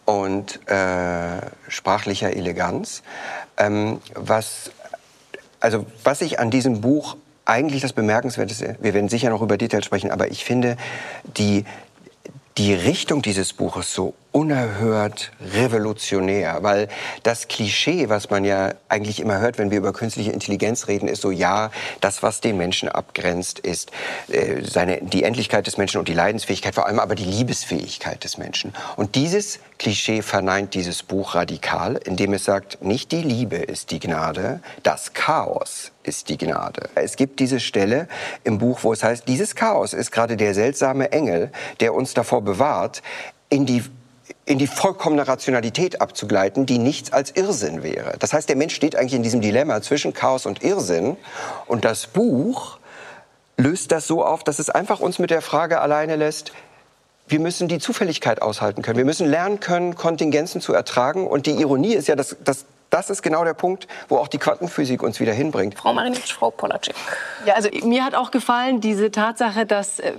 und 0.06 0.66
äh, 0.70 1.42
sprachlicher 1.68 2.34
Eleganz. 2.34 3.02
Ähm, 3.58 4.00
was, 4.14 4.70
also, 5.60 5.84
was 6.02 6.22
ich 6.22 6.38
an 6.38 6.50
diesem 6.50 6.80
Buch 6.80 7.18
eigentlich 7.44 7.82
das 7.82 7.92
Bemerkenswerteste, 7.92 8.76
wir 8.80 8.94
werden 8.94 9.08
sicher 9.08 9.30
noch 9.30 9.42
über 9.42 9.56
Details 9.56 9.84
sprechen, 9.84 10.10
aber 10.10 10.30
ich 10.30 10.44
finde 10.44 10.76
die, 11.36 11.64
die 12.56 12.74
Richtung 12.74 13.22
dieses 13.22 13.52
Buches 13.52 13.92
so 13.92 14.14
unerhört 14.34 15.30
revolutionär, 15.54 16.58
weil 16.62 16.88
das 17.22 17.46
Klischee, 17.46 18.08
was 18.08 18.30
man 18.30 18.44
ja 18.44 18.74
eigentlich 18.88 19.20
immer 19.20 19.38
hört, 19.38 19.58
wenn 19.58 19.70
wir 19.70 19.78
über 19.78 19.92
künstliche 19.92 20.32
Intelligenz 20.32 20.88
reden, 20.88 21.06
ist 21.06 21.22
so, 21.22 21.30
ja, 21.30 21.70
das, 22.00 22.24
was 22.24 22.40
den 22.40 22.56
Menschen 22.56 22.88
abgrenzt, 22.88 23.60
ist 23.60 23.92
äh, 24.26 24.60
seine, 24.64 25.00
die 25.02 25.22
Endlichkeit 25.22 25.68
des 25.68 25.76
Menschen 25.76 25.98
und 25.98 26.08
die 26.08 26.14
Leidensfähigkeit, 26.14 26.74
vor 26.74 26.88
allem 26.88 26.98
aber 26.98 27.14
die 27.14 27.24
Liebesfähigkeit 27.24 28.24
des 28.24 28.36
Menschen. 28.36 28.72
Und 28.96 29.14
dieses 29.14 29.60
Klischee 29.78 30.20
verneint 30.20 30.74
dieses 30.74 31.04
Buch 31.04 31.36
radikal, 31.36 32.00
indem 32.04 32.32
es 32.32 32.44
sagt, 32.44 32.82
nicht 32.82 33.12
die 33.12 33.22
Liebe 33.22 33.56
ist 33.56 33.92
die 33.92 34.00
Gnade, 34.00 34.60
das 34.82 35.12
Chaos 35.12 35.92
ist 36.02 36.28
die 36.28 36.38
Gnade. 36.38 36.88
Es 36.96 37.14
gibt 37.14 37.38
diese 37.38 37.60
Stelle 37.60 38.08
im 38.42 38.58
Buch, 38.58 38.80
wo 38.82 38.92
es 38.92 39.04
heißt, 39.04 39.28
dieses 39.28 39.54
Chaos 39.54 39.92
ist 39.92 40.10
gerade 40.10 40.36
der 40.36 40.54
seltsame 40.54 41.12
Engel, 41.12 41.52
der 41.78 41.94
uns 41.94 42.14
davor 42.14 42.42
bewahrt, 42.42 43.00
in 43.48 43.64
die 43.64 43.84
in 44.46 44.58
die 44.58 44.66
vollkommene 44.66 45.26
Rationalität 45.26 46.00
abzugleiten, 46.00 46.66
die 46.66 46.78
nichts 46.78 47.12
als 47.12 47.30
Irrsinn 47.30 47.82
wäre. 47.82 48.16
Das 48.18 48.32
heißt, 48.32 48.48
der 48.48 48.56
Mensch 48.56 48.74
steht 48.74 48.96
eigentlich 48.96 49.14
in 49.14 49.22
diesem 49.22 49.40
Dilemma 49.40 49.80
zwischen 49.82 50.12
Chaos 50.12 50.46
und 50.46 50.62
Irrsinn. 50.62 51.16
Und 51.66 51.84
das 51.84 52.06
Buch 52.06 52.78
löst 53.56 53.92
das 53.92 54.06
so 54.06 54.24
auf, 54.24 54.44
dass 54.44 54.58
es 54.58 54.70
einfach 54.70 55.00
uns 55.00 55.18
mit 55.18 55.30
der 55.30 55.42
Frage 55.42 55.80
alleine 55.80 56.16
lässt, 56.16 56.52
wir 57.26 57.40
müssen 57.40 57.68
die 57.68 57.78
Zufälligkeit 57.78 58.42
aushalten 58.42 58.82
können. 58.82 58.98
Wir 58.98 59.06
müssen 59.06 59.26
lernen 59.26 59.60
können, 59.60 59.94
Kontingenzen 59.94 60.60
zu 60.60 60.74
ertragen. 60.74 61.26
Und 61.26 61.46
die 61.46 61.52
Ironie 61.52 61.94
ist 61.94 62.06
ja, 62.06 62.16
dass, 62.16 62.36
dass 62.44 62.66
das 62.90 63.10
ist 63.10 63.22
genau 63.22 63.44
der 63.44 63.54
Punkt, 63.54 63.88
wo 64.08 64.18
auch 64.18 64.28
die 64.28 64.38
Quantenphysik 64.38 65.02
uns 65.02 65.18
wieder 65.20 65.32
hinbringt. 65.32 65.76
Frau 65.76 65.92
Marinitsch, 65.94 66.32
Frau 66.32 66.50
Polacek. 66.50 66.94
Ja, 67.46 67.54
also 67.54 67.68
mir 67.82 68.04
hat 68.04 68.14
auch 68.14 68.30
gefallen 68.30 68.80
diese 68.80 69.10
Tatsache, 69.10 69.66
dass 69.66 70.00
äh, 70.00 70.12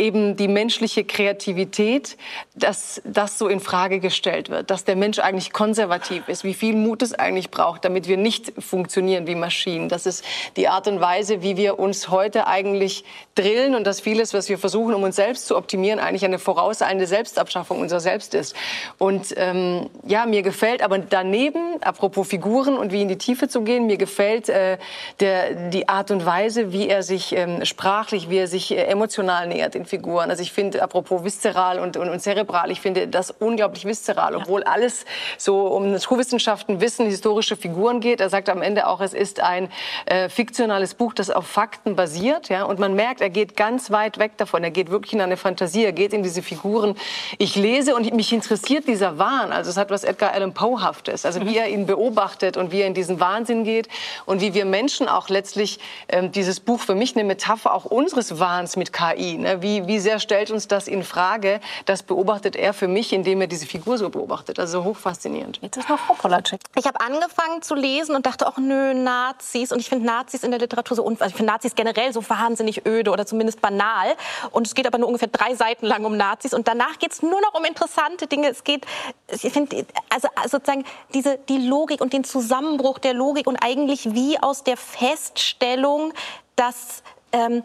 eben 0.00 0.34
die 0.34 0.48
menschliche 0.48 1.04
Kreativität, 1.04 2.16
dass 2.54 3.00
das 3.04 3.38
so 3.38 3.46
in 3.48 3.60
Frage 3.60 4.00
gestellt 4.00 4.48
wird, 4.48 4.70
dass 4.70 4.84
der 4.84 4.96
Mensch 4.96 5.18
eigentlich 5.18 5.52
konservativ 5.52 6.26
ist, 6.28 6.42
wie 6.42 6.54
viel 6.54 6.74
Mut 6.74 7.02
es 7.02 7.14
eigentlich 7.14 7.50
braucht, 7.50 7.84
damit 7.84 8.08
wir 8.08 8.16
nicht 8.16 8.52
funktionieren 8.58 9.26
wie 9.26 9.34
Maschinen. 9.34 9.88
Das 9.88 10.06
ist 10.06 10.24
die 10.56 10.68
Art 10.68 10.88
und 10.88 11.00
Weise, 11.00 11.42
wie 11.42 11.56
wir 11.56 11.78
uns 11.78 12.08
heute 12.08 12.46
eigentlich 12.46 13.04
drillen 13.34 13.74
und 13.74 13.86
dass 13.86 14.00
vieles, 14.00 14.32
was 14.32 14.48
wir 14.48 14.58
versuchen, 14.58 14.94
um 14.94 15.02
uns 15.02 15.16
selbst 15.16 15.46
zu 15.46 15.56
optimieren, 15.56 16.00
eigentlich 16.00 16.24
eine 16.24 16.38
vorauseilende 16.38 17.06
Selbstabschaffung 17.06 17.80
unserer 17.80 18.00
selbst 18.00 18.34
ist. 18.34 18.56
Und 18.98 19.34
ähm, 19.36 19.90
ja, 20.06 20.24
mir 20.24 20.42
gefällt 20.42 20.82
aber 20.82 20.98
daneben, 20.98 21.82
apropos 21.82 22.26
Figuren 22.26 22.76
und 22.76 22.90
wie 22.90 23.02
in 23.02 23.08
die 23.08 23.18
Tiefe 23.18 23.48
zu 23.48 23.62
gehen, 23.62 23.86
mir 23.86 23.98
gefällt 23.98 24.48
äh, 24.48 24.78
der, 25.20 25.68
die 25.68 25.88
Art 25.88 26.10
und 26.10 26.24
Weise, 26.24 26.72
wie 26.72 26.88
er 26.88 27.02
sich 27.02 27.36
ähm, 27.36 27.64
sprachlich, 27.66 28.30
wie 28.30 28.38
er 28.38 28.46
sich 28.46 28.72
äh, 28.72 28.84
emotional 28.84 29.46
nähert 29.46 29.74
in 29.74 29.84
Figuren. 29.90 30.30
Also 30.30 30.42
ich 30.42 30.52
finde, 30.52 30.82
apropos 30.82 31.24
viszeral 31.24 31.78
und, 31.80 31.96
und, 31.96 32.08
und, 32.08 32.20
zerebral, 32.20 32.70
ich 32.70 32.80
finde 32.80 33.08
das 33.08 33.30
unglaublich 33.30 33.84
viszeral, 33.84 34.34
obwohl 34.36 34.62
alles 34.62 35.04
so 35.36 35.66
um 35.66 35.90
Naturwissenschaften, 35.90 36.80
Wissen, 36.80 37.06
historische 37.06 37.56
Figuren 37.56 38.00
geht. 38.00 38.20
Er 38.20 38.30
sagt 38.30 38.48
am 38.48 38.62
Ende 38.62 38.86
auch, 38.86 39.00
es 39.00 39.12
ist 39.12 39.40
ein 39.40 39.68
äh, 40.06 40.28
fiktionales 40.28 40.94
Buch, 40.94 41.12
das 41.12 41.30
auf 41.30 41.46
Fakten 41.46 41.96
basiert. 41.96 42.48
Ja? 42.48 42.64
Und 42.64 42.78
man 42.78 42.94
merkt, 42.94 43.20
er 43.20 43.30
geht 43.30 43.56
ganz 43.56 43.90
weit 43.90 44.18
weg 44.18 44.36
davon. 44.38 44.62
Er 44.62 44.70
geht 44.70 44.90
wirklich 44.90 45.12
in 45.12 45.20
eine 45.20 45.36
Fantasie, 45.36 45.84
er 45.84 45.92
geht 45.92 46.12
in 46.12 46.22
diese 46.22 46.42
Figuren. 46.42 46.96
Ich 47.38 47.56
lese 47.56 47.94
und 47.94 48.14
mich 48.14 48.32
interessiert 48.32 48.86
dieser 48.86 49.18
Wahn. 49.18 49.52
Also 49.52 49.70
es 49.70 49.76
hat 49.76 49.90
was 49.90 50.04
Edgar 50.04 50.32
Allan 50.32 50.54
Poe-haftes. 50.54 51.26
Also 51.26 51.44
wie 51.44 51.58
er 51.58 51.68
ihn 51.68 51.86
beobachtet 51.86 52.56
und 52.56 52.70
wie 52.70 52.80
er 52.80 52.86
in 52.86 52.94
diesen 52.94 53.18
Wahnsinn 53.18 53.64
geht 53.64 53.88
und 54.24 54.40
wie 54.40 54.54
wir 54.54 54.64
Menschen 54.64 55.08
auch 55.08 55.28
letztlich 55.28 55.80
ähm, 56.08 56.30
dieses 56.30 56.60
Buch 56.60 56.80
für 56.80 56.94
mich 56.94 57.16
eine 57.16 57.24
Metapher 57.24 57.74
auch 57.74 57.84
unseres 57.84 58.38
Wahns 58.38 58.76
mit 58.76 58.92
KI. 58.92 59.38
Ne? 59.38 59.62
Wie, 59.62 59.79
wie, 59.86 59.98
sehr 59.98 60.18
stellt 60.18 60.50
uns 60.50 60.68
das 60.68 60.88
in 60.88 61.02
Frage? 61.02 61.60
Das 61.86 62.02
beobachtet 62.02 62.56
er 62.56 62.72
für 62.72 62.88
mich, 62.88 63.12
indem 63.12 63.40
er 63.40 63.46
diese 63.46 63.66
Figur 63.66 63.98
so 63.98 64.10
beobachtet. 64.10 64.58
Also 64.58 64.84
hochfaszinierend. 64.84 65.58
Jetzt 65.62 65.76
ist 65.76 65.88
noch 65.88 65.98
Frau 65.98 66.14
Polacek. 66.14 66.60
Ich 66.76 66.86
habe 66.86 67.00
angefangen 67.00 67.62
zu 67.62 67.74
lesen 67.74 68.14
und 68.14 68.26
dachte 68.26 68.46
auch, 68.46 68.58
nö, 68.58 68.94
Nazis. 68.94 69.72
Und 69.72 69.80
ich 69.80 69.88
finde 69.88 70.06
Nazis 70.06 70.42
in 70.42 70.50
der 70.50 70.60
Literatur 70.60 70.96
so, 70.96 71.06
also 71.06 71.24
ich 71.26 71.34
finde 71.34 71.52
Nazis 71.52 71.74
generell 71.74 72.12
so 72.12 72.28
wahnsinnig 72.28 72.86
öde 72.86 73.10
oder 73.10 73.26
zumindest 73.26 73.60
banal. 73.60 74.14
Und 74.50 74.66
es 74.66 74.74
geht 74.74 74.86
aber 74.86 74.98
nur 74.98 75.08
ungefähr 75.08 75.28
drei 75.28 75.54
Seiten 75.54 75.86
lang 75.86 76.04
um 76.04 76.16
Nazis. 76.16 76.54
Und 76.54 76.68
danach 76.68 76.98
geht 76.98 77.12
es 77.12 77.22
nur 77.22 77.40
noch 77.40 77.54
um 77.54 77.64
interessante 77.64 78.26
Dinge. 78.26 78.48
Es 78.48 78.64
geht, 78.64 78.86
ich 79.28 79.52
finde, 79.52 79.84
also 80.08 80.28
sozusagen 80.48 80.84
diese, 81.14 81.38
die 81.48 81.58
Logik 81.58 82.00
und 82.00 82.12
den 82.12 82.24
Zusammenbruch 82.24 82.98
der 82.98 83.14
Logik 83.14 83.46
und 83.46 83.56
eigentlich 83.56 84.14
wie 84.14 84.38
aus 84.38 84.64
der 84.64 84.76
Feststellung, 84.76 86.12
dass 86.56 87.02
ähm, 87.32 87.62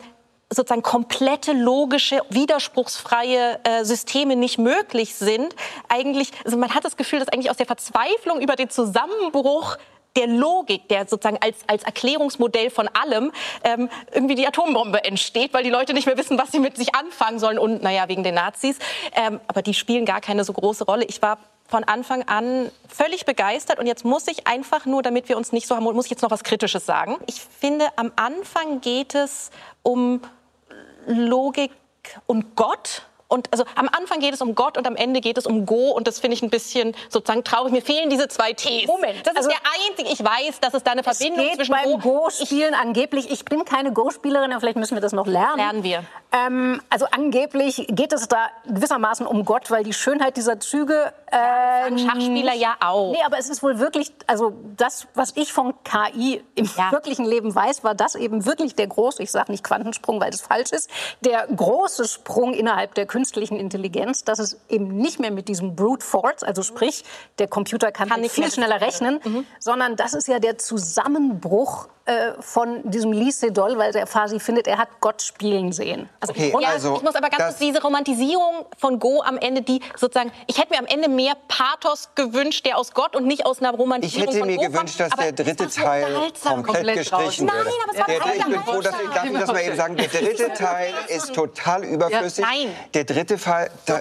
sozusagen 0.50 0.84
komplette 0.84 1.54
logische, 1.54 2.22
widerspruchsfreie 2.30 3.60
äh, 3.64 3.84
Systeme 3.84 4.36
nicht 4.36 4.58
möglich 4.58 5.16
sind. 5.16 5.56
Eigentlich, 5.90 6.32
also 6.44 6.58
man 6.58 6.74
hat 6.74 6.86
das 6.86 6.98
Gefühl, 6.98 7.20
dass 7.20 7.30
eigentlich 7.30 7.50
aus 7.50 7.58
der 7.58 7.66
Verzweiflung 7.66 8.42
über 8.42 8.56
den 8.56 8.70
Zusammenbruch 8.70 9.78
der 10.16 10.28
Logik, 10.28 10.88
der 10.88 11.08
sozusagen 11.08 11.38
als, 11.42 11.58
als 11.68 11.84
Erklärungsmodell 11.84 12.70
von 12.70 12.88
allem 12.88 13.32
ähm, 13.64 13.90
irgendwie 14.14 14.36
die 14.36 14.48
Atombombe 14.48 15.04
entsteht, 15.04 15.54
weil 15.54 15.64
die 15.64 15.70
Leute 15.70 15.94
nicht 15.94 16.06
mehr 16.06 16.18
wissen, 16.18 16.38
was 16.38 16.52
sie 16.52 16.60
mit 16.60 16.78
sich 16.78 16.96
anfangen 16.96 17.40
sollen 17.40 17.60
und 17.60 17.84
naja, 17.84 18.08
wegen 18.08 18.24
den 18.24 18.36
Nazis. 18.36 18.78
Ähm, 19.14 19.42
aber 19.48 19.62
die 19.62 19.74
spielen 19.74 20.06
gar 20.06 20.22
keine 20.22 20.44
so 20.44 20.54
große 20.54 20.86
Rolle. 20.86 21.06
Ich 21.06 21.22
war 21.22 21.40
von 21.68 21.84
Anfang 21.84 22.24
an 22.28 22.70
völlig 22.88 23.26
begeistert 23.26 23.80
und 23.80 23.88
jetzt 23.88 24.06
muss 24.06 24.28
ich 24.28 24.48
einfach 24.48 24.86
nur, 24.86 25.02
damit 25.02 25.30
wir 25.30 25.36
uns 25.36 25.52
nicht 25.52 25.68
so 25.68 25.76
haben, 25.76 25.84
muss 25.84 26.06
ich 26.06 26.12
jetzt 26.12 26.22
noch 26.22 26.32
was 26.32 26.44
Kritisches 26.44 26.86
sagen. 26.86 27.18
Ich 27.26 27.42
finde, 27.42 27.88
am 27.96 28.12
Anfang 28.16 28.82
geht 28.82 29.16
es 29.16 29.50
um 29.82 30.22
Logik 31.06 31.72
und 32.26 32.56
Gott. 32.56 33.04
Und 33.28 33.52
also 33.52 33.66
am 33.76 33.90
Anfang 33.90 34.20
geht 34.20 34.34
es 34.34 34.42
um 34.42 34.54
Gott 34.54 34.78
und 34.78 34.86
am 34.86 34.96
Ende 34.96 35.20
geht 35.20 35.38
es 35.38 35.48
um 35.48 35.66
Go 35.66 35.92
und 35.92 36.08
das 36.08 36.20
finde 36.20 36.36
ich 36.36 36.44
ein 36.44 36.52
bisschen 36.52 36.96
sozusagen 37.10 37.44
traurig. 37.44 37.72
Mir 37.72 37.82
fehlen 37.82 38.10
diese 38.10 38.28
zwei 38.28 38.54
Ts. 38.54 38.88
Moment, 38.88 39.26
das 39.26 39.36
also, 39.36 39.50
ist 39.50 39.58
der 39.58 39.72
einzige. 39.90 40.12
Ich 40.12 40.24
weiß, 40.24 40.60
dass 40.60 40.74
es 40.76 40.84
da 40.84 40.92
eine 40.92 41.04
Verbindung 41.04 41.46
geht 41.46 41.56
zwischen 41.56 41.72
beim 41.72 42.00
Go-Spielen 42.00 42.76
angeblich. 42.76 43.32
Ich 43.32 43.44
bin 43.46 43.66
keine 43.66 43.92
Go-Spielerin, 43.94 44.52
aber 44.52 44.60
vielleicht 44.60 44.78
müssen 44.78 44.96
wir 44.96 45.02
das 45.02 45.14
noch 45.14 45.26
lernen. 45.26 45.58
Lernen 45.58 45.84
wir. 45.84 46.04
Ähm, 46.32 46.82
also 46.90 47.08
angeblich 47.12 47.88
geht 47.90 48.14
es 48.14 48.28
da 48.28 48.50
gewissermaßen 48.66 49.26
um 49.26 49.46
Gott, 49.46 49.72
weil 49.72 49.84
die 49.84 49.94
Schönheit 49.94 50.38
dieser 50.38 50.60
Züge. 50.60 51.14
Äh, 51.32 51.98
Schachspieler 51.98 52.54
ja 52.54 52.76
auch. 52.80 53.12
Nee, 53.12 53.24
aber 53.26 53.40
es 53.40 53.50
ist 53.50 53.64
wohl 53.64 53.80
wirklich, 53.80 54.12
also 54.28 54.54
das, 54.78 55.08
was 55.16 55.34
ich 55.36 55.52
von 55.52 55.74
KI 55.84 56.44
im 56.56 56.70
ja. 56.78 56.92
wirklichen 56.92 57.26
Leben 57.26 57.54
weiß, 57.54 57.84
war 57.84 57.96
das 57.96 58.16
eben 58.16 58.46
wirklich 58.46 58.76
der 58.76 58.88
große, 58.88 59.24
ich 59.24 59.32
sage 59.32 59.52
nicht 59.52 59.64
Quantensprung, 59.64 60.20
weil 60.22 60.32
das 60.32 60.42
falsch 60.42 60.72
ist, 60.72 60.90
der 61.22 61.48
große 61.48 62.08
Sprung 62.08 62.54
innerhalb 62.54 62.94
der 62.96 63.06
künstlichen 63.16 63.58
Intelligenz, 63.58 64.26
dass 64.26 64.40
es 64.40 64.60
eben 64.68 64.90
nicht 64.90 65.22
mehr 65.22 65.32
mit 65.32 65.48
diesem 65.48 65.74
Brute 65.74 66.06
Force, 66.06 66.44
also 66.44 66.64
sprich, 66.64 67.06
der 67.40 67.48
Computer 67.48 67.94
kann, 67.94 68.10
kann 68.10 68.22
viel 68.26 68.52
schneller 68.52 68.82
rechnen, 68.82 69.22
mhm. 69.24 69.46
sondern 69.58 69.96
das 69.96 70.14
ist 70.14 70.28
ja 70.28 70.40
der 70.40 70.58
Zusammenbruch 70.58 71.88
äh, 72.08 72.34
von 72.40 72.88
diesem 72.92 73.12
Lee 73.12 73.32
Sedol, 73.32 73.80
weil 73.80 73.92
der 73.92 74.06
Fasi 74.06 74.40
findet, 74.40 74.68
er 74.68 74.78
hat 74.78 74.90
Gott 75.02 75.24
spielen 75.24 75.72
sehen. 75.72 76.08
Also, 76.20 76.34
okay, 76.34 76.54
ja, 76.62 76.70
also 76.70 76.98
ich 76.98 77.02
muss 77.02 77.16
aber 77.16 77.30
ganz 77.30 77.44
kurz 77.46 77.58
diese 77.58 77.82
Romantisierung 77.82 78.68
von 78.78 79.00
Go 79.00 79.24
am 79.24 79.40
Ende, 79.40 79.64
die 79.64 79.82
sozusagen, 79.98 80.32
ich 80.46 80.60
hätte 80.60 80.70
mir 80.70 80.78
am 80.78 80.86
Ende 80.86 81.10
mehr 81.10 81.34
Pathos 81.48 82.10
gewünscht, 82.14 82.64
der 82.64 82.78
aus 82.78 82.94
Gott 82.94 83.16
und 83.16 83.26
nicht 83.26 83.48
aus 83.48 83.60
einer 83.60 83.72
Romantisierung 83.72 84.30
Ich 84.30 84.36
hätte 84.36 84.46
mir 84.46 84.58
gewünscht, 84.70 85.00
dass 85.00 85.10
der 85.16 85.32
dritte 85.32 85.68
Teil 85.68 86.14
komplett, 86.14 86.66
komplett 86.68 86.98
gestrichen 86.98 87.48
wird. 87.48 87.66
Nein, 87.66 87.74
aber 87.84 87.94
es 87.94 88.00
war 88.00 88.06
der, 88.06 88.36
Ich 88.36 88.46
bin 88.46 88.64
froh, 88.64 88.82
dass 88.82 88.96
ich, 89.02 89.10
darf 89.10 89.26
ich 89.26 89.40
das 89.40 89.52
mal 89.52 89.62
eben 89.62 89.76
sagen, 89.76 89.98
der 89.98 90.08
dritte 90.08 90.54
Teil 90.54 90.94
ist 91.08 91.34
total 91.34 91.86
überflüssig. 91.86 92.46
Ja, 92.46 92.52
nein. 92.52 92.76
Der 92.94 93.05
dritte 93.06 93.38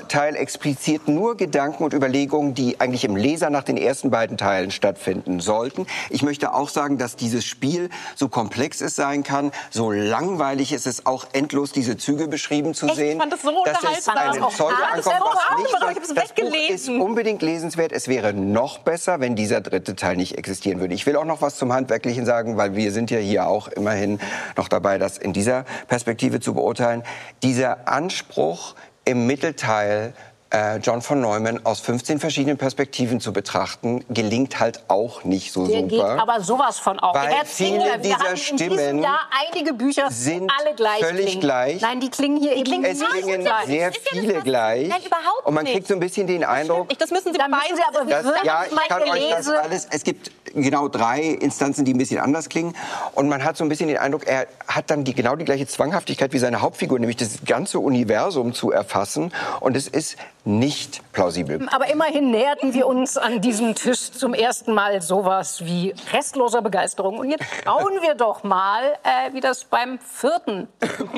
Teil 0.08 0.36
expliziert 0.36 1.08
nur 1.08 1.36
Gedanken 1.36 1.84
und 1.84 1.94
Überlegungen, 1.94 2.54
die 2.54 2.80
eigentlich 2.80 3.04
im 3.04 3.16
Leser 3.16 3.50
nach 3.50 3.62
den 3.62 3.76
ersten 3.76 4.10
beiden 4.10 4.36
Teilen 4.36 4.70
stattfinden 4.70 5.40
sollten. 5.40 5.86
Ich 6.10 6.22
möchte 6.22 6.54
auch 6.54 6.68
sagen, 6.68 6.98
dass 6.98 7.16
dieses 7.16 7.44
Spiel 7.44 7.90
so 8.16 8.28
komplex 8.28 8.80
es 8.80 8.96
sein 8.96 9.22
kann, 9.22 9.52
so 9.70 9.90
langweilig 9.90 10.72
ist 10.72 10.86
es 10.86 11.06
auch 11.06 11.26
endlos 11.32 11.72
diese 11.72 11.96
Züge 11.96 12.28
beschrieben 12.28 12.74
zu 12.74 12.86
Echt? 12.86 12.96
sehen. 12.96 13.12
Ich 13.12 13.18
fand 13.18 13.32
das 13.32 13.42
so 13.42 13.64
das 13.64 13.98
ist 13.98 14.08
eine 14.08 14.32
Zeuge 14.48 14.76
ankommt, 14.92 15.20
was 15.20 15.58
nicht 15.58 16.06
so, 16.06 16.14
das 16.14 16.32
Buch 16.32 16.54
ist 16.68 16.88
unbedingt 16.88 17.42
lesenswert. 17.42 17.92
Es 17.92 18.08
wäre 18.08 18.32
noch 18.32 18.78
besser, 18.78 19.20
wenn 19.20 19.36
dieser 19.36 19.60
dritte 19.60 19.96
Teil 19.96 20.16
nicht 20.16 20.36
existieren 20.38 20.80
würde. 20.80 20.94
Ich 20.94 21.06
will 21.06 21.16
auch 21.16 21.24
noch 21.24 21.42
was 21.42 21.56
zum 21.56 21.72
Handwerklichen 21.72 22.26
sagen, 22.26 22.56
weil 22.56 22.74
wir 22.74 22.92
sind 22.92 23.10
ja 23.10 23.18
hier 23.18 23.46
auch 23.46 23.68
immerhin 23.68 24.20
noch 24.56 24.68
dabei, 24.68 24.98
das 24.98 25.18
in 25.18 25.32
dieser 25.32 25.64
Perspektive 25.88 26.40
zu 26.40 26.54
beurteilen. 26.54 27.02
Dieser 27.42 27.88
Anspruch 27.88 28.74
im 29.04 29.26
Mittelteil 29.26 30.14
äh, 30.54 30.76
John 30.76 31.02
von 31.02 31.20
Neumann 31.20 31.60
aus 31.64 31.80
15 31.80 32.20
verschiedenen 32.20 32.56
Perspektiven 32.56 33.20
zu 33.20 33.32
betrachten, 33.32 34.04
gelingt 34.08 34.60
halt 34.60 34.84
auch 34.88 35.24
nicht 35.24 35.52
so 35.52 35.66
Der 35.66 35.80
super. 35.80 35.88
Geht 35.88 36.00
aber 36.00 36.40
sowas 36.40 36.78
von 36.78 37.00
auch. 37.00 37.14
Weil 37.14 37.34
viele 37.44 37.98
dieser 37.98 38.36
Stimmen 38.36 39.02
Jahr 39.02 39.20
einige 39.52 39.74
Bücher 39.74 40.10
sind 40.10 40.50
alle 40.60 40.74
gleich 40.76 41.00
völlig 41.00 41.26
klingen. 41.26 41.40
gleich. 41.40 41.80
Nein, 41.80 42.00
die 42.00 42.08
klingen 42.08 42.40
hier 42.40 42.54
eben 42.54 42.84
Es 42.84 43.00
klingen 43.00 43.40
gleich. 43.42 43.66
sehr 43.66 43.92
viele 43.92 44.42
gleich. 44.42 44.88
Nein, 44.88 45.00
überhaupt 45.04 45.44
Und 45.44 45.54
man 45.54 45.64
kriegt 45.64 45.88
so 45.88 45.94
ein 45.94 46.00
bisschen 46.00 46.26
den 46.26 46.44
Eindruck, 46.44 46.96
das 46.98 47.10
müssen 47.10 47.32
Sie 47.32 47.38
beide. 47.38 47.54
Aber 47.88 48.04
das, 48.04 48.44
ja, 48.44 48.64
ich 48.64 48.88
kann 48.88 49.02
euch 49.02 49.30
das 49.30 49.48
alles. 49.48 49.88
Es 49.90 50.04
gibt 50.04 50.30
genau 50.54 50.88
drei 50.88 51.22
Instanzen, 51.22 51.84
die 51.84 51.94
ein 51.94 51.98
bisschen 51.98 52.20
anders 52.20 52.48
klingen. 52.48 52.74
Und 53.14 53.28
man 53.28 53.42
hat 53.42 53.56
so 53.56 53.64
ein 53.64 53.68
bisschen 53.68 53.88
den 53.88 53.98
Eindruck, 53.98 54.26
er 54.26 54.46
hat 54.66 54.90
dann 54.90 55.04
die, 55.04 55.14
genau 55.14 55.36
die 55.36 55.44
gleiche 55.44 55.66
Zwanghaftigkeit 55.66 56.32
wie 56.32 56.38
seine 56.38 56.60
Hauptfigur, 56.60 56.98
nämlich 56.98 57.16
das 57.16 57.44
ganze 57.44 57.80
Universum 57.80 58.54
zu 58.54 58.70
erfassen. 58.70 59.32
Und 59.60 59.76
es 59.76 59.88
ist 59.88 60.16
nicht 60.44 61.00
plausibel. 61.12 61.66
Aber 61.72 61.88
immerhin 61.88 62.30
näherten 62.30 62.74
wir 62.74 62.86
uns 62.86 63.16
an 63.16 63.40
diesem 63.40 63.74
Tisch 63.74 64.10
zum 64.12 64.34
ersten 64.34 64.74
Mal 64.74 65.00
sowas 65.00 65.64
wie 65.64 65.94
restloser 66.12 66.60
Begeisterung. 66.60 67.18
Und 67.18 67.30
jetzt 67.30 67.44
schauen 67.64 68.02
wir 68.02 68.14
doch 68.14 68.44
mal, 68.44 68.82
äh, 69.02 69.32
wie 69.32 69.40
das 69.40 69.64
beim 69.64 69.98
vierten 69.98 70.68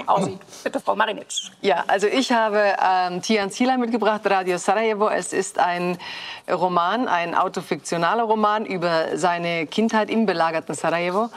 aussieht. 0.06 0.38
Bitte, 0.62 0.78
Frau 0.78 0.94
Marinic. 0.94 1.26
Ja, 1.60 1.84
also 1.88 2.06
ich 2.06 2.30
habe 2.30 2.76
ähm, 2.80 3.20
Tian 3.20 3.50
Zila 3.50 3.76
mitgebracht, 3.76 4.20
Radio 4.26 4.58
Sarajevo. 4.58 5.08
Es 5.08 5.32
ist 5.32 5.58
ein 5.58 5.98
Roman, 6.48 7.08
ein 7.08 7.34
autofiktionaler 7.34 8.22
Roman 8.22 8.64
über 8.64 9.16
seine 9.16 9.66
Kindheit 9.66 10.08
im 10.08 10.26
belagerten 10.26 10.74
Sarajevo. 10.74 11.30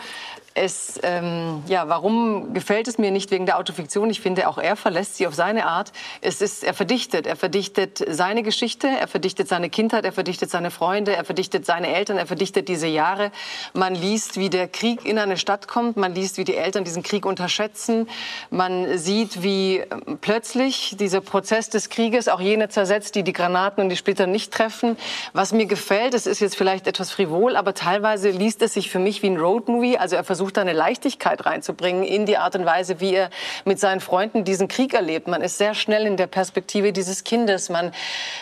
Es, 0.55 0.99
ähm, 1.03 1.63
ja, 1.67 1.87
warum 1.87 2.53
gefällt 2.53 2.87
es 2.87 2.97
mir 2.97 3.11
nicht 3.11 3.31
wegen 3.31 3.45
der 3.45 3.59
Autofiktion? 3.59 4.09
Ich 4.09 4.19
finde, 4.19 4.47
auch 4.47 4.57
er 4.57 4.75
verlässt 4.75 5.15
sie 5.15 5.27
auf 5.27 5.35
seine 5.35 5.67
Art. 5.67 5.91
Es 6.21 6.41
ist, 6.41 6.63
er 6.63 6.73
verdichtet. 6.73 7.27
Er 7.27 7.35
verdichtet 7.35 8.03
seine 8.09 8.43
Geschichte, 8.43 8.87
er 8.87 9.07
verdichtet 9.07 9.47
seine 9.47 9.69
Kindheit, 9.69 10.05
er 10.05 10.11
verdichtet 10.11 10.49
seine 10.49 10.71
Freunde, 10.71 11.15
er 11.15 11.23
verdichtet 11.23 11.65
seine 11.65 11.93
Eltern, 11.93 12.17
er 12.17 12.25
verdichtet 12.25 12.67
diese 12.67 12.87
Jahre. 12.87 13.31
Man 13.73 13.95
liest, 13.95 14.37
wie 14.37 14.49
der 14.49 14.67
Krieg 14.67 15.05
in 15.05 15.19
eine 15.19 15.37
Stadt 15.37 15.67
kommt. 15.67 15.97
Man 15.97 16.15
liest, 16.15 16.37
wie 16.37 16.43
die 16.43 16.55
Eltern 16.55 16.83
diesen 16.83 17.03
Krieg 17.03 17.25
unterschätzen. 17.25 18.09
Man 18.49 18.97
sieht, 18.97 19.43
wie 19.43 19.83
plötzlich 20.19 20.95
dieser 20.99 21.21
Prozess 21.21 21.69
des 21.69 21.89
Krieges 21.89 22.27
auch 22.27 22.41
jene 22.41 22.69
zersetzt, 22.69 23.15
die 23.15 23.23
die 23.23 23.33
Granaten 23.33 23.83
und 23.83 23.89
die 23.89 23.97
Splitter 23.97 24.27
nicht 24.27 24.51
treffen. 24.51 24.97
Was 25.33 25.53
mir 25.53 25.67
gefällt, 25.67 26.13
es 26.13 26.25
ist 26.25 26.39
jetzt 26.39 26.57
vielleicht 26.57 26.87
etwas 26.87 27.11
frivol, 27.11 27.55
aber 27.55 27.73
teilweise 27.73 28.31
liest 28.31 28.61
es 28.61 28.73
sich 28.73 28.89
für 28.89 28.99
mich 28.99 29.21
wie 29.21 29.27
ein 29.27 29.37
Roadmovie. 29.37 29.97
Also 29.97 30.15
er 30.15 30.23
versucht 30.23 30.38
da 30.53 30.61
eine 30.61 30.73
Leichtigkeit 30.73 31.45
reinzubringen 31.45 32.03
in 32.03 32.25
die 32.25 32.37
Art 32.37 32.55
und 32.55 32.65
Weise, 32.65 32.99
wie 32.99 33.13
er 33.13 33.29
mit 33.65 33.79
seinen 33.79 33.99
Freunden 33.99 34.43
diesen 34.43 34.67
Krieg 34.67 34.93
erlebt. 34.93 35.27
Man 35.27 35.41
ist 35.41 35.57
sehr 35.57 35.73
schnell 35.73 36.05
in 36.05 36.17
der 36.17 36.27
Perspektive 36.27 36.93
dieses 36.93 37.23
Kindes. 37.23 37.69
Man 37.69 37.91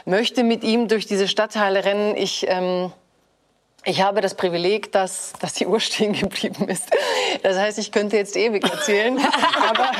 möchte 0.05 0.43
mit 0.43 0.63
ihm 0.63 0.87
durch 0.87 1.05
diese 1.05 1.27
Stadtteile 1.27 1.83
rennen. 1.83 2.15
Ich 2.15 2.45
ähm, 2.47 2.91
ich 3.88 4.01
habe 4.01 4.19
das 4.19 4.35
Privileg, 4.35 4.91
dass, 4.91 5.31
dass 5.39 5.53
die 5.53 5.65
Uhr 5.65 5.79
stehen 5.79 6.11
geblieben 6.13 6.67
ist. 6.67 6.83
Das 7.41 7.57
heißt, 7.57 7.79
ich 7.79 7.91
könnte 7.91 8.17
jetzt 8.17 8.35
ewig 8.35 8.63
erzählen. 8.69 9.17
aber, 9.69 9.91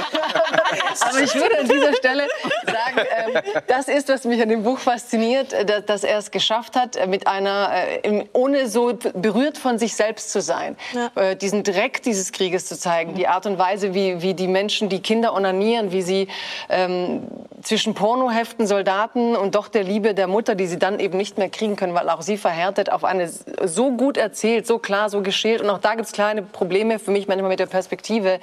aber, 1.00 1.20
ich 1.22 1.34
würde 1.34 1.60
an 1.60 1.68
dieser 1.68 1.94
Stelle 1.94 2.28
sagen, 2.66 3.08
ähm, 3.34 3.62
das 3.68 3.88
ist, 3.88 4.10
was 4.10 4.26
mich 4.26 4.42
an 4.42 4.50
dem 4.50 4.64
Buch 4.64 4.78
fasziniert, 4.80 5.56
dass, 5.70 5.86
dass 5.86 6.04
er 6.04 6.18
es 6.18 6.32
geschafft 6.32 6.76
hat, 6.76 7.08
mit 7.08 7.28
einer, 7.28 7.72
äh, 8.04 8.26
ohne 8.34 8.68
so 8.68 8.94
berührt 9.14 9.58
von 9.58 9.80
sich 9.80 9.96
selbst 9.96 10.32
zu 10.32 10.42
sein, 10.42 10.76
ja. 10.94 11.10
äh, 11.16 11.36
diesen 11.38 11.64
Dreck 11.64 12.02
dieses 12.04 12.34
Krieges 12.34 12.66
zu 12.66 12.78
zeigen, 12.78 13.16
die 13.16 13.28
Art 13.28 13.46
und 13.46 13.58
Weise, 13.58 13.94
wie, 13.94 14.22
wie 14.22 14.34
die 14.34 14.50
Menschen, 14.50 14.90
die 14.90 15.02
Kinder 15.02 15.34
onanieren, 15.34 15.94
wie 15.94 16.02
sie 16.02 16.28
ähm, 16.70 17.28
zwischen 17.62 17.96
Pornoheften, 17.96 18.68
Soldaten 18.68 19.36
und 19.36 19.56
doch 19.56 19.68
der 19.68 19.84
Liebe 19.84 20.14
der 20.14 20.28
Mutter, 20.28 20.56
die 20.56 20.68
sie 20.68 20.78
dann 20.78 21.00
eben 21.00 21.18
nicht 21.18 21.38
mehr 21.38 21.50
kriegen 21.50 21.76
können, 21.76 21.94
weil 21.94 22.10
auch 22.10 22.22
sie 22.22 22.38
verhärtet 22.38 22.92
auf 22.92 23.04
eine 23.04 23.30
so 23.30 23.92
gut 23.92 24.18
erzählt, 24.18 24.68
so 24.68 24.78
klar, 24.78 25.10
so 25.10 25.22
geschält. 25.22 25.62
Und 25.62 25.70
auch 25.70 25.80
da 25.80 25.96
gibt 25.96 26.08
es 26.08 26.12
kleine 26.12 26.44
Probleme 26.44 27.00
für 27.00 27.12
mich 27.12 27.28
manchmal 27.28 27.50
mit 27.50 27.60
der 27.60 27.66
Perspektive. 27.66 28.40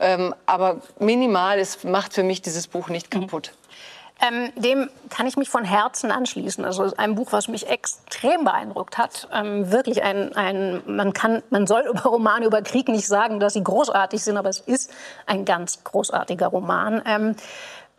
Ähm, 0.00 0.34
aber 0.46 0.80
minimal, 0.98 1.58
es 1.58 1.84
macht 1.84 2.14
für 2.14 2.24
mich 2.24 2.42
dieses 2.42 2.66
Buch 2.66 2.88
nicht 2.88 3.14
mhm. 3.14 3.20
kaputt. 3.20 3.52
Ähm, 4.18 4.50
dem 4.56 4.88
kann 5.10 5.26
ich 5.26 5.36
mich 5.36 5.50
von 5.50 5.64
Herzen 5.64 6.10
anschließen. 6.10 6.64
Also 6.64 6.90
ein 6.96 7.14
Buch, 7.16 7.32
was 7.32 7.48
mich 7.48 7.68
extrem 7.68 8.44
beeindruckt 8.44 8.96
hat. 8.96 9.28
Ähm, 9.30 9.70
wirklich 9.70 10.02
ein, 10.02 10.34
ein, 10.34 10.82
man 10.86 11.12
kann, 11.12 11.42
man 11.50 11.66
soll 11.66 11.82
über 11.82 12.04
Romane 12.04 12.46
über 12.46 12.62
Krieg 12.62 12.88
nicht 12.88 13.06
sagen, 13.06 13.40
dass 13.40 13.52
sie 13.52 13.62
großartig 13.62 14.24
sind, 14.24 14.38
aber 14.38 14.48
es 14.48 14.60
ist 14.60 14.90
ein 15.26 15.44
ganz 15.44 15.84
großartiger 15.84 16.46
Roman. 16.46 17.02
Ähm, 17.04 17.36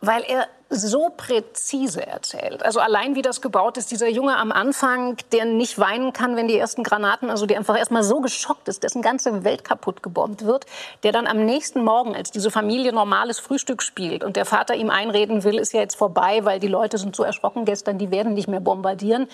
weil 0.00 0.22
er 0.22 0.46
so 0.70 1.10
präzise 1.16 2.06
erzählt. 2.06 2.62
Also 2.62 2.80
allein 2.80 3.14
wie 3.14 3.22
das 3.22 3.40
gebaut 3.40 3.78
ist, 3.78 3.90
dieser 3.90 4.08
Junge 4.08 4.36
am 4.36 4.52
Anfang, 4.52 5.16
der 5.32 5.46
nicht 5.46 5.78
weinen 5.78 6.12
kann, 6.12 6.36
wenn 6.36 6.46
die 6.46 6.58
ersten 6.58 6.82
Granaten, 6.82 7.30
also 7.30 7.46
der 7.46 7.56
einfach 7.56 7.76
erstmal 7.78 8.02
so 8.02 8.20
geschockt 8.20 8.68
ist, 8.68 8.82
dessen 8.82 9.00
ganze 9.00 9.44
Welt 9.44 9.64
kaputt 9.64 10.02
gebombt 10.02 10.44
wird, 10.44 10.66
der 11.04 11.12
dann 11.12 11.26
am 11.26 11.44
nächsten 11.44 11.82
Morgen, 11.82 12.14
als 12.14 12.30
diese 12.30 12.50
Familie 12.50 12.92
normales 12.92 13.40
Frühstück 13.40 13.82
spielt 13.82 14.22
und 14.22 14.36
der 14.36 14.44
Vater 14.44 14.74
ihm 14.74 14.90
einreden 14.90 15.42
will, 15.42 15.58
ist 15.58 15.72
ja 15.72 15.80
jetzt 15.80 15.96
vorbei, 15.96 16.44
weil 16.44 16.60
die 16.60 16.68
Leute 16.68 16.98
sind 16.98 17.16
so 17.16 17.22
erschrocken 17.22 17.64
gestern, 17.64 17.96
die 17.96 18.10
werden 18.10 18.34
nicht 18.34 18.48
mehr 18.48 18.60
bombardieren. 18.60 19.26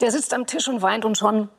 Der 0.00 0.10
sitzt 0.10 0.32
am 0.32 0.46
Tisch 0.46 0.68
und 0.68 0.80
weint 0.80 1.04
und 1.04 1.18
schon 1.18 1.50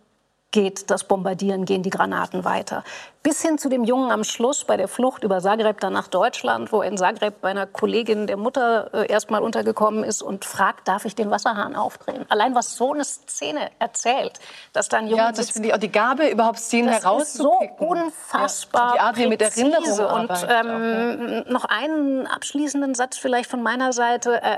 geht 0.51 0.89
das 0.89 1.03
Bombardieren, 1.03 1.65
gehen 1.65 1.83
die 1.83 1.91
Granaten 1.91 2.43
weiter. 2.43 2.83
Bis 3.21 3.41
hin 3.41 3.57
zu 3.57 3.69
dem 3.69 3.83
Jungen 3.83 4.11
am 4.11 4.23
Schluss 4.23 4.63
bei 4.63 4.77
der 4.77 4.87
Flucht 4.87 5.23
über 5.23 5.39
Zagreb 5.41 5.79
dann 5.79 5.93
nach 5.93 6.07
Deutschland, 6.07 6.71
wo 6.71 6.81
er 6.81 6.87
in 6.87 6.97
Zagreb 6.97 7.41
bei 7.41 7.49
einer 7.49 7.67
Kollegin 7.67 8.25
der 8.25 8.37
Mutter 8.37 8.89
äh, 8.93 9.11
erstmal 9.11 9.43
untergekommen 9.43 10.03
ist 10.03 10.21
und 10.23 10.45
fragt, 10.45 10.87
darf 10.87 11.05
ich 11.05 11.13
den 11.15 11.29
Wasserhahn 11.29 11.75
aufdrehen? 11.75 12.25
Allein 12.29 12.55
was 12.55 12.75
so 12.75 12.93
eine 12.93 13.03
Szene 13.03 13.69
erzählt, 13.77 14.39
dass 14.73 14.89
dann 14.89 15.07
Junge 15.07 15.21
Ja, 15.21 15.31
das 15.31 15.51
finde 15.51 15.69
ich 15.69 15.73
auch 15.75 15.79
die 15.79 15.91
Gabe, 15.91 16.29
überhaupt 16.29 16.59
Szenen 16.59 16.89
herauszupicken. 16.89 17.75
so 17.77 17.85
unfassbar 17.85 18.87
ja, 18.87 18.93
die 18.93 18.99
Art, 19.01 19.17
wie 19.17 19.27
mit 19.27 19.41
Erinnerung 19.41 20.21
Und 20.21 20.31
ähm, 20.31 20.31
auch, 20.31 21.47
ja. 21.47 21.51
noch 21.51 21.65
einen 21.65 22.25
abschließenden 22.25 22.95
Satz 22.95 23.17
vielleicht 23.17 23.49
von 23.49 23.61
meiner 23.61 23.93
Seite. 23.93 24.41
Äh, 24.41 24.57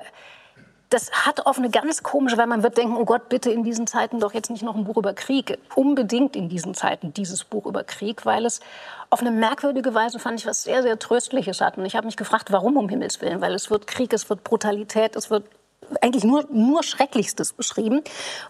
das 0.92 1.10
hat 1.12 1.46
auf 1.46 1.58
eine 1.58 1.70
ganz 1.70 2.04
komische, 2.04 2.38
weil 2.38 2.48
man 2.48 2.64
wird 2.64 2.78
denken, 2.78 2.98
oh 2.98 3.06
Gott, 3.06 3.30
bitte 3.30 3.50
in 3.50 3.64
diesen 3.64 3.88
Zeiten 3.88 4.20
doch 4.20 4.34
jetzt 4.34 4.50
nicht 4.50 4.62
noch 4.62 4.76
ein 4.76 4.84
Buch 4.84 4.98
über 4.98 5.14
Krieg. 5.14 5.58
Unbedingt 5.76 6.36
in 6.36 6.50
diesen 6.50 6.74
Zeiten 6.74 7.14
dieses 7.14 7.46
Buch 7.46 7.66
über 7.66 7.86
Krieg, 7.86 8.26
weil 8.26 8.46
es 8.46 8.60
auf 9.10 9.22
eine 9.22 9.32
merkwürdige 9.32 9.94
Weise, 9.94 10.20
fand 10.20 10.39
ich, 10.39 10.46
was 10.46 10.64
sehr, 10.64 10.84
sehr 10.84 11.00
Tröstliches 11.00 11.62
hat. 11.62 11.78
Und 11.78 11.86
ich 11.86 11.96
habe 11.96 12.06
mich 12.06 12.18
gefragt, 12.18 12.52
warum 12.52 12.76
um 12.76 12.89
Himmels 12.89 13.22
Willen? 13.22 13.39
Weil 13.39 13.54
es 13.54 13.72
wird 13.72 13.88
Krieg, 13.88 14.12
es 14.12 14.30
wird 14.30 14.44
Brutalität, 14.44 15.16
es 15.16 15.30
wird 15.30 15.46
eigentlich 16.02 16.26
nur, 16.26 16.46
nur 16.52 16.84
Schrecklichstes 16.84 17.54
beschrieben. 17.54 18.02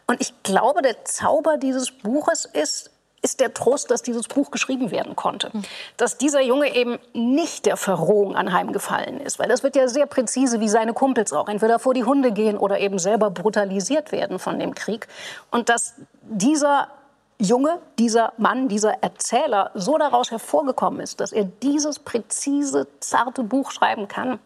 Und 0.08 0.20
ich 0.20 0.34
glaube, 0.42 0.82
der 0.82 1.06
Zauber 1.06 1.58
dieses 1.58 1.92
Buches 1.92 2.46
ist, 2.46 2.90
ist 3.22 3.40
der 3.40 3.54
Trost, 3.54 3.92
dass 3.92 4.02
dieses 4.02 4.28
Buch 4.28 4.50
geschrieben 4.52 4.92
werden 4.92 5.16
konnte. 5.16 5.52
Dass 5.98 6.18
dieser 6.18 6.42
Junge 6.42 6.76
eben 6.76 6.98
nicht 7.14 7.66
der 7.66 7.78
Verrohung 7.78 8.36
anheimgefallen 8.36 9.20
ist. 9.20 9.38
Weil 9.38 9.48
das 9.48 9.64
wird 9.64 9.76
ja 9.76 9.88
sehr 9.88 10.08
präzise, 10.08 10.60
wie 10.60 10.70
seine 10.70 10.94
Kumpels 10.94 11.32
auch 11.32 11.48
entweder 11.48 11.78
vor 11.78 11.94
die 11.94 12.04
Hunde 12.04 12.32
gehen 12.32 12.58
oder 12.58 12.80
eben 12.80 12.98
selber 12.98 13.30
brutalisiert 13.30 14.12
werden 14.12 14.40
von 14.40 14.60
dem 14.60 14.74
Krieg. 14.74 15.08
Und 15.52 15.70
dass 15.70 15.94
dieser 16.24 16.88
Junge, 17.38 17.80
dieser 17.98 18.34
Mann, 18.38 18.68
dieser 18.68 19.04
Erzähler 19.04 19.72
so 19.74 19.98
daraus 19.98 20.32
hervorgekommen 20.32 21.00
ist, 21.00 21.20
dass 21.20 21.32
er 21.32 21.46
dieses 21.46 22.00
präzise, 22.00 22.88
zarte 23.00 23.44
Buch 23.44 23.72
schreiben 23.72 24.08
kann. 24.08 24.40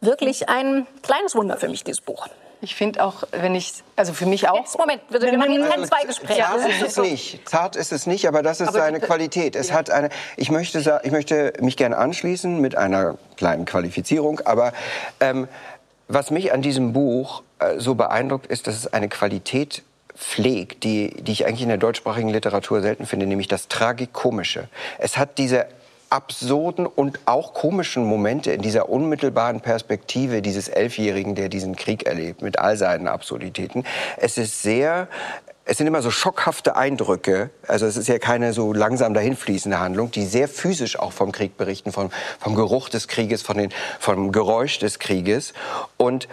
Wirklich 0.00 0.48
ein 0.48 0.86
kleines 1.02 1.34
Wunder 1.34 1.56
für 1.56 1.68
mich, 1.68 1.84
dieses 1.84 2.00
Buch. 2.00 2.28
Ich 2.60 2.74
finde 2.74 3.04
auch, 3.04 3.22
wenn 3.30 3.54
ich, 3.54 3.72
also 3.94 4.12
für 4.12 4.26
mich 4.26 4.48
auch. 4.48 4.58
Jetzt, 4.58 4.76
Moment, 4.76 5.00
wir, 5.10 5.38
machen 5.38 5.52
jetzt 5.52 5.70
kein 5.70 5.84
Zweigespräch. 5.86 6.38
Zart 6.38 6.68
ist 6.68 6.82
es 6.82 6.96
nicht. 6.96 7.48
Zart 7.48 7.76
ist 7.76 7.92
es 7.92 8.06
nicht, 8.06 8.26
aber 8.26 8.42
das 8.42 8.60
ist 8.60 8.68
Aber 8.68 8.78
seine 8.78 8.96
bitte- 8.96 9.06
Qualität. 9.06 9.54
Es 9.54 9.72
hat 9.72 9.90
eine, 9.90 10.08
ich 10.36 10.50
möchte, 10.50 11.00
ich 11.04 11.10
möchte 11.12 11.52
mich 11.60 11.76
gerne 11.76 11.96
anschließen 11.96 12.60
mit 12.60 12.76
einer 12.76 13.16
kleinen 13.36 13.64
Qualifizierung, 13.64 14.40
aber 14.44 14.72
ähm, 15.20 15.46
was 16.08 16.30
mich 16.30 16.52
an 16.52 16.62
diesem 16.62 16.92
Buch 16.92 17.42
äh, 17.60 17.78
so 17.78 17.94
beeindruckt, 17.94 18.46
ist, 18.46 18.66
dass 18.66 18.74
es 18.74 18.92
eine 18.92 19.08
Qualität 19.08 19.82
pflegt, 20.16 20.82
die, 20.82 21.14
die 21.22 21.30
ich 21.30 21.46
eigentlich 21.46 21.62
in 21.62 21.68
der 21.68 21.78
deutschsprachigen 21.78 22.30
Literatur 22.30 22.80
selten 22.80 23.06
finde, 23.06 23.26
nämlich 23.26 23.46
das 23.46 23.68
Tragikomische. 23.68 24.68
Es 24.98 25.16
hat 25.16 25.38
diese 25.38 25.66
absurden 26.10 26.86
und 26.86 27.20
auch 27.26 27.54
komischen 27.54 28.04
Momente 28.04 28.52
in 28.52 28.62
dieser 28.62 28.88
unmittelbaren 28.88 29.60
Perspektive 29.60 30.42
dieses 30.42 30.68
Elfjährigen, 30.68 31.34
der 31.34 31.48
diesen 31.48 31.76
Krieg 31.76 32.06
erlebt, 32.06 32.42
mit 32.42 32.58
all 32.58 32.76
seinen 32.76 33.08
Absurditäten. 33.08 33.84
Es 34.16 34.38
ist 34.38 34.62
sehr, 34.62 35.08
es 35.64 35.76
sind 35.78 35.86
immer 35.86 36.00
so 36.00 36.10
schockhafte 36.10 36.76
Eindrücke. 36.76 37.50
Also 37.66 37.86
es 37.86 37.96
ist 37.96 38.08
ja 38.08 38.18
keine 38.18 38.52
so 38.52 38.72
langsam 38.72 39.12
dahinfließende 39.12 39.78
Handlung, 39.78 40.10
die 40.10 40.24
sehr 40.24 40.48
physisch 40.48 40.98
auch 40.98 41.12
vom 41.12 41.30
Krieg 41.32 41.56
berichten, 41.56 41.92
vom, 41.92 42.10
vom 42.40 42.54
Geruch 42.54 42.88
des 42.88 43.06
Krieges, 43.08 43.42
von 43.42 43.58
den, 43.58 43.70
vom 44.00 44.32
Geräusch 44.32 44.78
des 44.78 44.98
Krieges. 44.98 45.52
Und 45.98 46.28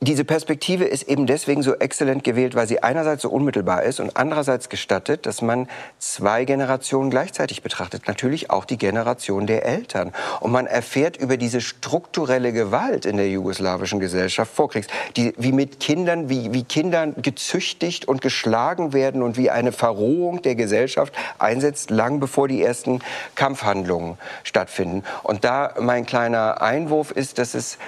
diese 0.00 0.24
Perspektive 0.24 0.84
ist 0.84 1.02
eben 1.08 1.26
deswegen 1.26 1.64
so 1.64 1.74
exzellent 1.74 2.22
gewählt, 2.22 2.54
weil 2.54 2.68
sie 2.68 2.84
einerseits 2.84 3.22
so 3.22 3.30
unmittelbar 3.30 3.82
ist 3.82 3.98
und 3.98 4.16
andererseits 4.16 4.68
gestattet, 4.68 5.26
dass 5.26 5.42
man 5.42 5.68
zwei 5.98 6.44
Generationen 6.44 7.10
gleichzeitig 7.10 7.62
betrachtet. 7.62 8.06
Natürlich 8.06 8.48
auch 8.48 8.64
die 8.64 8.78
Generation 8.78 9.48
der 9.48 9.66
Eltern. 9.66 10.12
Und 10.38 10.52
man 10.52 10.68
erfährt 10.68 11.16
über 11.16 11.36
diese 11.36 11.60
strukturelle 11.60 12.52
Gewalt 12.52 13.06
in 13.06 13.16
der 13.16 13.28
jugoslawischen 13.28 13.98
Gesellschaft 13.98 14.54
vorkriegs, 14.54 14.86
die, 15.16 15.34
wie 15.36 15.50
mit 15.50 15.80
Kindern, 15.80 16.28
wie, 16.28 16.52
wie 16.52 16.62
Kindern 16.62 17.14
gezüchtigt 17.20 18.06
und 18.06 18.22
geschlagen 18.22 18.92
werden 18.92 19.20
und 19.20 19.36
wie 19.36 19.50
eine 19.50 19.72
Verrohung 19.72 20.42
der 20.42 20.54
Gesellschaft 20.54 21.12
einsetzt, 21.40 21.90
lang 21.90 22.20
bevor 22.20 22.46
die 22.46 22.62
ersten 22.62 23.00
Kampfhandlungen 23.34 24.16
stattfinden. 24.44 25.02
Und 25.24 25.42
da 25.42 25.74
mein 25.80 26.06
kleiner 26.06 26.62
Einwurf 26.62 27.10
ist, 27.10 27.38
dass 27.38 27.54
es 27.54 27.78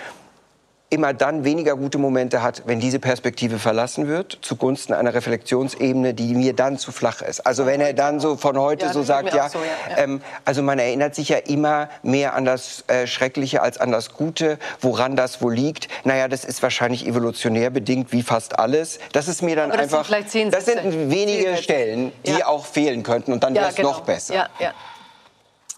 immer 0.90 1.14
dann 1.14 1.44
weniger 1.44 1.76
gute 1.76 1.98
Momente 1.98 2.42
hat, 2.42 2.62
wenn 2.66 2.80
diese 2.80 2.98
Perspektive 2.98 3.58
verlassen 3.58 4.08
wird, 4.08 4.38
zugunsten 4.42 4.92
einer 4.92 5.14
Reflexionsebene, 5.14 6.14
die 6.14 6.34
mir 6.34 6.52
dann 6.52 6.78
zu 6.78 6.90
flach 6.90 7.22
ist. 7.22 7.46
Also 7.46 7.64
wenn 7.64 7.80
er 7.80 7.94
dann 7.94 8.18
so 8.18 8.36
von 8.36 8.58
heute 8.58 8.86
Ja, 8.86 8.92
so 8.92 9.02
sagt, 9.04 9.32
ja, 9.32 9.48
so, 9.48 9.58
ja. 9.58 9.98
Ähm, 9.98 10.20
also 10.44 10.62
man 10.62 10.80
erinnert 10.80 11.14
sich 11.14 11.28
ja 11.28 11.38
immer 11.38 11.88
mehr 12.02 12.34
an 12.34 12.44
das 12.44 12.84
äh, 12.88 13.06
Schreckliche 13.06 13.62
als 13.62 13.78
an 13.78 13.92
das 13.92 14.12
Gute, 14.12 14.58
woran 14.80 15.14
das 15.14 15.40
wohl 15.40 15.54
liegt. 15.54 15.88
Naja, 16.04 16.26
das 16.26 16.44
ist 16.44 16.62
wahrscheinlich 16.62 17.06
evolutionär 17.06 17.70
bedingt, 17.70 18.10
wie 18.12 18.22
fast 18.22 18.58
alles. 18.58 18.98
Das 19.12 19.28
ist 19.28 19.42
mir 19.42 19.54
dann 19.54 19.70
sind 19.70 19.80
einfach, 19.80 20.04
vielleicht 20.04 20.30
zehn 20.30 20.50
das 20.50 20.66
sind 20.66 21.10
wenige. 21.10 21.56
Stellen, 21.56 22.12
die 22.26 22.42
auch 22.42 22.66
fehlen 22.66 23.02
könnten 23.02 23.32
und 23.32 23.44
dann 23.44 23.54
wäre 23.54 23.68
es 23.68 23.78
noch 23.78 24.00
besser. 24.00 24.48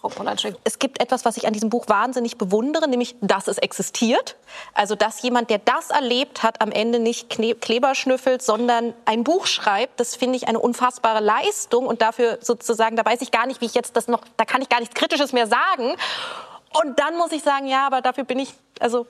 Frau 0.03 0.09
Polatschek. 0.09 0.57
Es 0.65 0.81
gibt 0.81 1.01
etwas, 1.01 1.25
was 1.25 1.37
ich 1.37 1.47
an 1.47 1.53
diesem 1.53 1.71
Buch 1.71 1.85
wahnsinnig 1.87 2.37
bewundere, 2.37 2.89
nämlich, 2.89 3.15
dass 3.21 3.47
es 3.47 3.59
existiert. 3.59 4.35
Also, 4.75 4.97
dass 4.97 5.23
jemand, 5.23 5.49
der 5.49 5.59
das 5.59 5.91
erlebt 5.91 6.43
hat, 6.43 6.61
am 6.61 6.73
Ende 6.73 6.99
nicht 6.99 7.31
Kleber 7.31 7.95
schnüffelt, 7.95 8.43
sondern 8.43 8.95
ein 9.05 9.23
Buch 9.23 9.47
schreibt. 9.47 10.01
Das 10.01 10.17
finde 10.17 10.37
ich 10.37 10.49
eine 10.49 10.59
unfassbare 10.59 11.21
Leistung. 11.23 11.87
Und 11.87 12.03
dafür 12.03 12.39
sozusagen, 12.41 12.97
da 12.97 13.05
weiß 13.05 13.23
ich 13.23 13.31
gar 13.31 13.47
nicht, 13.47 13.61
wie 13.61 13.67
ich 13.67 13.75
jetzt 13.75 13.97
das 13.97 14.09
noch, 14.09 14.23
da 14.37 14.45
kann 14.45 14.61
ich 14.61 14.69
gar 14.69 14.81
nichts 14.81 14.97
Kritisches 14.97 15.33
mehr 15.33 15.47
sagen. 15.47 15.95
Und 16.83 16.99
dann 16.99 17.17
muss 17.17 17.31
ich 17.31 17.45
sagen, 17.45 17.69
ja, 17.69 17.87
aber 17.87 18.01
dafür 18.01 18.25
bin 18.25 18.41
ich, 18.41 18.53
also 18.81 19.07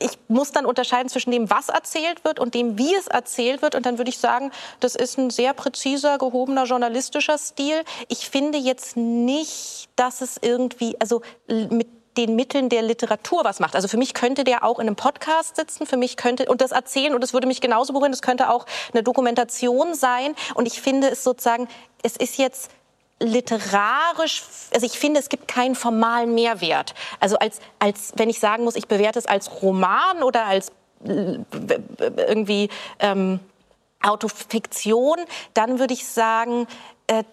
ich 0.00 0.18
muss 0.28 0.52
dann 0.52 0.66
unterscheiden 0.66 1.08
zwischen 1.08 1.30
dem, 1.30 1.50
was 1.50 1.68
erzählt 1.68 2.24
wird 2.24 2.40
und 2.40 2.54
dem, 2.54 2.78
wie 2.78 2.94
es 2.94 3.06
erzählt 3.06 3.62
wird. 3.62 3.74
Und 3.74 3.86
dann 3.86 3.98
würde 3.98 4.08
ich 4.08 4.18
sagen, 4.18 4.50
das 4.80 4.96
ist 4.96 5.18
ein 5.18 5.30
sehr 5.30 5.54
präziser, 5.54 6.18
gehobener 6.18 6.64
journalistischer 6.64 7.38
Stil. 7.38 7.82
Ich 8.08 8.28
finde 8.28 8.58
jetzt 8.58 8.96
nicht, 8.96 9.88
dass 9.96 10.20
es 10.20 10.38
irgendwie, 10.40 10.96
also 11.00 11.22
mit 11.48 11.86
den 12.16 12.36
Mitteln 12.36 12.68
der 12.68 12.82
Literatur 12.82 13.44
was 13.44 13.60
macht. 13.60 13.74
Also 13.74 13.88
für 13.88 13.96
mich 13.96 14.14
könnte 14.14 14.44
der 14.44 14.64
auch 14.64 14.78
in 14.78 14.86
einem 14.86 14.96
Podcast 14.96 15.56
sitzen, 15.56 15.86
für 15.86 15.96
mich 15.96 16.16
könnte 16.16 16.46
und 16.46 16.60
das 16.60 16.70
erzählen 16.70 17.14
und 17.14 17.20
das 17.20 17.32
würde 17.32 17.46
mich 17.46 17.60
genauso 17.60 17.92
berühren. 17.92 18.12
Das 18.12 18.22
könnte 18.22 18.50
auch 18.50 18.66
eine 18.92 19.02
Dokumentation 19.02 19.94
sein. 19.94 20.34
Und 20.54 20.66
ich 20.66 20.80
finde 20.80 21.08
es 21.08 21.24
sozusagen, 21.24 21.68
es 22.02 22.16
ist 22.16 22.38
jetzt 22.38 22.70
literarisch, 23.20 24.42
also 24.72 24.86
ich 24.86 24.98
finde, 24.98 25.20
es 25.20 25.28
gibt 25.28 25.48
keinen 25.48 25.74
formalen 25.74 26.34
Mehrwert. 26.34 26.94
Also 27.20 27.36
als, 27.38 27.60
als 27.78 28.12
wenn 28.16 28.28
ich 28.28 28.38
sagen 28.40 28.64
muss, 28.64 28.76
ich 28.76 28.88
bewerte 28.88 29.18
es 29.18 29.26
als 29.26 29.62
Roman 29.62 30.22
oder 30.22 30.46
als 30.46 30.72
äh, 31.04 31.38
irgendwie 32.16 32.68
ähm, 32.98 33.40
Autofiktion, 34.02 35.18
dann 35.54 35.78
würde 35.78 35.94
ich 35.94 36.06
sagen, 36.06 36.66
äh, 37.06 37.24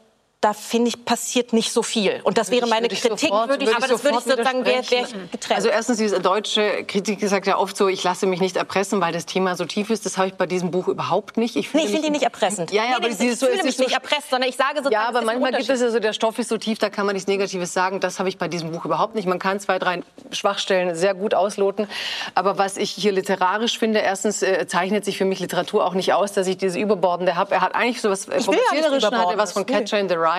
da 0.41 0.53
finde 0.53 0.89
ich, 0.89 1.05
passiert 1.05 1.53
nicht 1.53 1.71
so 1.71 1.83
viel. 1.83 2.19
Und 2.23 2.39
das 2.39 2.49
wäre 2.49 2.65
meine 2.67 2.85
würde 2.89 2.95
Kritik, 2.95 3.29
sofort- 3.29 3.49
würde 3.49 3.63
ich, 3.63 3.69
würde 3.69 3.77
aber 3.77 3.85
ich 3.85 3.91
das 3.91 4.03
würde 4.03 4.17
ich 4.17 4.23
sozusagen, 4.23 4.65
wäre 4.65 4.89
wär 4.89 5.01
getrennt. 5.31 5.51
Also 5.51 5.69
erstens, 5.69 5.99
diese 5.99 6.19
deutsche 6.19 6.83
Kritik 6.85 7.19
sagt 7.27 7.45
ja 7.45 7.59
oft 7.59 7.77
so, 7.77 7.87
ich 7.87 8.03
lasse 8.03 8.25
mich 8.25 8.41
nicht 8.41 8.57
erpressen, 8.57 8.99
weil 9.01 9.13
das 9.13 9.27
Thema 9.27 9.55
so 9.55 9.65
tief 9.65 9.91
ist. 9.91 10.03
Das 10.07 10.17
habe 10.17 10.29
ich 10.29 10.33
bei 10.33 10.47
diesem 10.47 10.71
Buch 10.71 10.87
überhaupt 10.87 11.37
nicht. 11.37 11.55
Ich 11.55 11.67
Nee, 11.67 11.69
fühle 11.71 11.83
ich 11.83 11.91
finde 11.91 12.07
ihn 12.07 12.13
nicht 12.13 12.23
erpressend. 12.23 12.71
Ja, 12.71 12.81
ja, 12.83 12.89
nee, 12.89 12.95
aber 12.95 13.07
nee, 13.09 13.15
dieses 13.19 13.33
ich 13.33 13.39
so, 13.39 13.45
fühle 13.45 13.57
es 13.59 13.63
mich 13.63 13.69
ist 13.73 13.77
so 13.77 13.83
nicht 13.83 13.93
erpresst, 13.93 14.31
sondern 14.31 14.49
ich 14.49 14.55
sage 14.55 14.77
sozusagen, 14.77 14.93
Ja, 14.93 15.07
aber 15.07 15.21
manchmal 15.21 15.51
gibt 15.51 15.69
es 15.69 15.79
ja 15.79 15.91
so, 15.91 15.99
der 15.99 16.13
Stoff 16.13 16.39
ist 16.39 16.49
so 16.49 16.57
tief, 16.57 16.79
da 16.79 16.89
kann 16.89 17.05
man 17.05 17.13
nichts 17.13 17.27
Negatives 17.27 17.71
sagen. 17.71 17.99
Das 17.99 18.17
habe 18.17 18.27
ich 18.27 18.39
bei 18.39 18.47
diesem 18.47 18.71
Buch 18.71 18.83
überhaupt 18.85 19.13
nicht. 19.13 19.27
Man 19.27 19.37
kann 19.37 19.59
zwei, 19.59 19.77
drei 19.77 20.01
Schwachstellen 20.31 20.95
sehr 20.95 21.13
gut 21.13 21.35
ausloten. 21.35 21.87
Aber 22.33 22.57
was 22.57 22.77
ich 22.77 22.89
hier 22.89 23.11
literarisch 23.11 23.77
finde, 23.77 23.99
erstens 23.99 24.41
äh, 24.41 24.65
zeichnet 24.65 25.05
sich 25.05 25.19
für 25.19 25.25
mich 25.25 25.39
Literatur 25.39 25.85
auch 25.85 25.93
nicht 25.93 26.13
aus, 26.13 26.31
dass 26.31 26.47
ich 26.47 26.57
diese 26.57 26.79
Überbordende 26.79 27.35
habe. 27.35 27.53
Er 27.53 27.61
hat 27.61 27.75
eigentlich 27.75 28.01
so 28.01 28.09
was 28.09 28.27
äh, 28.27 28.39
vom 28.41 28.55
Erzählerischen, 28.55 29.15
hat 29.15 29.29
er 29.31 29.37
was 29.37 29.51
von 29.51 29.67
Catcher 29.67 29.99
in 29.99 30.09
the 30.09 30.15
Rye. 30.15 30.30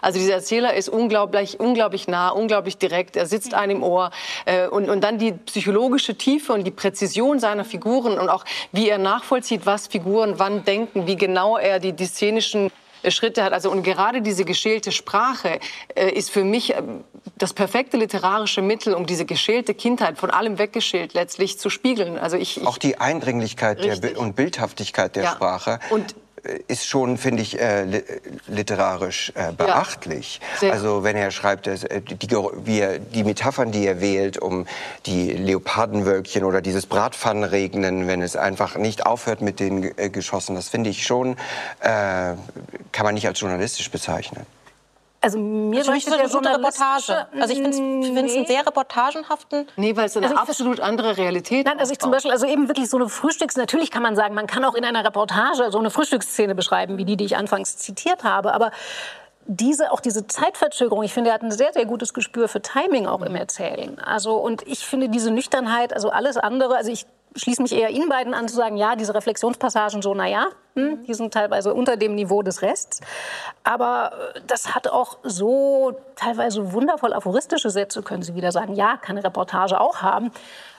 Also 0.00 0.18
dieser 0.18 0.34
Erzähler 0.34 0.74
ist 0.74 0.88
unglaublich, 0.88 1.60
unglaublich 1.60 2.08
nah, 2.08 2.30
unglaublich 2.30 2.78
direkt. 2.78 3.16
Er 3.16 3.26
sitzt 3.26 3.54
einem 3.54 3.74
im 3.74 3.82
Ohr. 3.82 4.10
Äh, 4.46 4.68
und, 4.68 4.88
und 4.88 5.02
dann 5.02 5.18
die 5.18 5.32
psychologische 5.32 6.16
Tiefe 6.16 6.52
und 6.52 6.64
die 6.64 6.70
Präzision 6.70 7.38
seiner 7.38 7.64
Figuren 7.64 8.18
und 8.18 8.28
auch 8.28 8.44
wie 8.72 8.88
er 8.88 8.98
nachvollzieht, 8.98 9.66
was 9.66 9.86
Figuren 9.88 10.34
wann 10.38 10.64
denken, 10.64 11.06
wie 11.06 11.16
genau 11.16 11.56
er 11.56 11.78
die, 11.80 11.92
die 11.92 12.06
szenischen 12.06 12.70
äh, 13.02 13.10
Schritte 13.10 13.42
hat. 13.42 13.52
Also 13.52 13.70
und 13.70 13.82
gerade 13.82 14.22
diese 14.22 14.44
geschälte 14.44 14.92
Sprache 14.92 15.58
äh, 15.94 16.10
ist 16.10 16.30
für 16.30 16.44
mich 16.44 16.74
äh, 16.74 16.82
das 17.36 17.52
perfekte 17.52 17.96
literarische 17.96 18.62
Mittel, 18.62 18.94
um 18.94 19.06
diese 19.06 19.24
geschälte 19.24 19.74
Kindheit 19.74 20.18
von 20.18 20.30
allem 20.30 20.58
weggeschält 20.58 21.14
letztlich 21.14 21.58
zu 21.58 21.68
spiegeln. 21.70 22.18
Also 22.18 22.36
ich, 22.36 22.58
ich 22.58 22.66
Auch 22.66 22.78
die 22.78 22.98
Eindringlichkeit 22.98 23.84
und 24.16 24.36
Bildhaftigkeit 24.36 25.16
der 25.16 25.24
Ja. 25.24 25.30
Sprache 25.32 25.80
Und- 25.90 26.14
ist 26.68 26.86
schon, 26.86 27.16
finde 27.16 27.42
ich, 27.42 27.58
äh, 27.60 27.84
li 27.84 28.02
literarisch 28.48 29.32
äh, 29.34 29.52
beachtlich. 29.52 30.40
Sehr. 30.60 30.72
Also 30.72 31.02
wenn 31.02 31.16
er 31.16 31.30
schreibt, 31.30 31.66
dass, 31.66 31.84
äh, 31.84 32.00
die, 32.02 32.78
er, 32.78 32.98
die 32.98 33.24
Metaphern, 33.24 33.72
die 33.72 33.86
er 33.86 34.00
wählt, 34.00 34.38
um 34.38 34.66
die 35.06 35.30
Leopardenwölkchen 35.30 36.44
oder 36.44 36.60
dieses 36.60 36.86
Bratpfannenregnen, 36.86 38.06
wenn 38.06 38.22
es 38.22 38.36
einfach 38.36 38.76
nicht 38.76 39.06
aufhört 39.06 39.40
mit 39.40 39.60
den 39.60 39.96
äh, 39.98 40.10
Geschossen, 40.10 40.54
das 40.54 40.68
finde 40.68 40.90
ich 40.90 41.06
schon, 41.06 41.36
äh, 41.80 42.34
kann 42.92 43.04
man 43.04 43.14
nicht 43.14 43.26
als 43.26 43.40
journalistisch 43.40 43.90
bezeichnen. 43.90 44.46
Also 45.24 45.38
mir 45.38 45.78
mich 45.78 46.06
ist 46.06 46.06
das 46.06 46.14
eine 46.20 46.28
gute 46.28 46.50
Reportage. 46.50 47.26
Also 47.40 47.54
ich 47.54 47.60
finde 47.60 47.70
es 47.70 47.78
einen 47.78 48.00
Nee. 48.24 48.44
sehr 48.46 48.66
reportagenhaften. 48.66 49.66
nee, 49.76 49.96
weil 49.96 50.04
es 50.04 50.16
eine 50.18 50.26
Also 50.26 50.36
absolut 50.38 50.80
andere 50.80 51.16
Realität 51.16 51.66
Nein, 51.66 51.78
also 51.78 51.92
ich 51.92 51.98
zum. 51.98 52.10
Beispiel, 52.10 52.30
also 52.30 52.46
eben 52.46 52.68
wirklich 52.68 52.90
so 52.90 52.98
eine 52.98 53.08
Frühstücks, 53.08 53.56
natürlich 53.56 53.90
kann 53.90 54.02
man 54.02 54.16
sagen, 54.16 54.34
man 54.34 54.46
kann 54.46 54.64
auch 54.64 54.74
in 54.74 54.84
einer 54.84 55.02
Reportage 55.02 55.70
so 55.70 55.78
eine 55.78 55.90
Frühstücksszene 55.90 56.54
beschreiben, 56.54 56.98
wie 56.98 57.06
die, 57.06 57.16
die 57.16 57.24
ich 57.24 57.36
anfangs 57.36 57.78
zitiert 57.78 58.22
habe, 58.22 58.52
aber 58.52 58.70
diese, 59.46 59.92
auch 59.92 60.00
diese 60.00 60.26
Zeitverzögerung, 60.26 61.02
ich 61.02 61.12
finde, 61.12 61.30
er 61.30 61.34
hat 61.34 61.42
ein 61.42 61.50
sehr, 61.50 61.72
sehr 61.72 61.86
gutes 61.86 62.14
Gespür 62.14 62.48
für 62.48 62.60
Timing 62.62 63.06
auch 63.06 63.22
im 63.22 63.34
Erzählen. 63.34 63.98
Also, 63.98 64.36
und 64.36 64.66
ich 64.66 64.80
finde 64.86 65.08
diese 65.08 65.30
Nüchternheit, 65.30 65.92
also 65.92 66.10
alles 66.10 66.36
andere, 66.36 66.76
also 66.76 66.90
ich 66.90 67.06
schließe 67.36 67.62
mich 67.62 67.72
eher 67.72 67.90
Ihnen 67.90 68.08
beiden 68.08 68.34
an 68.34 68.48
zu 68.48 68.54
sagen, 68.54 68.76
ja, 68.76 68.96
diese 68.96 69.14
Reflexionspassagen 69.14 70.02
so, 70.02 70.14
naja, 70.14 70.46
hm, 70.74 71.04
die 71.04 71.14
sind 71.14 71.32
teilweise 71.32 71.74
unter 71.74 71.96
dem 71.96 72.14
Niveau 72.14 72.42
des 72.42 72.62
Rests. 72.62 73.00
Aber 73.62 74.12
äh, 74.34 74.40
das 74.46 74.74
hat 74.74 74.88
auch 74.88 75.18
so 75.22 75.96
teilweise 76.16 76.72
wundervoll 76.72 77.12
aphoristische 77.12 77.70
Sätze, 77.70 78.02
können 78.02 78.22
Sie 78.22 78.34
wieder 78.34 78.52
sagen, 78.52 78.74
ja, 78.74 78.96
kann 78.96 79.16
eine 79.16 79.24
Reportage 79.24 79.80
auch 79.80 80.02
haben. 80.02 80.30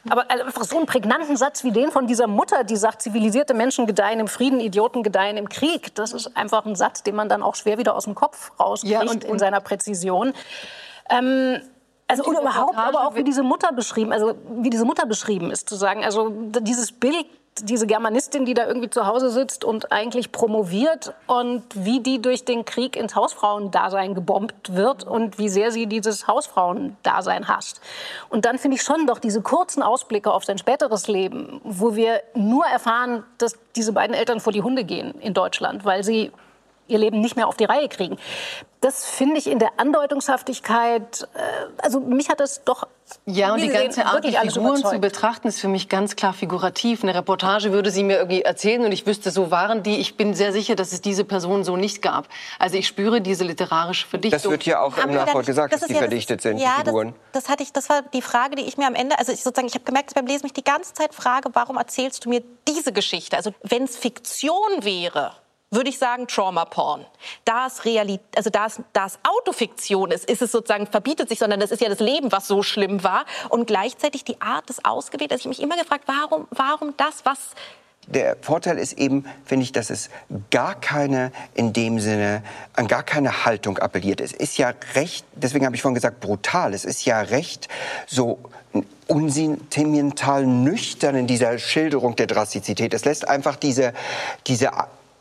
Aber 0.10 0.30
einfach 0.30 0.64
so 0.64 0.78
einen 0.78 0.86
prägnanten 0.86 1.36
Satz 1.36 1.64
wie 1.64 1.72
den 1.72 1.91
von 1.91 2.06
dieser 2.06 2.28
Mutter, 2.28 2.64
die 2.64 2.76
sagt, 2.76 3.01
zivilisierte 3.01 3.53
Menschen 3.53 3.88
gedeihen 3.88 4.20
im 4.20 4.28
Frieden, 4.28 4.60
Idioten 4.60 5.01
gedeihen 5.01 5.38
im 5.38 5.49
Krieg. 5.49 5.95
Das 5.95 6.14
ist 6.14 6.38
einfach 6.38 6.66
ein 6.66 6.76
Satz, 6.76 7.01
den 7.01 7.16
man 7.16 7.28
dann 7.28 7.41
auch 7.41 7.56
schwer 7.56 7.78
wieder 7.78 7.95
aus 7.95 8.06
dem 8.06 8.14
Kopf 8.14 8.51
rauskriegt 8.60 8.93
ja, 8.93 9.01
und, 9.01 9.24
in 9.24 9.39
seiner 9.39 9.62
Präzision. 9.62 10.34
Ähm, 11.10 11.60
also 12.08 12.24
und 12.24 12.38
überhaupt, 12.39 12.78
aber 12.78 13.08
auch 13.08 13.16
wie 13.16 13.24
diese 13.24 13.43
Mutter 13.43 13.72
beschrieben, 13.72 14.14
also 14.14 14.36
wie 14.62 14.70
diese 14.70 14.86
Mutter 14.86 15.06
beschrieben 15.06 15.51
ist, 15.51 15.70
zu 15.70 15.76
sagen, 15.76 16.03
also 16.03 16.30
dieses 16.30 16.91
Bild 16.91 17.26
diese 17.62 17.88
Germanistin, 17.88 18.45
die 18.45 18.53
da 18.53 18.68
irgendwie 18.68 18.89
zu 18.89 19.08
Hause 19.08 19.30
sitzt 19.30 19.64
und 19.64 19.91
eigentlich 19.91 20.32
promoviert 20.32 21.14
und 21.28 21.64
wie 21.74 22.01
die 22.01 22.22
durch 22.22 22.43
den 22.43 22.66
Krieg 22.66 22.97
ins 22.97 23.16
Hausfrauendasein 23.16 24.14
gebombt 24.14 24.76
wird 24.76 25.06
und 25.06 25.38
wie 25.38 25.47
sehr 25.47 25.72
sie 25.72 25.88
dieses 25.88 26.28
Hausfrauendasein 26.28 27.47
hasst. 27.47 27.80
Und 28.30 28.43
dann 28.43 28.58
finde 28.58 28.76
ich 28.76 28.84
schon 28.84 29.08
doch 29.08 29.20
diese 29.20 29.41
kurzen 29.41 29.84
Ausblicke 29.84 30.32
auf 30.32 30.43
sein 30.43 30.58
späteres 30.58 31.08
Leben, 31.08 31.62
wo 31.64 31.95
wir 31.95 32.22
nur 32.34 32.66
erfahren, 32.66 33.24
dass 33.38 33.58
diese 33.76 33.93
beiden 33.93 34.16
Eltern 34.16 34.41
vor 34.41 34.51
die 34.51 34.62
Hunde 34.62 34.84
gehen 34.84 35.16
in 35.22 35.34
Deutschland, 35.34 35.86
weil 35.86 36.03
sie 36.03 36.32
ihr 36.88 36.98
Leben 36.98 37.22
nicht 37.22 37.36
mehr 37.36 37.48
auf 37.48 37.58
die 37.58 37.66
Reihe 37.66 37.90
kriegen. 37.90 38.18
Das 38.82 39.06
finde 39.06 39.38
ich 39.38 39.48
in 39.48 39.58
der 39.58 39.72
Andeutungshaftigkeit, 39.78 41.28
äh, 41.34 41.40
also 41.82 42.00
mich 42.00 42.30
hat 42.30 42.40
das 42.40 42.64
doch. 42.66 42.88
Ja, 43.26 43.54
und 43.54 43.62
die 43.62 43.70
ganze 43.70 44.06
Art, 44.06 44.24
die 44.24 44.32
Figuren 44.32 44.84
zu 44.84 45.00
betrachten, 45.00 45.48
ist 45.48 45.60
für 45.60 45.68
mich 45.68 45.90
ganz 45.90 46.16
klar 46.16 46.34
figurativ. 46.34 47.04
Eine 47.04 47.16
Reportage 47.16 47.72
würde 47.72 47.90
sie 47.90 48.04
mir 48.04 48.18
irgendwie 48.18 48.42
erzählen 48.42 48.84
und 48.84 48.92
ich 48.92 49.08
wüsste, 49.08 49.32
so 49.32 49.50
waren 49.50 49.82
die. 49.82 49.98
Ich 49.98 50.18
bin 50.18 50.34
sehr 50.34 50.52
sicher, 50.52 50.76
dass 50.76 50.92
es 50.92 51.02
diese 51.02 51.24
Personen 51.24 51.64
so 51.64 51.78
nicht 51.78 52.02
gab. 52.02 52.28
Also 52.60 52.78
ich 52.78 52.88
spüre 52.88 53.22
diese 53.22 53.44
literarische 53.44 54.08
Verdichtung. 54.08 54.42
Das 54.42 54.52
wird 54.52 54.66
ja 54.66 54.82
auch 54.82 54.98
im 54.98 55.14
Nachwort 55.14 55.46
gesagt, 55.46 55.74
dass 55.74 55.82
die 55.82 55.94
ja 55.94 56.00
verdichtet 56.00 56.42
sind, 56.42 56.58
ja, 56.58 56.78
die 56.80 56.86
Figuren. 56.86 57.16
Das, 57.32 57.44
das, 57.44 57.52
hatte 57.52 57.64
ich, 57.64 57.74
das 57.74 57.90
war 57.90 58.04
die 58.14 58.22
Frage, 58.22 58.56
die 58.56 58.64
ich 58.64 58.78
mir 58.78 58.88
am 58.88 58.96
Ende, 58.96 59.18
also 59.18 59.32
ich 59.32 59.42
sozusagen, 59.44 59.68
ich 59.68 59.76
habe 59.76 59.86
gemerkt, 59.86 60.10
dass 60.10 60.16
beim 60.16 60.28
Lesen 60.28 60.44
mich 60.44 60.54
die 60.54 60.64
ganze 60.64 60.94
Zeit 60.94 61.14
frage, 61.16 61.50
warum 61.54 61.78
erzählst 61.78 62.26
du 62.26 62.30
mir 62.30 62.44
diese 62.68 62.92
Geschichte? 62.92 63.38
Also 63.38 63.54
wenn 63.64 63.84
es 63.84 63.98
Fiktion 63.98 64.84
wäre, 64.84 65.32
würde 65.76 65.90
ich 65.90 65.98
sagen, 65.98 66.28
Trauma-Porn. 66.28 67.06
Da 67.44 67.68
es, 67.68 67.82
also 68.36 68.50
da, 68.50 68.66
es, 68.66 69.20
Autofiktion 69.24 70.12
ist, 70.12 70.26
ist 70.30 70.42
es 70.42 70.52
sozusagen, 70.52 70.88
verbietet 70.88 71.30
sich, 71.30 71.40
sondern 71.40 71.60
das 71.60 71.72
ist 71.72 71.82
ja 71.82 71.90
das 71.90 72.00
Leben, 72.00 72.32
was 72.32 72.48
so 72.48 72.64
schlimm 72.64 73.04
war. 73.04 73.26
Und 73.50 73.68
gleichzeitig 73.68 74.24
die 74.24 74.42
Art 74.42 74.70
des 74.70 74.84
Ausgewählt, 74.84 75.32
dass 75.32 75.42
ich 75.42 75.48
mich 75.48 75.62
immer 75.62 75.78
gefragt, 75.78 76.06
warum, 76.08 76.48
warum 76.52 76.94
das, 76.98 77.26
was 77.26 77.40
der 78.08 78.38
Vorteil 78.42 78.78
ist 78.78 78.94
eben, 78.94 79.26
finde 79.46 79.64
ich, 79.64 79.72
dass 79.72 79.90
es 79.90 80.10
gar 80.52 80.80
keine, 80.80 81.32
in 81.56 81.74
dem 81.74 82.00
Sinne, 82.00 82.44
an 82.74 82.88
gar 82.88 83.04
keine 83.04 83.46
Haltung 83.46 83.80
appelliert. 83.80 84.22
Es 84.22 84.32
ist 84.32 84.58
ja 84.58 84.74
recht, 84.94 85.26
deswegen 85.34 85.66
habe 85.66 85.76
ich 85.76 85.82
vorhin 85.82 85.96
gesagt, 85.96 86.20
brutal. 86.20 86.74
Es 86.74 86.86
ist 86.86 87.06
ja 87.06 87.22
recht 87.22 87.68
so 88.06 88.38
unsentimental 89.08 90.46
nüchtern 90.46 91.16
in 91.16 91.28
dieser 91.28 91.58
Schilderung 91.58 92.16
der 92.16 92.28
Drastizität. 92.28 92.94
Es 92.94 93.06
lässt 93.06 93.28
einfach 93.28 93.56
diese, 93.56 93.94
diese 94.48 94.72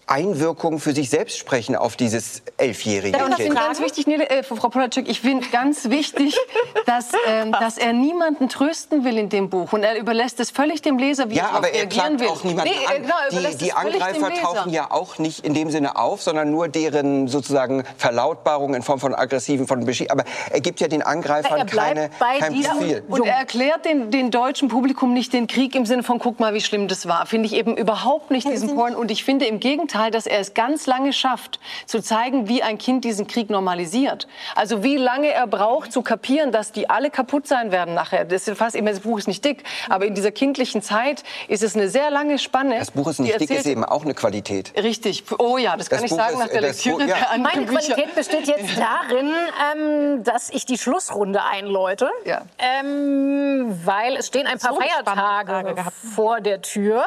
Einwirkung 0.07 0.81
für 0.81 0.93
sich 0.93 1.09
selbst 1.09 1.39
sprechen 1.39 1.77
auf 1.77 1.97
dieses 1.97 2.43
elfjährige 2.59 3.17
ja, 3.17 3.25
und 3.25 3.33
ich 3.33 3.37
finde 3.37 3.55
ganz 3.55 3.81
wichtig, 3.81 4.07
Nele, 4.07 4.29
äh, 4.29 4.43
Frau 4.43 4.69
Polacek, 4.69 5.09
ich 5.09 5.21
finde 5.21 5.47
ganz 5.49 5.89
wichtig, 5.89 6.37
dass, 6.87 7.15
äh, 7.15 7.51
dass 7.51 7.79
er 7.79 7.93
niemanden 7.95 8.49
trösten 8.49 9.05
will 9.05 9.17
in 9.17 9.31
dem 9.31 9.49
Buch. 9.49 9.73
Und 9.73 9.83
er 9.83 9.99
überlässt 9.99 10.41
es 10.41 10.51
völlig 10.51 10.83
dem 10.83 10.99
Leser, 10.99 11.31
wie 11.31 11.37
ja, 11.37 11.45
er 11.45 11.53
aber 11.55 11.71
er 11.71 11.87
klagt 11.87 12.21
will. 12.21 12.29
auch 12.29 12.45
niemanden 12.45 12.73
nee, 12.73 12.87
an. 12.87 13.03
Genau, 13.31 13.49
die, 13.51 13.57
die 13.57 13.73
Angreifer 13.73 14.35
tauchen 14.35 14.73
ja 14.73 14.91
auch 14.91 15.19
nicht 15.19 15.45
in 15.45 15.55
dem 15.55 15.71
Sinne 15.71 15.97
auf, 15.97 16.21
sondern 16.23 16.51
nur 16.51 16.69
deren 16.69 17.27
sozusagen 17.27 17.85
Verlautbarung 17.97 18.75
in 18.75 18.83
Form 18.83 19.01
von 19.01 19.15
aggressiven, 19.15 19.67
von 19.67 19.85
Beschie 19.87 20.11
Aber 20.11 20.25
er 20.51 20.61
gibt 20.61 20.81
ja 20.81 20.89
den 20.89 21.03
Angreifern 21.03 21.67
keine, 21.67 22.11
kein 22.19 22.63
Profil. 22.63 23.03
Und 23.09 23.27
er 23.27 23.37
erklärt 23.37 23.87
den, 23.87 24.11
den 24.11 24.31
deutschen 24.31 24.69
Publikum 24.69 25.15
nicht 25.15 25.33
den 25.33 25.47
Krieg 25.47 25.75
im 25.75 25.87
Sinne 25.87 26.03
von, 26.03 26.19
guck 26.19 26.41
mal, 26.41 26.53
wie 26.53 26.61
schlimm 26.61 26.89
das 26.89 27.09
war. 27.09 27.25
Finde 27.25 27.47
ich 27.47 27.55
eben 27.55 27.77
überhaupt 27.77 28.31
nicht 28.31 28.47
diesen 28.47 28.75
Point. 28.75 28.97
Und 28.97 29.11
ich 29.11 29.25
finde 29.25 29.47
im 29.47 29.61
Gegenteil, 29.61 29.94
Gegenteil, 29.95 30.11
dass 30.11 30.27
er 30.27 30.41
es 30.41 30.55
ganz 30.55 30.87
lange 30.87 31.13
schafft, 31.13 31.61
zu 31.87 32.01
zeigen, 32.01 32.49
wie 32.49 32.65
ein 32.65 32.79
Kind 32.79 33.05
diesen 33.05 33.29
Krieg 33.29 33.49
normalisiert. 33.49 34.27
Also 34.57 34.83
wie 34.83 34.97
lange 34.97 35.31
er 35.31 35.47
braucht, 35.47 35.93
zu 35.93 36.03
kapieren, 36.03 36.51
dass 36.51 36.73
die 36.73 36.91
alle 36.91 37.11
kaputt 37.11 37.47
sein 37.47 37.71
werden 37.71 37.95
nachher. 37.95 38.25
Das 38.25 38.49
ist 38.49 38.59
fast, 38.59 38.77
das 38.77 39.01
Buch 39.01 39.19
ist 39.19 39.29
nicht 39.29 39.45
dick, 39.45 39.63
aber 39.89 40.07
in 40.07 40.15
dieser 40.15 40.33
kindlichen 40.33 40.83
Zeit 40.83 41.23
ist 41.47 41.63
es 41.63 41.77
eine 41.77 41.89
sehr 41.89 42.11
lange 42.11 42.41
Spanne. 42.41 42.79
Das 42.79 42.91
Buch 42.91 43.07
ist 43.07 43.21
nicht 43.21 43.39
dick, 43.39 43.51
ist 43.51 43.67
eben 43.67 43.85
auch 43.85 44.03
eine 44.03 44.15
Qualität. 44.15 44.73
Richtig. 44.77 45.23
Oh 45.39 45.59
ja, 45.59 45.77
das 45.77 45.89
kann 45.89 45.99
das 45.99 46.07
ich 46.07 46.11
Buch 46.11 46.19
sagen 46.19 46.39
nach 46.39 46.49
der 46.49 46.63
Lektüre 46.63 47.07
ja. 47.07 47.17
Meine 47.39 47.67
Qualität 47.67 48.15
besteht 48.17 48.49
jetzt 48.49 48.77
darin, 48.77 49.33
ähm, 49.77 50.25
dass 50.25 50.51
ich 50.51 50.67
die 50.67 50.77
Schlussrunde 50.77 51.45
einläute, 51.45 52.11
ja. 52.25 52.43
ähm, 52.59 53.79
weil 53.85 54.17
es 54.17 54.27
stehen 54.27 54.49
ein 54.49 54.59
paar 54.59 54.75
so 54.75 54.81
Feiertage 54.81 55.85
vor 56.15 56.41
der 56.41 56.63
Tür. 56.63 57.05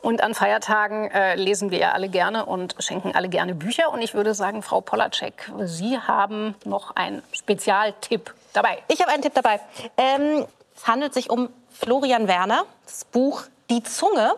Und 0.00 0.22
an 0.22 0.34
Feiertagen 0.34 1.10
äh, 1.10 1.34
lesen 1.34 1.70
wir 1.70 1.78
ja 1.78 1.92
alle 1.92 2.08
gerne 2.08 2.46
und 2.46 2.76
schenken 2.78 3.14
alle 3.14 3.28
gerne 3.28 3.54
Bücher. 3.54 3.90
Und 3.92 4.00
ich 4.00 4.14
würde 4.14 4.32
sagen, 4.32 4.62
Frau 4.62 4.80
Polacek, 4.80 5.50
Sie 5.64 5.98
haben 5.98 6.54
noch 6.64 6.94
einen 6.94 7.22
Spezialtipp 7.32 8.32
dabei. 8.52 8.78
Ich 8.88 9.00
habe 9.00 9.10
einen 9.10 9.22
Tipp 9.22 9.34
dabei. 9.34 9.60
Ähm, 9.96 10.46
es 10.76 10.86
handelt 10.86 11.14
sich 11.14 11.30
um 11.30 11.48
Florian 11.70 12.28
Werner, 12.28 12.64
das 12.86 13.04
Buch 13.04 13.42
Die 13.70 13.82
Zunge. 13.82 14.34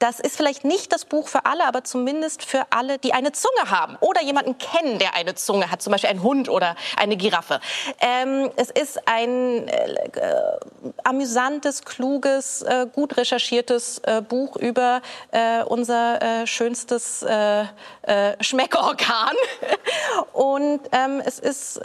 Das 0.00 0.18
ist 0.18 0.36
vielleicht 0.36 0.64
nicht 0.64 0.92
das 0.92 1.04
Buch 1.04 1.28
für 1.28 1.46
alle, 1.46 1.64
aber 1.66 1.84
zumindest 1.84 2.44
für 2.44 2.66
alle, 2.70 2.98
die 2.98 3.12
eine 3.12 3.32
Zunge 3.32 3.70
haben 3.70 3.96
oder 4.00 4.22
jemanden 4.22 4.58
kennen, 4.58 4.98
der 4.98 5.14
eine 5.14 5.34
Zunge 5.34 5.70
hat, 5.70 5.82
zum 5.82 5.92
Beispiel 5.92 6.10
ein 6.10 6.22
Hund 6.22 6.48
oder 6.48 6.74
eine 6.96 7.16
Giraffe. 7.16 7.60
Ähm, 8.00 8.50
es 8.56 8.70
ist 8.70 9.06
ein 9.06 9.68
äh, 9.68 9.96
amüsantes, 11.04 11.84
kluges, 11.84 12.62
äh, 12.62 12.86
gut 12.92 13.16
recherchiertes 13.16 13.98
äh, 14.00 14.20
Buch 14.20 14.56
über 14.56 15.00
äh, 15.30 15.62
unser 15.62 16.20
äh, 16.20 16.46
schönstes 16.46 17.22
äh, 17.22 17.64
Schmeckorgan. 18.40 19.34
Und 20.32 20.80
ähm, 20.92 21.22
es 21.24 21.38
ist, 21.38 21.80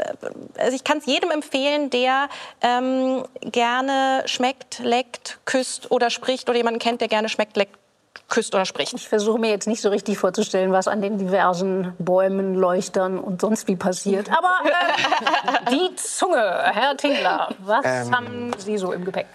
also 0.58 0.76
ich 0.76 0.84
kann 0.84 0.98
es 0.98 1.06
jedem 1.06 1.32
empfehlen, 1.32 1.90
der 1.90 2.28
ähm, 2.62 3.24
gerne 3.42 4.24
schmeckt, 4.26 4.80
leckt, 4.80 5.40
küsst 5.46 5.92
oder 5.92 6.10
spricht 6.10 6.50
oder 6.50 6.58
jemanden 6.58 6.80
kennt, 6.80 7.02
der 7.02 7.08
gerne 7.08 7.30
schmeckt, 7.30 7.56
leckt, 7.56 7.79
küsst 8.28 8.54
oder 8.54 8.66
spricht. 8.66 8.94
Ich 8.94 9.08
versuche 9.08 9.40
mir 9.40 9.50
jetzt 9.50 9.68
nicht 9.68 9.82
so 9.82 9.90
richtig 9.90 10.18
vorzustellen, 10.18 10.72
was 10.72 10.88
an 10.88 11.02
den 11.02 11.18
diversen 11.18 11.94
Bäumen, 12.00 12.56
Leuchtern 12.56 13.20
und 13.20 13.42
sonst 13.42 13.68
wie 13.68 13.76
passiert. 13.76 14.30
Aber 14.30 14.54
äh, 14.66 15.72
die 15.72 15.96
Zunge, 15.96 16.62
Herr 16.74 16.98
Tingler, 16.98 17.50
was 17.60 17.86
ähm, 17.86 18.16
haben 18.16 18.52
Sie 18.58 18.78
so 18.78 18.92
im 18.92 19.06
Gepäck? 19.06 19.28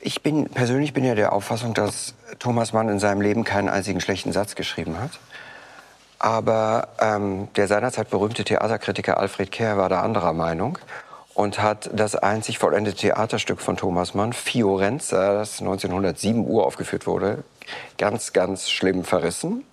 Ich 0.00 0.22
bin 0.22 0.48
persönlich 0.48 0.92
bin 0.92 1.04
ja 1.04 1.14
der 1.14 1.32
Auffassung, 1.32 1.74
dass 1.74 2.14
Thomas 2.40 2.72
Mann 2.72 2.88
in 2.88 2.98
seinem 2.98 3.20
Leben 3.20 3.44
keinen 3.44 3.68
einzigen 3.68 4.00
schlechten 4.00 4.32
Satz 4.32 4.56
geschrieben 4.56 4.98
hat. 4.98 5.12
Aber 6.18 6.88
ähm, 7.00 7.48
der 7.56 7.68
seinerzeit 7.68 8.10
berühmte 8.10 8.44
Theaterkritiker 8.44 9.18
Alfred 9.18 9.50
Kehr 9.50 9.76
war 9.76 9.88
da 9.88 10.02
anderer 10.02 10.32
Meinung 10.32 10.78
und 11.34 11.60
hat 11.60 11.90
das 11.92 12.14
einzig 12.14 12.58
vollendete 12.58 12.96
Theaterstück 12.96 13.60
von 13.60 13.76
Thomas 13.76 14.14
Mann, 14.14 14.32
Fiorenza, 14.32 15.34
das 15.34 15.60
1907 15.60 16.46
Uhr 16.46 16.66
aufgeführt 16.66 17.06
wurde, 17.06 17.42
ganz, 17.98 18.32
ganz 18.32 18.70
schlimm 18.70 19.04
verrissen. 19.04 19.64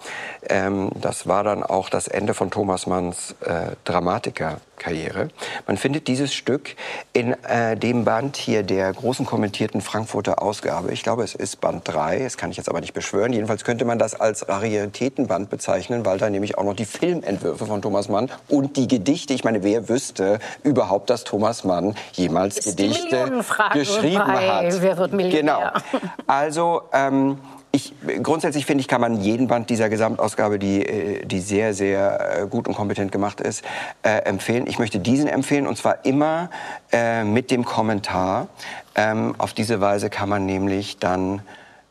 Ähm, 0.48 0.92
das 1.02 1.28
war 1.28 1.44
dann 1.44 1.64
auch 1.64 1.90
das 1.90 2.08
Ende 2.08 2.34
von 2.34 2.52
Thomas 2.52 2.86
Manns 2.88 3.36
äh, 3.44 3.72
Dramatikerkarriere. 3.86 5.30
Man 5.66 5.78
findet 5.78 6.08
dieses 6.08 6.34
Stück 6.34 6.76
in 7.14 7.34
äh, 7.44 7.76
dem 7.76 8.06
Band 8.06 8.38
hier 8.38 8.64
der 8.64 8.94
großen 8.94 9.26
kommentierten 9.26 9.82
Frankfurter 9.82 10.42
Ausgabe. 10.42 10.92
Ich 10.92 11.04
glaube, 11.04 11.24
es 11.24 11.34
ist 11.36 11.60
Band 11.60 11.88
3, 11.88 12.20
das 12.20 12.38
kann 12.38 12.52
ich 12.52 12.58
jetzt 12.58 12.70
aber 12.70 12.82
nicht 12.82 12.94
beschwören. 12.94 13.34
Jedenfalls 13.34 13.64
könnte 13.64 13.84
man 13.86 13.98
das 13.98 14.20
als 14.20 14.48
Raritätenband 14.48 15.50
bezeichnen, 15.50 16.06
weil 16.06 16.20
da 16.20 16.30
nämlich 16.30 16.58
auch 16.58 16.64
noch 16.64 16.76
die 16.76 16.86
Filmentwürfe 16.86 17.66
von 17.66 17.82
Thomas 17.82 18.10
Mann 18.10 18.30
und 18.48 18.78
die 18.78 18.88
Gedichte, 18.88 19.34
ich 19.34 19.44
meine, 19.44 19.64
wer 19.64 19.90
wüsste 19.90 20.40
überhaupt, 20.64 21.10
dass 21.10 21.24
Thomas 21.24 21.64
Mann 21.64 21.96
jemals 22.14 22.64
Gedichte 22.64 23.44
geschrieben 23.74 24.28
hat. 24.28 24.82
Wer 24.82 24.98
wird 24.98 25.14
Millionär? 25.14 25.74
Genau. 25.92 26.10
Also 26.28 26.84
ähm, 26.94 27.40
ich, 27.80 28.24
grundsätzlich 28.24 28.66
finde 28.66 28.82
ich, 28.82 28.88
kann 28.88 29.02
man 29.02 29.22
jeden 29.22 29.48
Band 29.48 29.70
dieser 29.70 29.90
Gesamtausgabe, 29.90 30.60
die, 30.60 30.86
äh, 30.86 31.26
die 31.26 31.40
sehr, 31.40 31.74
sehr 31.74 32.42
äh, 32.42 32.48
gut 32.48 32.68
und 32.68 32.76
kompetent 32.76 33.12
gemacht 33.12 33.42
ist, 33.42 33.64
äh, 34.04 34.20
empfehlen. 34.20 34.68
Ich 34.68 34.80
möchte 34.80 35.00
diesen 35.00 35.28
empfehlen 35.28 35.68
und 35.68 35.78
zwar 35.78 36.06
immer 36.06 36.50
äh, 36.92 37.24
mit 37.24 37.52
dem 37.52 37.66
Kommentar. 37.66 38.48
Ähm, 38.96 39.36
auf 39.38 39.54
diese 39.54 39.82
Weise 39.82 40.10
kann 40.10 40.30
man 40.30 40.46
nämlich 40.46 40.98
dann 40.98 41.42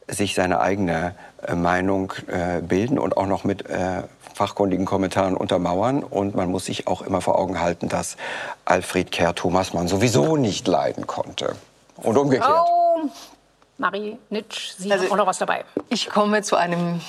sich 0.07 0.35
seine 0.35 0.61
eigene 0.61 1.15
äh, 1.47 1.55
Meinung 1.55 2.13
äh, 2.27 2.61
bilden 2.61 2.99
und 2.99 3.17
auch 3.17 3.27
noch 3.27 3.45
mit 3.45 3.65
fachkundigen 4.35 4.87
Kommentaren 4.87 5.37
untermauern. 5.37 6.03
Und 6.05 6.37
man 6.37 6.51
muss 6.51 6.67
sich 6.67 6.87
auch 6.87 7.03
immer 7.03 7.21
vor 7.21 7.39
Augen 7.39 7.61
halten, 7.61 7.89
dass 7.89 8.17
Alfred 8.65 9.11
Kerr 9.11 9.35
Thomas 9.35 9.75
Mann 9.75 9.89
sowieso 9.89 10.37
nicht 10.37 10.69
leiden 10.69 11.07
konnte. 11.07 11.57
Und 11.97 12.17
umgekehrt. 12.17 12.67
Oh. 12.69 13.11
Marie 13.79 14.19
Nitsch, 14.29 14.73
Sie 14.77 14.91
also, 14.91 15.05
haben 15.05 15.13
auch 15.13 15.17
noch 15.17 15.27
was 15.27 15.39
dabei. 15.39 15.65
Ich 15.89 16.09
komme 16.09 16.43
zu 16.43 16.57
einem 16.57 17.01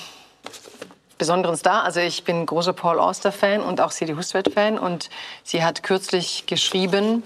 besonderen 1.18 1.56
Star. 1.56 1.84
Also 1.84 2.00
ich 2.00 2.24
bin 2.24 2.46
großer 2.46 2.72
Paul 2.72 2.98
Auster-Fan 2.98 3.60
und 3.60 3.80
auch 3.80 3.90
Sadie 3.90 4.14
Hustvedt-Fan. 4.14 4.78
Und 4.78 5.10
sie 5.42 5.64
hat 5.64 5.82
kürzlich 5.82 6.46
geschrieben 6.46 7.24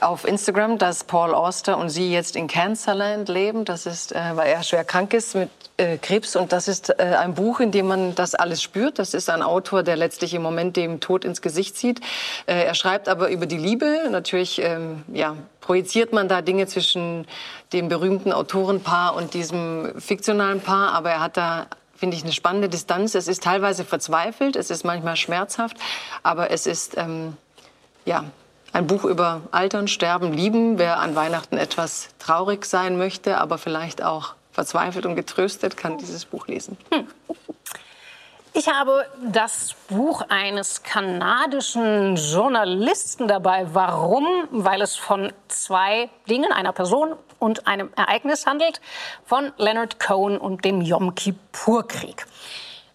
auf 0.00 0.26
Instagram, 0.26 0.78
dass 0.78 1.04
Paul 1.04 1.34
Auster 1.34 1.76
und 1.76 1.90
sie 1.90 2.10
jetzt 2.10 2.36
in 2.36 2.48
Cancerland 2.48 3.28
leben. 3.28 3.64
Das 3.66 3.84
ist, 3.84 4.12
äh, 4.12 4.18
weil 4.34 4.48
er 4.48 4.62
schwer 4.62 4.84
krank 4.84 5.12
ist 5.12 5.34
mit 5.34 5.50
äh, 5.76 5.98
Krebs. 5.98 6.34
Und 6.34 6.52
das 6.52 6.68
ist 6.68 6.90
äh, 6.90 7.16
ein 7.18 7.34
Buch, 7.34 7.60
in 7.60 7.70
dem 7.70 7.86
man 7.86 8.14
das 8.14 8.34
alles 8.34 8.62
spürt. 8.62 8.98
Das 8.98 9.14
ist 9.14 9.28
ein 9.28 9.42
Autor, 9.42 9.82
der 9.82 9.96
letztlich 9.96 10.34
im 10.34 10.42
Moment 10.42 10.76
dem 10.76 11.00
Tod 11.00 11.24
ins 11.24 11.42
Gesicht 11.42 11.76
zieht. 11.76 12.00
Äh, 12.46 12.64
er 12.64 12.74
schreibt 12.74 13.08
aber 13.08 13.28
über 13.28 13.46
die 13.46 13.58
Liebe. 13.58 14.08
Natürlich 14.10 14.60
ähm, 14.62 15.04
ja, 15.12 15.36
projiziert 15.70 16.12
man 16.12 16.26
da 16.26 16.42
Dinge 16.42 16.66
zwischen 16.66 17.28
dem 17.72 17.88
berühmten 17.88 18.32
Autorenpaar 18.32 19.14
und 19.14 19.34
diesem 19.34 19.92
fiktionalen 20.00 20.60
Paar. 20.60 20.92
Aber 20.94 21.10
er 21.10 21.20
hat 21.20 21.36
da 21.36 21.68
finde 21.94 22.16
ich, 22.16 22.24
eine 22.24 22.32
spannende 22.32 22.68
Distanz. 22.68 23.14
Es 23.14 23.28
ist 23.28 23.44
teilweise 23.44 23.84
verzweifelt, 23.84 24.56
es 24.56 24.70
ist 24.70 24.84
manchmal 24.84 25.14
schmerzhaft, 25.14 25.76
aber 26.24 26.50
es 26.50 26.66
ist 26.66 26.96
ähm, 26.96 27.36
ja, 28.04 28.24
ein 28.72 28.88
Buch 28.88 29.04
über 29.04 29.42
Altern, 29.52 29.86
Sterben, 29.86 30.32
Lieben. 30.32 30.76
Wer 30.76 30.98
an 30.98 31.14
Weihnachten 31.14 31.56
etwas 31.56 32.08
traurig 32.18 32.64
sein 32.64 32.98
möchte, 32.98 33.38
aber 33.38 33.56
vielleicht 33.56 34.02
auch 34.02 34.34
verzweifelt 34.50 35.06
und 35.06 35.14
getröstet, 35.14 35.76
kann 35.76 35.98
dieses 35.98 36.24
Buch 36.24 36.48
lesen. 36.48 36.78
Hm. 36.92 37.06
Ich 38.52 38.68
habe 38.68 39.06
das 39.22 39.76
Buch 39.88 40.22
eines 40.28 40.82
kanadischen 40.82 42.16
Journalisten 42.16 43.28
dabei. 43.28 43.68
Warum? 43.74 44.26
Weil 44.50 44.82
es 44.82 44.96
von 44.96 45.32
zwei 45.46 46.10
Dingen, 46.28 46.50
einer 46.50 46.72
Person 46.72 47.14
und 47.38 47.68
einem 47.68 47.90
Ereignis 47.94 48.46
handelt, 48.46 48.80
von 49.24 49.52
Leonard 49.56 50.00
Cohen 50.00 50.36
und 50.36 50.64
dem 50.64 50.80
Yom 50.80 51.14
Kippur-Krieg. 51.14 52.26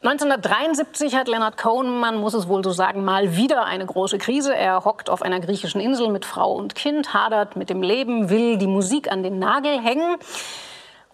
1973 0.01 1.15
hat 1.15 1.29
Leonard 1.29 1.57
Cohen, 1.57 2.01
man 2.01 2.17
muss 2.17 2.33
es 2.33 2.49
wohl 2.49 2.61
so 2.61 2.71
sagen, 2.71 3.05
mal 3.05 3.37
wieder 3.37 3.63
eine 3.63 3.85
große 3.85 4.17
Krise. 4.17 4.53
Er 4.53 4.83
hockt 4.83 5.09
auf 5.09 5.21
einer 5.21 5.39
griechischen 5.39 5.79
Insel 5.79 6.09
mit 6.09 6.25
Frau 6.25 6.53
und 6.53 6.75
Kind, 6.75 7.13
hadert 7.13 7.55
mit 7.55 7.69
dem 7.69 7.81
Leben, 7.81 8.29
will 8.29 8.57
die 8.57 8.67
Musik 8.67 9.09
an 9.09 9.23
den 9.23 9.39
Nagel 9.39 9.81
hängen. 9.81 10.17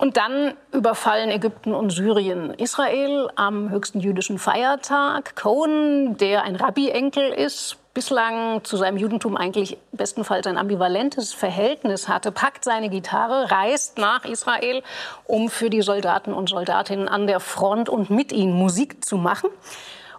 Und 0.02 0.18
dann 0.18 0.56
überfallen 0.72 1.30
Ägypten 1.30 1.76
und 1.76 1.92
Syrien 1.92 2.56
Israel 2.56 3.30
am 3.36 3.70
höchsten 3.70 4.00
jüdischen 4.00 4.40
Feiertag. 4.40 5.36
Cohen, 5.36 6.18
der 6.18 6.42
ein 6.42 6.56
Rabbi-Enkel 6.56 7.32
ist, 7.32 7.78
bislang 7.94 8.64
zu 8.64 8.78
seinem 8.78 8.98
Judentum 8.98 9.38
eigentlich 9.38 9.78
bestenfalls 9.92 10.48
ein 10.48 10.58
ambivalentes 10.58 11.34
Verhältnis 11.34 12.08
hatte, 12.08 12.32
packt 12.32 12.64
seine 12.64 12.90
Gitarre, 12.90 13.52
reist 13.52 14.00
nach 14.00 14.26
Israel, 14.26 14.82
um 15.26 15.50
für 15.50 15.70
die 15.70 15.84
Soldaten 15.84 16.34
und 16.34 16.50
Soldatinnen 16.50 17.08
an 17.08 17.28
der 17.28 17.40
Front 17.40 17.88
und 17.88 18.10
mit 18.10 18.32
ihnen 18.32 18.54
Musik 18.54 19.06
zu 19.06 19.18
machen. 19.18 19.52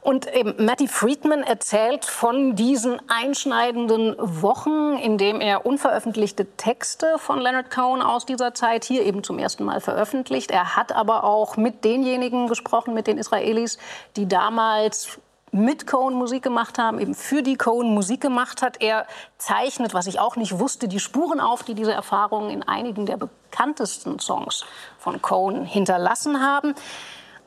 Und 0.02 0.34
eben 0.34 0.54
Matty 0.64 0.88
Friedman 0.88 1.44
erzählt 1.44 2.04
von 2.04 2.56
diesen 2.56 3.00
einschneidenden 3.08 4.16
Wochen, 4.18 4.96
in 4.96 5.16
dem 5.16 5.40
er 5.40 5.64
unveröffentlichte 5.64 6.44
Texte 6.56 7.14
von 7.18 7.40
Leonard 7.40 7.70
Cohen 7.70 8.02
aus 8.02 8.26
dieser 8.26 8.52
Zeit 8.52 8.84
hier 8.84 9.04
eben 9.06 9.22
zum 9.22 9.38
ersten 9.38 9.64
Mal 9.64 9.80
veröffentlicht. 9.80 10.50
Er 10.50 10.74
hat 10.74 10.90
aber 10.90 11.22
auch 11.22 11.56
mit 11.56 11.84
denjenigen 11.84 12.48
gesprochen, 12.48 12.94
mit 12.94 13.06
den 13.06 13.16
Israelis, 13.16 13.78
die 14.16 14.26
damals 14.26 15.20
mit 15.52 15.86
Cohen 15.86 16.14
Musik 16.14 16.42
gemacht 16.42 16.78
haben, 16.78 16.98
eben 16.98 17.14
für 17.14 17.42
die 17.42 17.56
Cohen 17.56 17.94
Musik 17.94 18.22
gemacht 18.22 18.60
hat. 18.60 18.82
Er 18.82 19.06
zeichnet, 19.38 19.94
was 19.94 20.08
ich 20.08 20.18
auch 20.18 20.34
nicht 20.34 20.58
wusste, 20.58 20.88
die 20.88 20.98
Spuren 20.98 21.38
auf, 21.38 21.62
die 21.62 21.74
diese 21.74 21.92
Erfahrungen 21.92 22.50
in 22.50 22.64
einigen 22.64 23.06
der 23.06 23.18
bekanntesten 23.18 24.18
Songs 24.18 24.64
von 24.98 25.22
Cohen 25.22 25.64
hinterlassen 25.64 26.40
haben. 26.40 26.74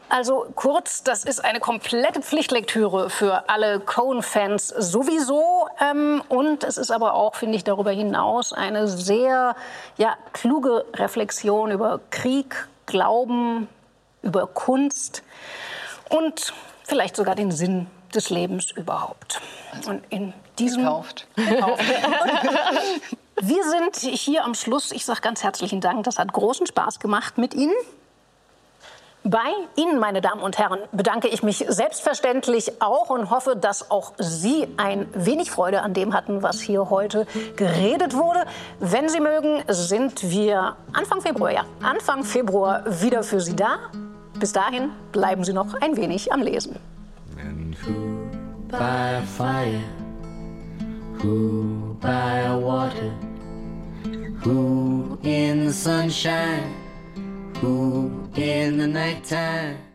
Also 0.10 0.46
kurz, 0.56 1.04
das 1.04 1.24
ist 1.24 1.44
eine 1.44 1.60
komplette 1.60 2.22
Pflichtlektüre 2.22 3.10
für 3.10 3.50
alle 3.50 3.80
Cohen-Fans 3.80 4.68
sowieso. 4.68 5.68
Ähm, 5.80 6.22
und 6.30 6.64
es 6.64 6.78
ist 6.78 6.92
aber 6.92 7.14
auch, 7.16 7.36
finde 7.36 7.58
ich, 7.58 7.64
darüber 7.64 7.92
hinaus 7.92 8.54
eine 8.54 8.88
sehr 8.88 9.56
ja, 9.98 10.16
kluge 10.34 10.86
Reflexion 10.94 11.72
über 11.72 12.00
Krieg, 12.12 12.68
Glauben, 12.86 13.68
über 14.22 14.48
Kunst 14.48 15.24
und 16.10 16.54
vielleicht 16.84 17.16
sogar 17.16 17.36
den 17.36 17.52
Sinn 17.52 17.88
des 18.14 18.30
Lebens 18.30 18.72
überhaupt. 18.72 19.42
Und 19.88 20.04
in 20.10 20.34
diesem 20.60 20.84
gekauft. 20.84 21.28
gekauft. 21.36 21.84
Wir 23.42 23.64
sind 23.64 23.98
hier 23.98 24.46
am 24.46 24.54
Schluss. 24.56 24.92
Ich 24.92 25.04
sage 25.04 25.22
ganz 25.22 25.44
herzlichen 25.44 25.82
Dank. 25.82 26.06
Das 26.06 26.20
hat 26.20 26.32
großen 26.32 26.68
Spaß 26.68 27.00
gemacht 27.00 27.38
mit 27.38 27.54
Ihnen. 27.54 27.74
Bei 29.28 29.50
Ihnen, 29.76 29.98
meine 29.98 30.22
Damen 30.22 30.42
und 30.42 30.60
Herren, 30.60 30.78
bedanke 30.92 31.28
ich 31.28 31.42
mich 31.42 31.66
selbstverständlich 31.68 32.80
auch 32.80 33.10
und 33.10 33.32
hoffe, 33.32 33.56
dass 33.56 33.90
auch 33.90 34.14
Sie 34.20 34.68
ein 34.78 35.08
wenig 35.16 35.50
Freude 35.50 35.82
an 35.82 35.96
dem 35.96 36.14
hatten, 36.14 36.44
was 36.44 36.62
hier 36.62 36.92
heute 36.92 37.26
geredet 37.56 38.14
wurde. 38.14 38.46
Wenn 38.80 39.10
Sie 39.10 39.20
mögen, 39.20 39.64
sind 39.68 40.30
wir 40.30 40.76
Anfang 40.94 41.22
Februar, 41.22 41.52
ja, 41.52 41.66
Anfang 41.82 42.24
Februar 42.24 42.84
wieder 43.02 43.24
für 43.24 43.42
Sie 43.42 43.56
da. 43.56 43.78
Bis 44.40 44.54
dahin 44.54 44.92
bleiben 45.12 45.44
Sie 45.44 45.54
noch 45.54 45.74
ein 45.82 45.98
wenig 45.98 46.32
am 46.32 46.44
Lesen. 46.44 46.78
by 48.70 49.12
a 49.12 49.22
fire, 49.26 49.82
who 51.22 51.98
by 52.00 52.54
water, 52.56 53.12
who 54.44 55.18
in 55.24 55.68
the 55.68 55.74
sunshine. 55.74 56.85
In 58.36 58.78
the 58.78 58.88
nighttime. 58.88 59.95